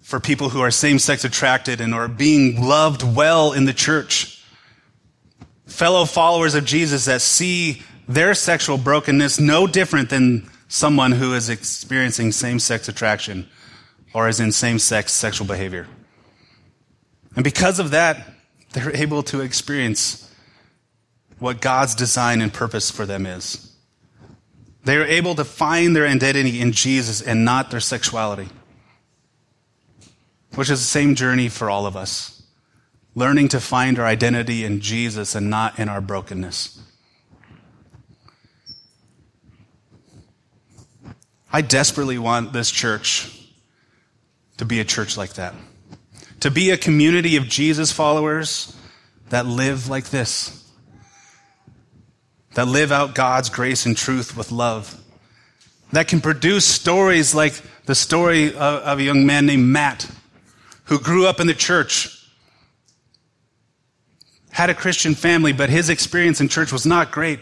for 0.00 0.20
people 0.20 0.50
who 0.50 0.60
are 0.60 0.70
same 0.70 1.00
sex 1.00 1.24
attracted 1.24 1.80
and 1.80 1.92
are 1.92 2.06
being 2.06 2.62
loved 2.62 3.02
well 3.02 3.52
in 3.52 3.64
the 3.64 3.74
church. 3.74 4.39
Fellow 5.70 6.04
followers 6.04 6.54
of 6.54 6.64
Jesus 6.64 7.06
that 7.06 7.22
see 7.22 7.82
their 8.08 8.34
sexual 8.34 8.76
brokenness 8.76 9.38
no 9.38 9.66
different 9.66 10.10
than 10.10 10.50
someone 10.68 11.12
who 11.12 11.34
is 11.34 11.48
experiencing 11.48 12.32
same 12.32 12.58
sex 12.58 12.88
attraction 12.88 13.48
or 14.12 14.28
is 14.28 14.40
in 14.40 14.52
same 14.52 14.78
sex 14.78 15.12
sexual 15.12 15.46
behavior. 15.46 15.86
And 17.36 17.44
because 17.44 17.78
of 17.78 17.92
that, 17.92 18.26
they're 18.72 18.94
able 18.94 19.22
to 19.24 19.40
experience 19.40 20.32
what 21.38 21.60
God's 21.60 21.94
design 21.94 22.40
and 22.40 22.52
purpose 22.52 22.90
for 22.90 23.06
them 23.06 23.24
is. 23.24 23.72
They 24.84 24.96
are 24.96 25.04
able 25.04 25.34
to 25.36 25.44
find 25.44 25.94
their 25.94 26.06
identity 26.06 26.60
in 26.60 26.72
Jesus 26.72 27.22
and 27.22 27.44
not 27.44 27.70
their 27.70 27.80
sexuality, 27.80 28.48
which 30.54 30.70
is 30.70 30.80
the 30.80 30.84
same 30.84 31.14
journey 31.14 31.48
for 31.48 31.70
all 31.70 31.86
of 31.86 31.96
us. 31.96 32.29
Learning 33.20 33.48
to 33.48 33.60
find 33.60 33.98
our 33.98 34.06
identity 34.06 34.64
in 34.64 34.80
Jesus 34.80 35.34
and 35.34 35.50
not 35.50 35.78
in 35.78 35.90
our 35.90 36.00
brokenness. 36.00 36.80
I 41.52 41.60
desperately 41.60 42.16
want 42.16 42.54
this 42.54 42.70
church 42.70 43.46
to 44.56 44.64
be 44.64 44.80
a 44.80 44.84
church 44.84 45.18
like 45.18 45.34
that. 45.34 45.52
To 46.40 46.50
be 46.50 46.70
a 46.70 46.78
community 46.78 47.36
of 47.36 47.46
Jesus 47.46 47.92
followers 47.92 48.74
that 49.28 49.44
live 49.44 49.90
like 49.90 50.08
this 50.08 50.56
that 52.54 52.66
live 52.66 52.90
out 52.90 53.14
God's 53.14 53.50
grace 53.50 53.84
and 53.84 53.94
truth 53.94 54.34
with 54.34 54.50
love, 54.50 54.98
that 55.92 56.08
can 56.08 56.22
produce 56.22 56.64
stories 56.64 57.34
like 57.34 57.60
the 57.84 57.94
story 57.94 58.54
of, 58.56 58.98
a 58.98 59.02
young 59.02 59.26
man 59.26 59.44
named 59.44 59.66
Matt 59.66 60.10
who 60.84 60.98
grew 60.98 61.26
up 61.26 61.38
in 61.38 61.46
the 61.46 61.52
church, 61.52 62.19
had 64.52 64.70
a 64.70 64.74
Christian 64.74 65.14
family, 65.14 65.52
but 65.52 65.70
his 65.70 65.88
experience 65.88 66.40
in 66.40 66.48
church 66.48 66.72
was 66.72 66.84
not 66.84 67.10
great. 67.10 67.40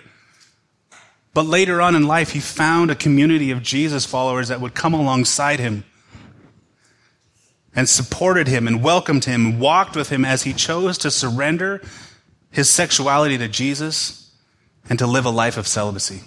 But 1.34 1.46
later 1.46 1.80
on 1.80 1.94
in 1.94 2.06
life, 2.06 2.32
he 2.32 2.40
found 2.40 2.90
a 2.90 2.94
community 2.94 3.50
of 3.50 3.62
Jesus 3.62 4.04
followers 4.04 4.48
that 4.48 4.60
would 4.60 4.74
come 4.74 4.94
alongside 4.94 5.60
him 5.60 5.84
and 7.74 7.88
supported 7.88 8.48
him 8.48 8.66
and 8.66 8.82
welcomed 8.82 9.24
him 9.24 9.46
and 9.46 9.60
walked 9.60 9.94
with 9.94 10.08
him 10.08 10.24
as 10.24 10.42
he 10.42 10.52
chose 10.52 10.98
to 10.98 11.10
surrender 11.10 11.80
his 12.50 12.68
sexuality 12.68 13.38
to 13.38 13.48
Jesus 13.48 14.34
and 14.88 14.98
to 14.98 15.06
live 15.06 15.26
a 15.26 15.30
life 15.30 15.56
of 15.56 15.66
celibacy. 15.66 16.22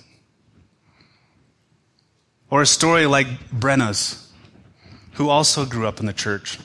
Or 2.50 2.62
a 2.62 2.66
story 2.66 3.06
like 3.06 3.28
Brenna's, 3.52 4.32
who 5.14 5.30
also 5.30 5.66
grew 5.66 5.88
up 5.88 6.00
in 6.00 6.06
the 6.06 6.14
church. 6.14 6.60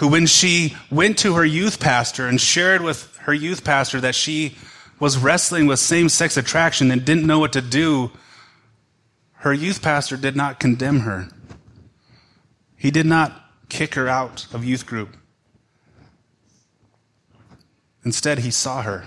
Who, 0.00 0.08
when 0.08 0.24
she 0.24 0.74
went 0.90 1.18
to 1.18 1.34
her 1.34 1.44
youth 1.44 1.78
pastor 1.78 2.26
and 2.26 2.40
shared 2.40 2.80
with 2.80 3.14
her 3.18 3.34
youth 3.34 3.64
pastor 3.64 4.00
that 4.00 4.14
she 4.14 4.56
was 4.98 5.18
wrestling 5.18 5.66
with 5.66 5.78
same 5.78 6.08
sex 6.08 6.38
attraction 6.38 6.90
and 6.90 7.04
didn't 7.04 7.26
know 7.26 7.38
what 7.38 7.52
to 7.52 7.60
do, 7.60 8.10
her 9.34 9.52
youth 9.52 9.82
pastor 9.82 10.16
did 10.16 10.36
not 10.36 10.58
condemn 10.58 11.00
her. 11.00 11.28
He 12.78 12.90
did 12.90 13.04
not 13.04 13.44
kick 13.68 13.94
her 13.94 14.08
out 14.08 14.46
of 14.54 14.64
youth 14.64 14.86
group. 14.86 15.18
Instead, 18.02 18.38
he 18.38 18.50
saw 18.50 18.80
her. 18.80 19.04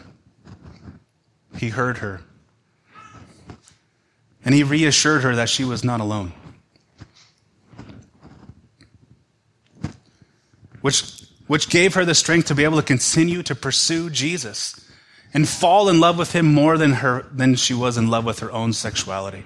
He 1.58 1.70
heard 1.70 1.98
her. 1.98 2.22
And 4.46 4.54
he 4.54 4.62
reassured 4.62 5.24
her 5.24 5.36
that 5.36 5.50
she 5.50 5.64
was 5.64 5.84
not 5.84 6.00
alone. 6.00 6.34
Which, 10.84 11.24
which 11.48 11.70
gave 11.70 11.94
her 11.94 12.04
the 12.04 12.14
strength 12.14 12.50
to 12.50 12.56
be 12.56 12.66
able 12.66 12.76
to 12.76 12.84
continue 12.84 13.42
to 13.44 13.56
pursue 13.56 14.10
Jesus 14.10 14.86
and 15.34 15.48
fall 15.48 15.88
in 15.88 16.02
love 16.02 16.18
with 16.18 16.34
him 16.34 16.46
more 16.46 16.78
than, 16.78 16.92
her, 16.92 17.26
than 17.32 17.56
she 17.56 17.74
was 17.74 17.98
in 17.98 18.10
love 18.10 18.26
with 18.26 18.40
her 18.40 18.52
own 18.52 18.74
sexuality. 18.74 19.46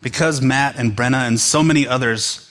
Because 0.00 0.40
Matt 0.40 0.76
and 0.76 0.92
Brenna 0.92 1.26
and 1.26 1.40
so 1.40 1.64
many 1.64 1.84
others 1.84 2.48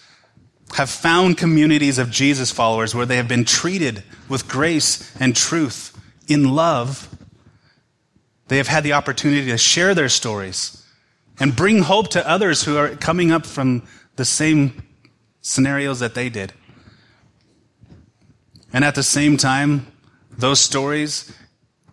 have 0.76 0.90
found 0.90 1.38
communities 1.38 1.98
of 1.98 2.12
Jesus 2.12 2.52
followers 2.52 2.94
where 2.94 3.06
they 3.06 3.16
have 3.16 3.30
been 3.30 3.46
treated 3.46 4.04
with 4.28 4.50
grace 4.50 5.16
and 5.22 5.34
truth 5.34 5.98
in 6.28 6.54
love, 6.54 7.08
they 8.50 8.58
have 8.58 8.68
had 8.68 8.84
the 8.84 8.92
opportunity 8.92 9.46
to 9.50 9.58
share 9.58 9.96
their 9.96 10.10
stories 10.10 10.86
and 11.40 11.56
bring 11.56 11.84
hope 11.84 12.10
to 12.10 12.28
others 12.28 12.66
who 12.66 12.76
are 12.76 12.90
coming 12.90 13.32
up 13.32 13.46
from 13.46 13.88
the 14.18 14.26
same 14.26 14.84
scenarios 15.42 16.00
that 16.00 16.14
they 16.14 16.30
did. 16.30 16.54
And 18.74 18.86
at 18.86 18.96
the 18.96 19.04
same 19.04 19.38
time, 19.38 19.88
those 20.38 20.60
stories 20.60 21.32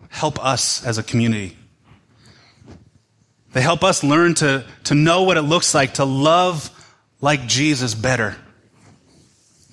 help 0.09 0.43
us 0.43 0.85
as 0.85 0.97
a 0.97 1.03
community. 1.03 1.57
They 3.53 3.61
help 3.61 3.83
us 3.83 4.03
learn 4.03 4.35
to, 4.35 4.65
to 4.85 4.95
know 4.95 5.23
what 5.23 5.37
it 5.37 5.41
looks 5.41 5.73
like 5.73 5.95
to 5.95 6.05
love 6.05 6.69
like 7.21 7.47
Jesus 7.47 7.95
better 7.95 8.35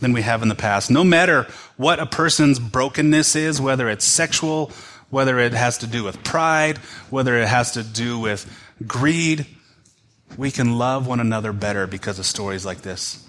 than 0.01 0.12
we 0.12 0.22
have 0.22 0.43
in 0.43 0.49
the 0.49 0.55
past. 0.55 0.91
No 0.91 1.05
matter 1.05 1.47
what 1.77 2.01
a 2.01 2.07
person's 2.07 2.59
brokenness 2.59 3.37
is, 3.37 3.61
whether 3.61 3.89
it's 3.89 4.05
sexual, 4.05 4.72
whether 5.11 5.39
it 5.39 5.53
has 5.53 5.79
to 5.79 5.87
do 5.87 6.05
with 6.05 6.22
pride, 6.24 6.79
whether 7.11 7.37
it 7.37 7.49
has 7.49 7.72
to 7.72 7.83
do 7.83 8.18
with 8.18 8.51
greed, 8.87 9.47
we 10.37 10.51
can 10.51 10.79
love 10.79 11.07
one 11.07 11.20
another 11.20 11.53
better 11.53 11.87
because 11.87 12.18
of 12.18 12.27
stories 12.27 12.66
like 12.66 12.83
this. 12.83 13.26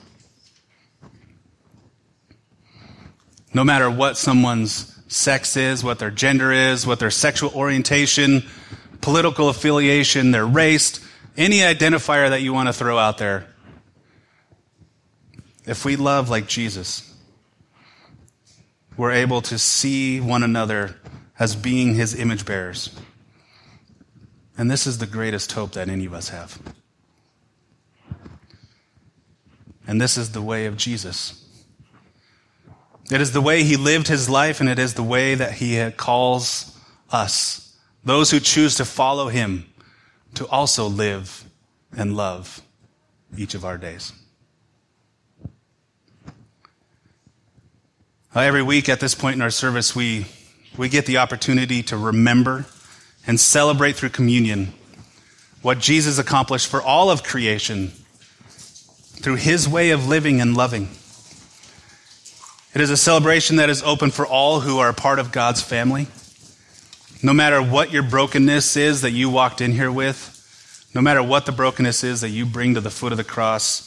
No 3.58 3.64
matter 3.64 3.90
what 3.90 4.18
someone's 4.18 4.96
sex 5.08 5.58
is, 5.58 5.84
what 5.84 5.98
their 5.98 6.12
gender 6.12 6.52
is, 6.52 6.86
what 6.86 7.00
their 7.00 7.10
sexual 7.10 7.50
orientation, 7.56 8.44
political 9.02 9.50
affiliation, 9.50 10.30
their 10.30 10.46
race, 10.46 11.04
any 11.36 11.62
identifier 11.62 12.30
that 12.30 12.44
you 12.44 12.54
want 12.54 12.70
to 12.70 12.74
throw 12.74 13.00
out 13.00 13.18
there, 13.18 13.48
if 15.66 15.86
we 15.86 15.96
love 15.96 16.30
like 16.30 16.46
Jesus, 16.46 17.12
we're 18.96 19.14
able 19.14 19.42
to 19.42 19.58
see 19.58 20.22
one 20.22 20.44
another 20.44 20.96
as 21.40 21.56
being 21.56 21.96
his 21.96 22.14
image 22.14 22.46
bearers. 22.46 22.96
And 24.56 24.70
this 24.70 24.86
is 24.86 25.00
the 25.00 25.08
greatest 25.08 25.52
hope 25.54 25.72
that 25.72 25.90
any 25.90 26.06
of 26.06 26.14
us 26.14 26.30
have. 26.30 26.62
And 29.88 30.00
this 30.00 30.16
is 30.16 30.34
the 30.34 30.44
way 30.44 30.68
of 30.68 30.78
Jesus. 30.78 31.47
It 33.10 33.22
is 33.22 33.32
the 33.32 33.42
way 33.42 33.64
he 33.64 33.78
lived 33.78 34.08
his 34.08 34.30
life, 34.30 34.60
and 34.60 34.68
it 34.68 34.80
is 34.80 34.96
the 34.96 35.04
way 35.04 35.36
that 35.36 35.54
he 35.54 35.92
calls 35.92 36.78
us, 37.10 37.78
those 38.04 38.32
who 38.32 38.40
choose 38.40 38.76
to 38.76 38.86
follow 38.86 39.30
him, 39.30 39.66
to 40.34 40.46
also 40.48 40.88
live 40.88 41.46
and 41.96 42.18
love 42.18 42.62
each 43.38 43.56
of 43.56 43.64
our 43.64 43.78
days. 43.78 44.12
Uh, 48.36 48.42
every 48.42 48.62
week 48.62 48.90
at 48.90 49.00
this 49.00 49.16
point 49.16 49.36
in 49.36 49.42
our 49.42 49.50
service, 49.50 49.96
we, 49.96 50.26
we 50.78 50.90
get 50.90 51.06
the 51.06 51.18
opportunity 51.18 51.82
to 51.82 51.98
remember 51.98 52.66
and 53.26 53.40
celebrate 53.40 53.96
through 53.96 54.10
communion 54.10 54.74
what 55.62 55.80
Jesus 55.80 56.20
accomplished 56.20 56.68
for 56.68 56.82
all 56.82 57.10
of 57.10 57.24
creation 57.24 57.88
through 58.48 59.36
his 59.36 59.68
way 59.68 59.92
of 59.92 60.08
living 60.08 60.40
and 60.40 60.56
loving. 60.56 60.90
It 62.78 62.82
is 62.82 62.92
a 62.92 62.96
celebration 62.96 63.56
that 63.56 63.72
is 63.72 63.82
open 63.82 64.12
for 64.12 64.28
all 64.28 64.60
who 64.60 64.78
are 64.78 64.90
a 64.90 64.94
part 64.94 65.18
of 65.18 65.32
God's 65.32 65.64
family. 65.64 66.06
No 67.24 67.34
matter 67.34 67.60
what 67.60 67.92
your 67.92 68.04
brokenness 68.04 68.78
is 68.78 69.02
that 69.02 69.10
you 69.10 69.32
walked 69.32 69.62
in 69.62 69.72
here 69.72 69.92
with, 69.92 70.88
no 70.94 71.02
matter 71.02 71.24
what 71.24 71.48
the 71.48 71.52
brokenness 71.52 72.04
is 72.04 72.22
that 72.22 72.30
you 72.30 72.46
bring 72.46 72.76
to 72.76 72.80
the 72.80 72.92
foot 72.92 73.12
of 73.12 73.18
the 73.18 73.24
cross, 73.24 73.82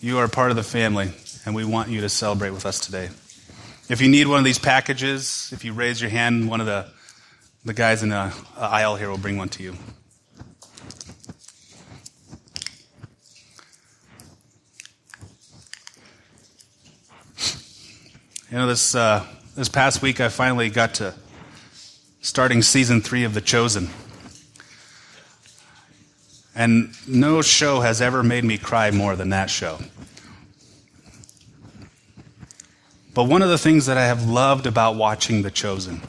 you 0.00 0.18
are 0.18 0.26
a 0.26 0.28
part 0.28 0.50
of 0.50 0.56
the 0.56 0.62
family 0.62 1.10
and 1.44 1.56
we 1.56 1.64
want 1.64 1.88
you 1.88 2.02
to 2.02 2.08
celebrate 2.08 2.50
with 2.50 2.64
us 2.64 2.78
today. 2.78 3.08
If 3.88 4.00
you 4.00 4.08
need 4.08 4.28
one 4.28 4.38
of 4.38 4.44
these 4.44 4.60
packages, 4.60 5.50
if 5.52 5.64
you 5.64 5.72
raise 5.72 6.00
your 6.00 6.10
hand, 6.10 6.48
one 6.48 6.60
of 6.60 6.66
the, 6.66 6.86
the 7.64 7.74
guys 7.74 8.04
in 8.04 8.10
the 8.10 8.32
aisle 8.56 8.94
here 8.94 9.10
will 9.10 9.18
bring 9.18 9.38
one 9.38 9.48
to 9.48 9.64
you. 9.64 9.74
You 18.50 18.56
know, 18.56 18.66
this, 18.66 18.94
uh, 18.94 19.26
this 19.56 19.68
past 19.68 20.00
week 20.00 20.22
I 20.22 20.30
finally 20.30 20.70
got 20.70 20.94
to 20.94 21.12
starting 22.22 22.62
season 22.62 23.02
three 23.02 23.24
of 23.24 23.34
The 23.34 23.42
Chosen. 23.42 23.90
And 26.54 26.94
no 27.06 27.42
show 27.42 27.80
has 27.80 28.00
ever 28.00 28.22
made 28.22 28.44
me 28.44 28.56
cry 28.56 28.90
more 28.90 29.16
than 29.16 29.28
that 29.30 29.50
show. 29.50 29.78
But 33.12 33.24
one 33.24 33.42
of 33.42 33.50
the 33.50 33.58
things 33.58 33.84
that 33.84 33.98
I 33.98 34.06
have 34.06 34.26
loved 34.26 34.66
about 34.66 34.96
watching 34.96 35.42
The 35.42 35.50
Chosen 35.50 36.00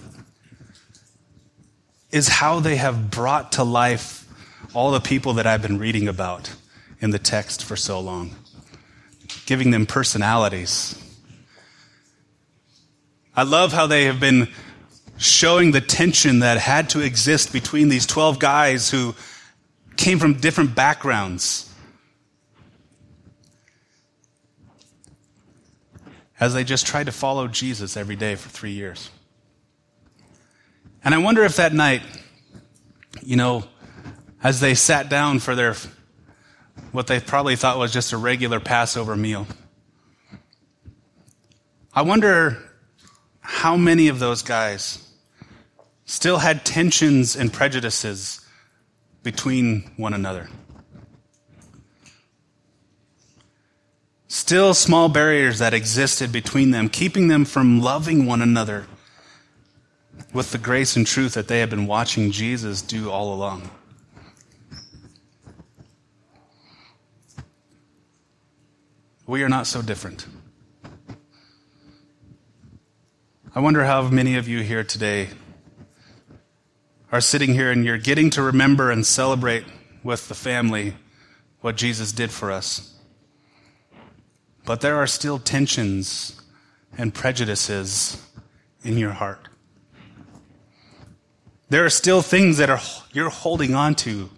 is 2.09 2.29
how 2.29 2.61
they 2.61 2.77
have 2.77 3.11
brought 3.11 3.51
to 3.53 3.65
life 3.65 4.25
all 4.73 4.91
the 4.91 5.01
people 5.01 5.33
that 5.33 5.45
I've 5.45 5.61
been 5.61 5.77
reading 5.77 6.07
about 6.07 6.55
in 7.01 7.09
the 7.09 7.19
text 7.19 7.65
for 7.65 7.75
so 7.75 7.99
long, 7.99 8.33
giving 9.45 9.71
them 9.71 9.85
personalities. 9.85 10.95
I 13.39 13.43
love 13.43 13.71
how 13.71 13.87
they 13.87 14.03
have 14.03 14.19
been 14.19 14.49
showing 15.17 15.71
the 15.71 15.79
tension 15.79 16.39
that 16.39 16.57
had 16.57 16.89
to 16.89 16.99
exist 16.99 17.53
between 17.53 17.87
these 17.87 18.05
12 18.05 18.37
guys 18.37 18.89
who 18.89 19.15
came 19.95 20.19
from 20.19 20.33
different 20.33 20.75
backgrounds. 20.75 21.73
as 26.37 26.53
they 26.53 26.65
just 26.65 26.85
tried 26.85 27.05
to 27.05 27.13
follow 27.13 27.47
Jesus 27.47 27.95
every 27.95 28.17
day 28.17 28.35
for 28.35 28.49
three 28.49 28.71
years. 28.71 29.09
And 31.05 31.15
I 31.15 31.19
wonder 31.19 31.45
if 31.45 31.55
that 31.55 31.73
night, 31.73 32.01
you 33.21 33.37
know, 33.37 33.63
as 34.43 34.59
they 34.59 34.73
sat 34.73 35.07
down 35.07 35.39
for 35.39 35.55
their, 35.55 35.75
what 36.91 37.07
they 37.07 37.21
probably 37.21 37.55
thought 37.55 37.77
was 37.77 37.93
just 37.93 38.11
a 38.11 38.17
regular 38.17 38.59
Passover 38.59 39.15
meal, 39.15 39.47
I 41.93 42.01
wonder 42.01 42.68
how 43.49 43.75
many 43.75 44.07
of 44.09 44.19
those 44.19 44.43
guys 44.43 45.11
still 46.05 46.37
had 46.37 46.63
tensions 46.63 47.35
and 47.35 47.51
prejudices 47.51 48.45
between 49.23 49.91
one 49.97 50.13
another. 50.13 50.47
Still 54.27 54.75
small 54.75 55.09
barriers 55.09 55.57
that 55.57 55.73
existed 55.73 56.31
between 56.31 56.69
them, 56.69 56.89
keeping 56.89 57.27
them 57.27 57.43
from 57.43 57.81
loving 57.81 58.27
one 58.27 58.43
another 58.43 58.85
with 60.31 60.51
the 60.51 60.59
grace 60.59 60.95
and 60.95 61.07
truth 61.07 61.33
that 61.33 61.47
they 61.47 61.59
had 61.59 61.71
been 61.71 61.87
watching 61.87 62.31
Jesus 62.31 62.83
do 62.83 63.09
all 63.09 63.33
along. 63.33 63.67
We 69.25 69.41
are 69.41 69.49
not 69.49 69.65
so 69.65 69.81
different. 69.81 70.27
I 73.59 73.61
wonder 73.61 73.83
how 73.83 74.03
many 74.03 74.37
of 74.37 74.47
you 74.47 74.61
here 74.61 74.85
today 74.85 75.27
are 77.11 77.19
sitting 77.19 77.53
here 77.53 77.71
and 77.71 77.83
you're 77.83 77.97
getting 77.97 78.29
to 78.29 78.41
remember 78.41 78.89
and 78.89 79.05
celebrate 79.05 79.65
with 80.01 80.29
the 80.29 80.33
family 80.33 80.95
what 81.59 81.75
Jesus 81.75 82.13
did 82.13 82.31
for 82.31 82.53
us. 82.53 82.97
But 84.63 84.79
there 84.79 84.95
are 84.95 85.07
still 85.07 85.39
tensions 85.39 86.41
and 86.97 87.13
prejudices 87.13 88.25
in 88.85 88.97
your 88.97 89.11
heart. 89.11 89.49
There 91.67 91.83
are 91.83 91.89
still 91.89 92.21
things 92.21 92.59
that 92.59 92.69
are, 92.69 92.79
you're 93.11 93.29
holding 93.29 93.75
on 93.75 93.93
to 93.95 94.29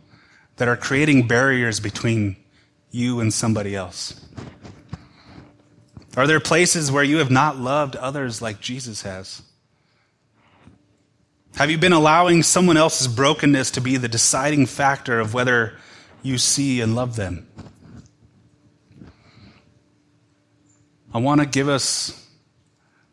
that 0.56 0.68
are 0.68 0.76
creating 0.76 1.28
barriers 1.28 1.80
between 1.80 2.38
you 2.90 3.20
and 3.20 3.32
somebody 3.32 3.76
else. 3.76 4.20
Are 6.18 6.28
there 6.28 6.40
places 6.40 6.92
where 6.92 7.04
you 7.04 7.18
have 7.18 7.32
not 7.32 7.58
loved 7.58 7.96
others 7.96 8.42
like 8.42 8.60
Jesus 8.60 9.04
has? 9.04 9.42
Have 11.56 11.70
you 11.70 11.78
been 11.78 11.94
allowing 11.94 12.44
someone 12.44 12.78
else's 12.78 13.08
brokenness 13.08 13.72
to 13.72 13.82
be 13.82 13.98
the 13.98 14.08
deciding 14.08 14.66
factor 14.66 15.20
of 15.20 15.34
whether 15.34 15.78
you 16.22 16.38
see 16.38 16.82
and 16.82 16.96
love 16.96 17.16
them? 17.16 17.48
I 21.14 21.18
want 21.20 21.42
to 21.42 21.48
give 21.48 21.68
us 21.68 22.30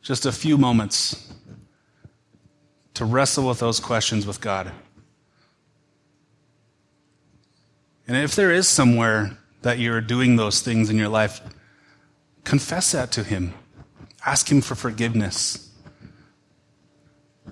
just 0.02 0.24
a 0.24 0.32
few 0.32 0.56
moments 0.56 1.32
to 2.94 3.04
wrestle 3.04 3.46
with 3.48 3.58
those 3.58 3.80
questions 3.80 4.26
with 4.26 4.40
God. 4.40 4.72
And 8.06 8.16
if 8.16 8.34
there 8.34 8.50
is 8.50 8.66
somewhere 8.66 9.36
that 9.62 9.78
you're 9.78 10.00
doing 10.00 10.36
those 10.36 10.60
things 10.60 10.90
in 10.90 10.96
your 10.96 11.08
life, 11.08 11.40
confess 12.48 12.92
that 12.92 13.12
to 13.12 13.22
Him. 13.22 13.52
Ask 14.24 14.50
Him 14.50 14.62
for 14.62 14.74
forgiveness. 14.74 15.70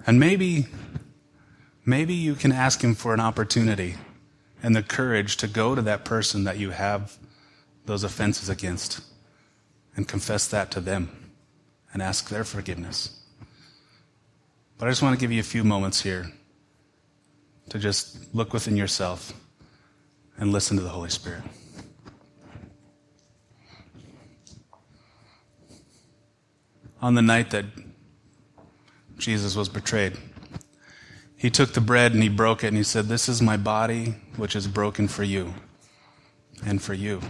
And 0.07 0.19
maybe, 0.19 0.69
maybe 1.85 2.15
you 2.15 2.35
can 2.35 2.51
ask 2.51 2.83
Him 2.83 2.95
for 2.95 3.13
an 3.13 3.21
opportunity 3.21 3.97
and 4.63 4.75
the 4.75 4.83
courage 4.83 5.37
to 5.37 5.47
go 5.47 5.75
to 5.75 5.83
that 5.83 6.07
person 6.07 6.45
that 6.45 6.59
you 6.59 6.71
have 6.71 7.19
those 7.85 8.05
offenses 8.05 8.49
against 8.49 9.03
and 9.95 10.09
confess 10.09 10.49
that 10.49 10.71
to 10.71 10.81
them 10.81 11.11
and 11.93 12.01
ask 12.01 12.31
their 12.31 12.43
forgiveness. 12.43 13.21
But 14.79 14.89
I 14.89 14.91
just 14.91 15.03
want 15.03 15.15
to 15.15 15.21
give 15.21 15.31
you 15.31 15.41
a 15.41 15.51
few 15.55 15.63
moments 15.63 16.01
here 16.01 16.33
to 17.69 17.79
just 17.79 18.35
look 18.35 18.55
within 18.55 18.79
yourself 18.79 19.35
and 20.39 20.53
listen 20.53 20.79
to 20.79 20.83
the 20.83 20.89
Holy 20.89 21.11
Spirit. 21.11 21.43
On 27.01 27.15
the 27.15 27.23
night 27.23 27.51
that 27.51 27.67
Jesus 29.19 29.55
was 29.55 29.69
betrayed, 29.69 30.17
he 31.37 31.51
took 31.51 31.75
the 31.75 31.81
bread 31.81 32.15
and 32.15 32.23
he 32.23 32.29
broke 32.29 32.65
it 32.65 32.69
and 32.69 32.77
he 32.77 32.83
said, 32.83 33.07
This 33.07 33.29
is 33.29 33.43
my 33.43 33.57
body, 33.57 34.15
which 34.37 34.57
is 34.57 34.67
broken 34.67 35.07
for 35.07 35.23
you, 35.23 35.55
and 36.65 36.81
for 36.81 36.95
you, 36.95 37.21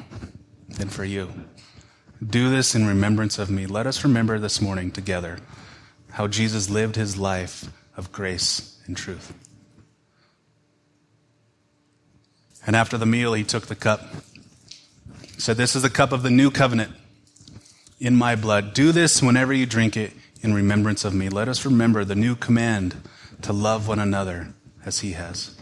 and 0.79 0.93
for 0.93 1.05
you. 1.05 1.31
Do 2.25 2.49
this 2.49 2.75
in 2.75 2.87
remembrance 2.87 3.39
of 3.39 3.51
me. 3.51 3.67
Let 3.67 3.87
us 3.87 4.05
remember 4.05 4.39
this 4.39 4.61
morning 4.61 4.91
together 4.91 5.39
how 6.13 6.29
Jesus 6.29 6.71
lived 6.71 6.97
his 6.97 7.19
life 7.19 7.67
of 7.97 8.13
grace 8.13 8.81
and 8.87 8.97
truth. 8.97 9.35
And 12.67 12.75
after 12.75 12.97
the 12.97 13.07
meal, 13.07 13.35
he 13.35 13.45
took 13.45 13.67
the 13.67 13.77
cup. 13.77 14.01
He 15.35 15.41
said, 15.41 15.57
This 15.57 15.77
is 15.77 15.83
the 15.83 15.91
cup 15.91 16.13
of 16.13 16.23
the 16.23 16.31
new 16.31 16.51
covenant 16.51 16.93
in 17.99 18.17
my 18.17 18.37
blood. 18.37 18.75
Do 18.75 18.93
this 18.93 19.23
whenever 19.23 19.53
you 19.53 19.67
drink 19.67 19.97
it 19.97 20.13
in 20.43 20.55
remembrance 20.55 21.05
of 21.05 21.15
me. 21.15 21.29
Let 21.29 21.49
us 21.49 21.65
remember 21.65 22.05
the 22.05 22.15
new 22.15 22.37
command 22.37 22.97
to 23.43 23.53
love 23.53 23.89
one 23.89 23.99
another 23.99 24.55
as 24.85 25.01
he 25.01 25.13
has. 25.13 25.57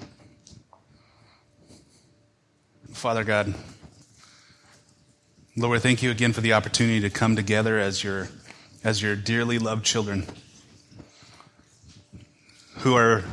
Father 2.92 3.24
God, 3.24 3.54
Lord, 5.56 5.82
thank 5.82 6.02
you 6.02 6.10
again 6.10 6.32
for 6.32 6.40
the 6.40 6.54
opportunity 6.54 7.00
to 7.00 7.10
come 7.10 7.36
together 7.36 7.78
as 7.78 8.02
your, 8.02 8.28
as 8.82 9.02
your 9.02 9.14
dearly 9.14 9.58
loved 9.58 9.84
children 9.84 10.26
who 12.78 12.96
are 12.96 13.24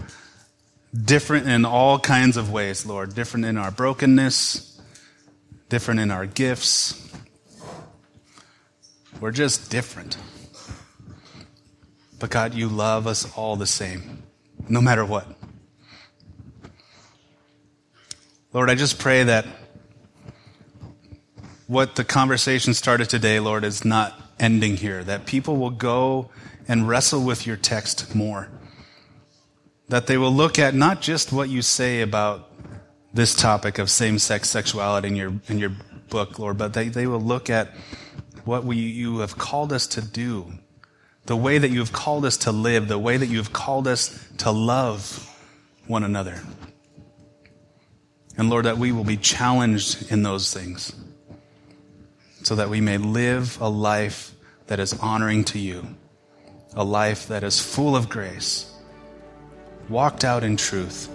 different 0.94 1.48
in 1.48 1.66
all 1.66 2.00
kinds 2.00 2.38
of 2.38 2.52
ways, 2.52 2.86
Lord. 2.86 3.16
Different 3.16 3.46
in 3.46 3.58
our 3.58 3.72
brokenness, 3.72 4.82
different 5.70 6.00
in 6.00 6.12
our 6.12 6.26
gifts. 6.26 7.11
We're 9.22 9.32
just 9.32 9.72
different. 9.72 10.18
But 12.20 12.30
God, 12.30 12.54
you 12.54 12.68
love 12.68 13.08
us 13.08 13.32
all 13.38 13.56
the 13.56 13.66
same, 13.66 14.24
no 14.68 14.82
matter 14.82 15.06
what. 15.06 15.26
Lord, 18.52 18.70
I 18.70 18.76
just 18.76 19.00
pray 19.00 19.24
that 19.24 19.46
what 21.68 21.96
the 21.96 22.04
conversation 22.04 22.74
started 22.74 23.10
today, 23.10 23.40
Lord, 23.40 23.64
is 23.64 23.86
not 23.86 24.20
ending 24.38 24.76
here, 24.76 25.02
that 25.06 25.26
people 25.26 25.56
will 25.56 25.70
go 25.70 26.30
and 26.68 26.86
wrestle 26.86 27.24
with 27.24 27.48
your 27.48 27.56
text 27.56 28.14
more 28.14 28.50
that 29.92 30.08
they 30.08 30.18
will 30.18 30.32
look 30.32 30.58
at 30.58 30.74
not 30.74 31.02
just 31.02 31.34
what 31.34 31.50
you 31.50 31.62
say 31.62 32.00
about 32.00 32.50
this 33.14 33.36
topic 33.36 33.78
of 33.78 33.90
same 33.90 34.18
sex 34.18 34.50
sexuality 34.50 35.10
in 35.10 35.18
your, 35.18 35.34
in 35.50 35.60
your 35.60 35.74
book, 36.10 36.40
Lord, 36.40 36.58
but 36.58 36.74
they, 36.74 36.88
they 36.88 37.08
will 37.08 37.20
look 37.20 37.50
at 37.50 37.76
what 38.46 38.64
we, 38.64 38.78
you 38.78 39.20
have 39.20 39.38
called 39.38 39.74
us 39.74 39.88
to 39.88 40.02
do, 40.02 40.52
the 41.26 41.36
way 41.36 41.58
that 41.58 41.70
you 41.70 41.80
have 41.80 41.92
called 41.92 42.26
us 42.26 42.38
to 42.38 42.52
live, 42.52 42.88
the 42.88 43.00
way 43.00 43.18
that 43.18 43.28
you 43.28 43.38
have 43.38 43.54
called 43.54 43.88
us 43.88 44.28
to 44.40 44.52
love 44.52 45.28
one 45.88 46.04
another. 46.04 46.42
And 48.38 48.50
Lord, 48.50 48.66
that 48.66 48.78
we 48.78 48.92
will 48.92 49.04
be 49.04 49.18
challenged 49.18 50.12
in 50.12 50.24
those 50.24 50.54
things 50.54 50.94
so 52.44 52.56
that 52.56 52.70
we 52.70 52.82
may 52.82 52.98
live 52.98 53.60
a 53.62 53.70
life 53.70 54.34
that 54.68 54.80
is 54.80 54.98
honoring 55.00 55.44
to 55.44 55.60
you, 55.60 55.86
a 56.74 56.84
life 56.84 57.28
that 57.28 57.44
is 57.44 57.60
full 57.60 57.96
of 57.96 58.10
grace 58.10 58.74
walked 59.90 60.24
out 60.24 60.44
in 60.44 60.56
truth 60.58 61.10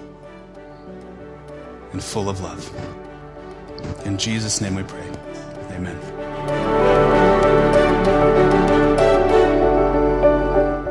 and 1.93 2.03
full 2.03 2.29
of 2.29 2.41
love. 2.41 2.71
In 4.05 4.19
Jesus' 4.19 4.61
name 4.61 4.75
we 4.75 4.83
pray. 4.83 5.09
Amen. 5.71 6.26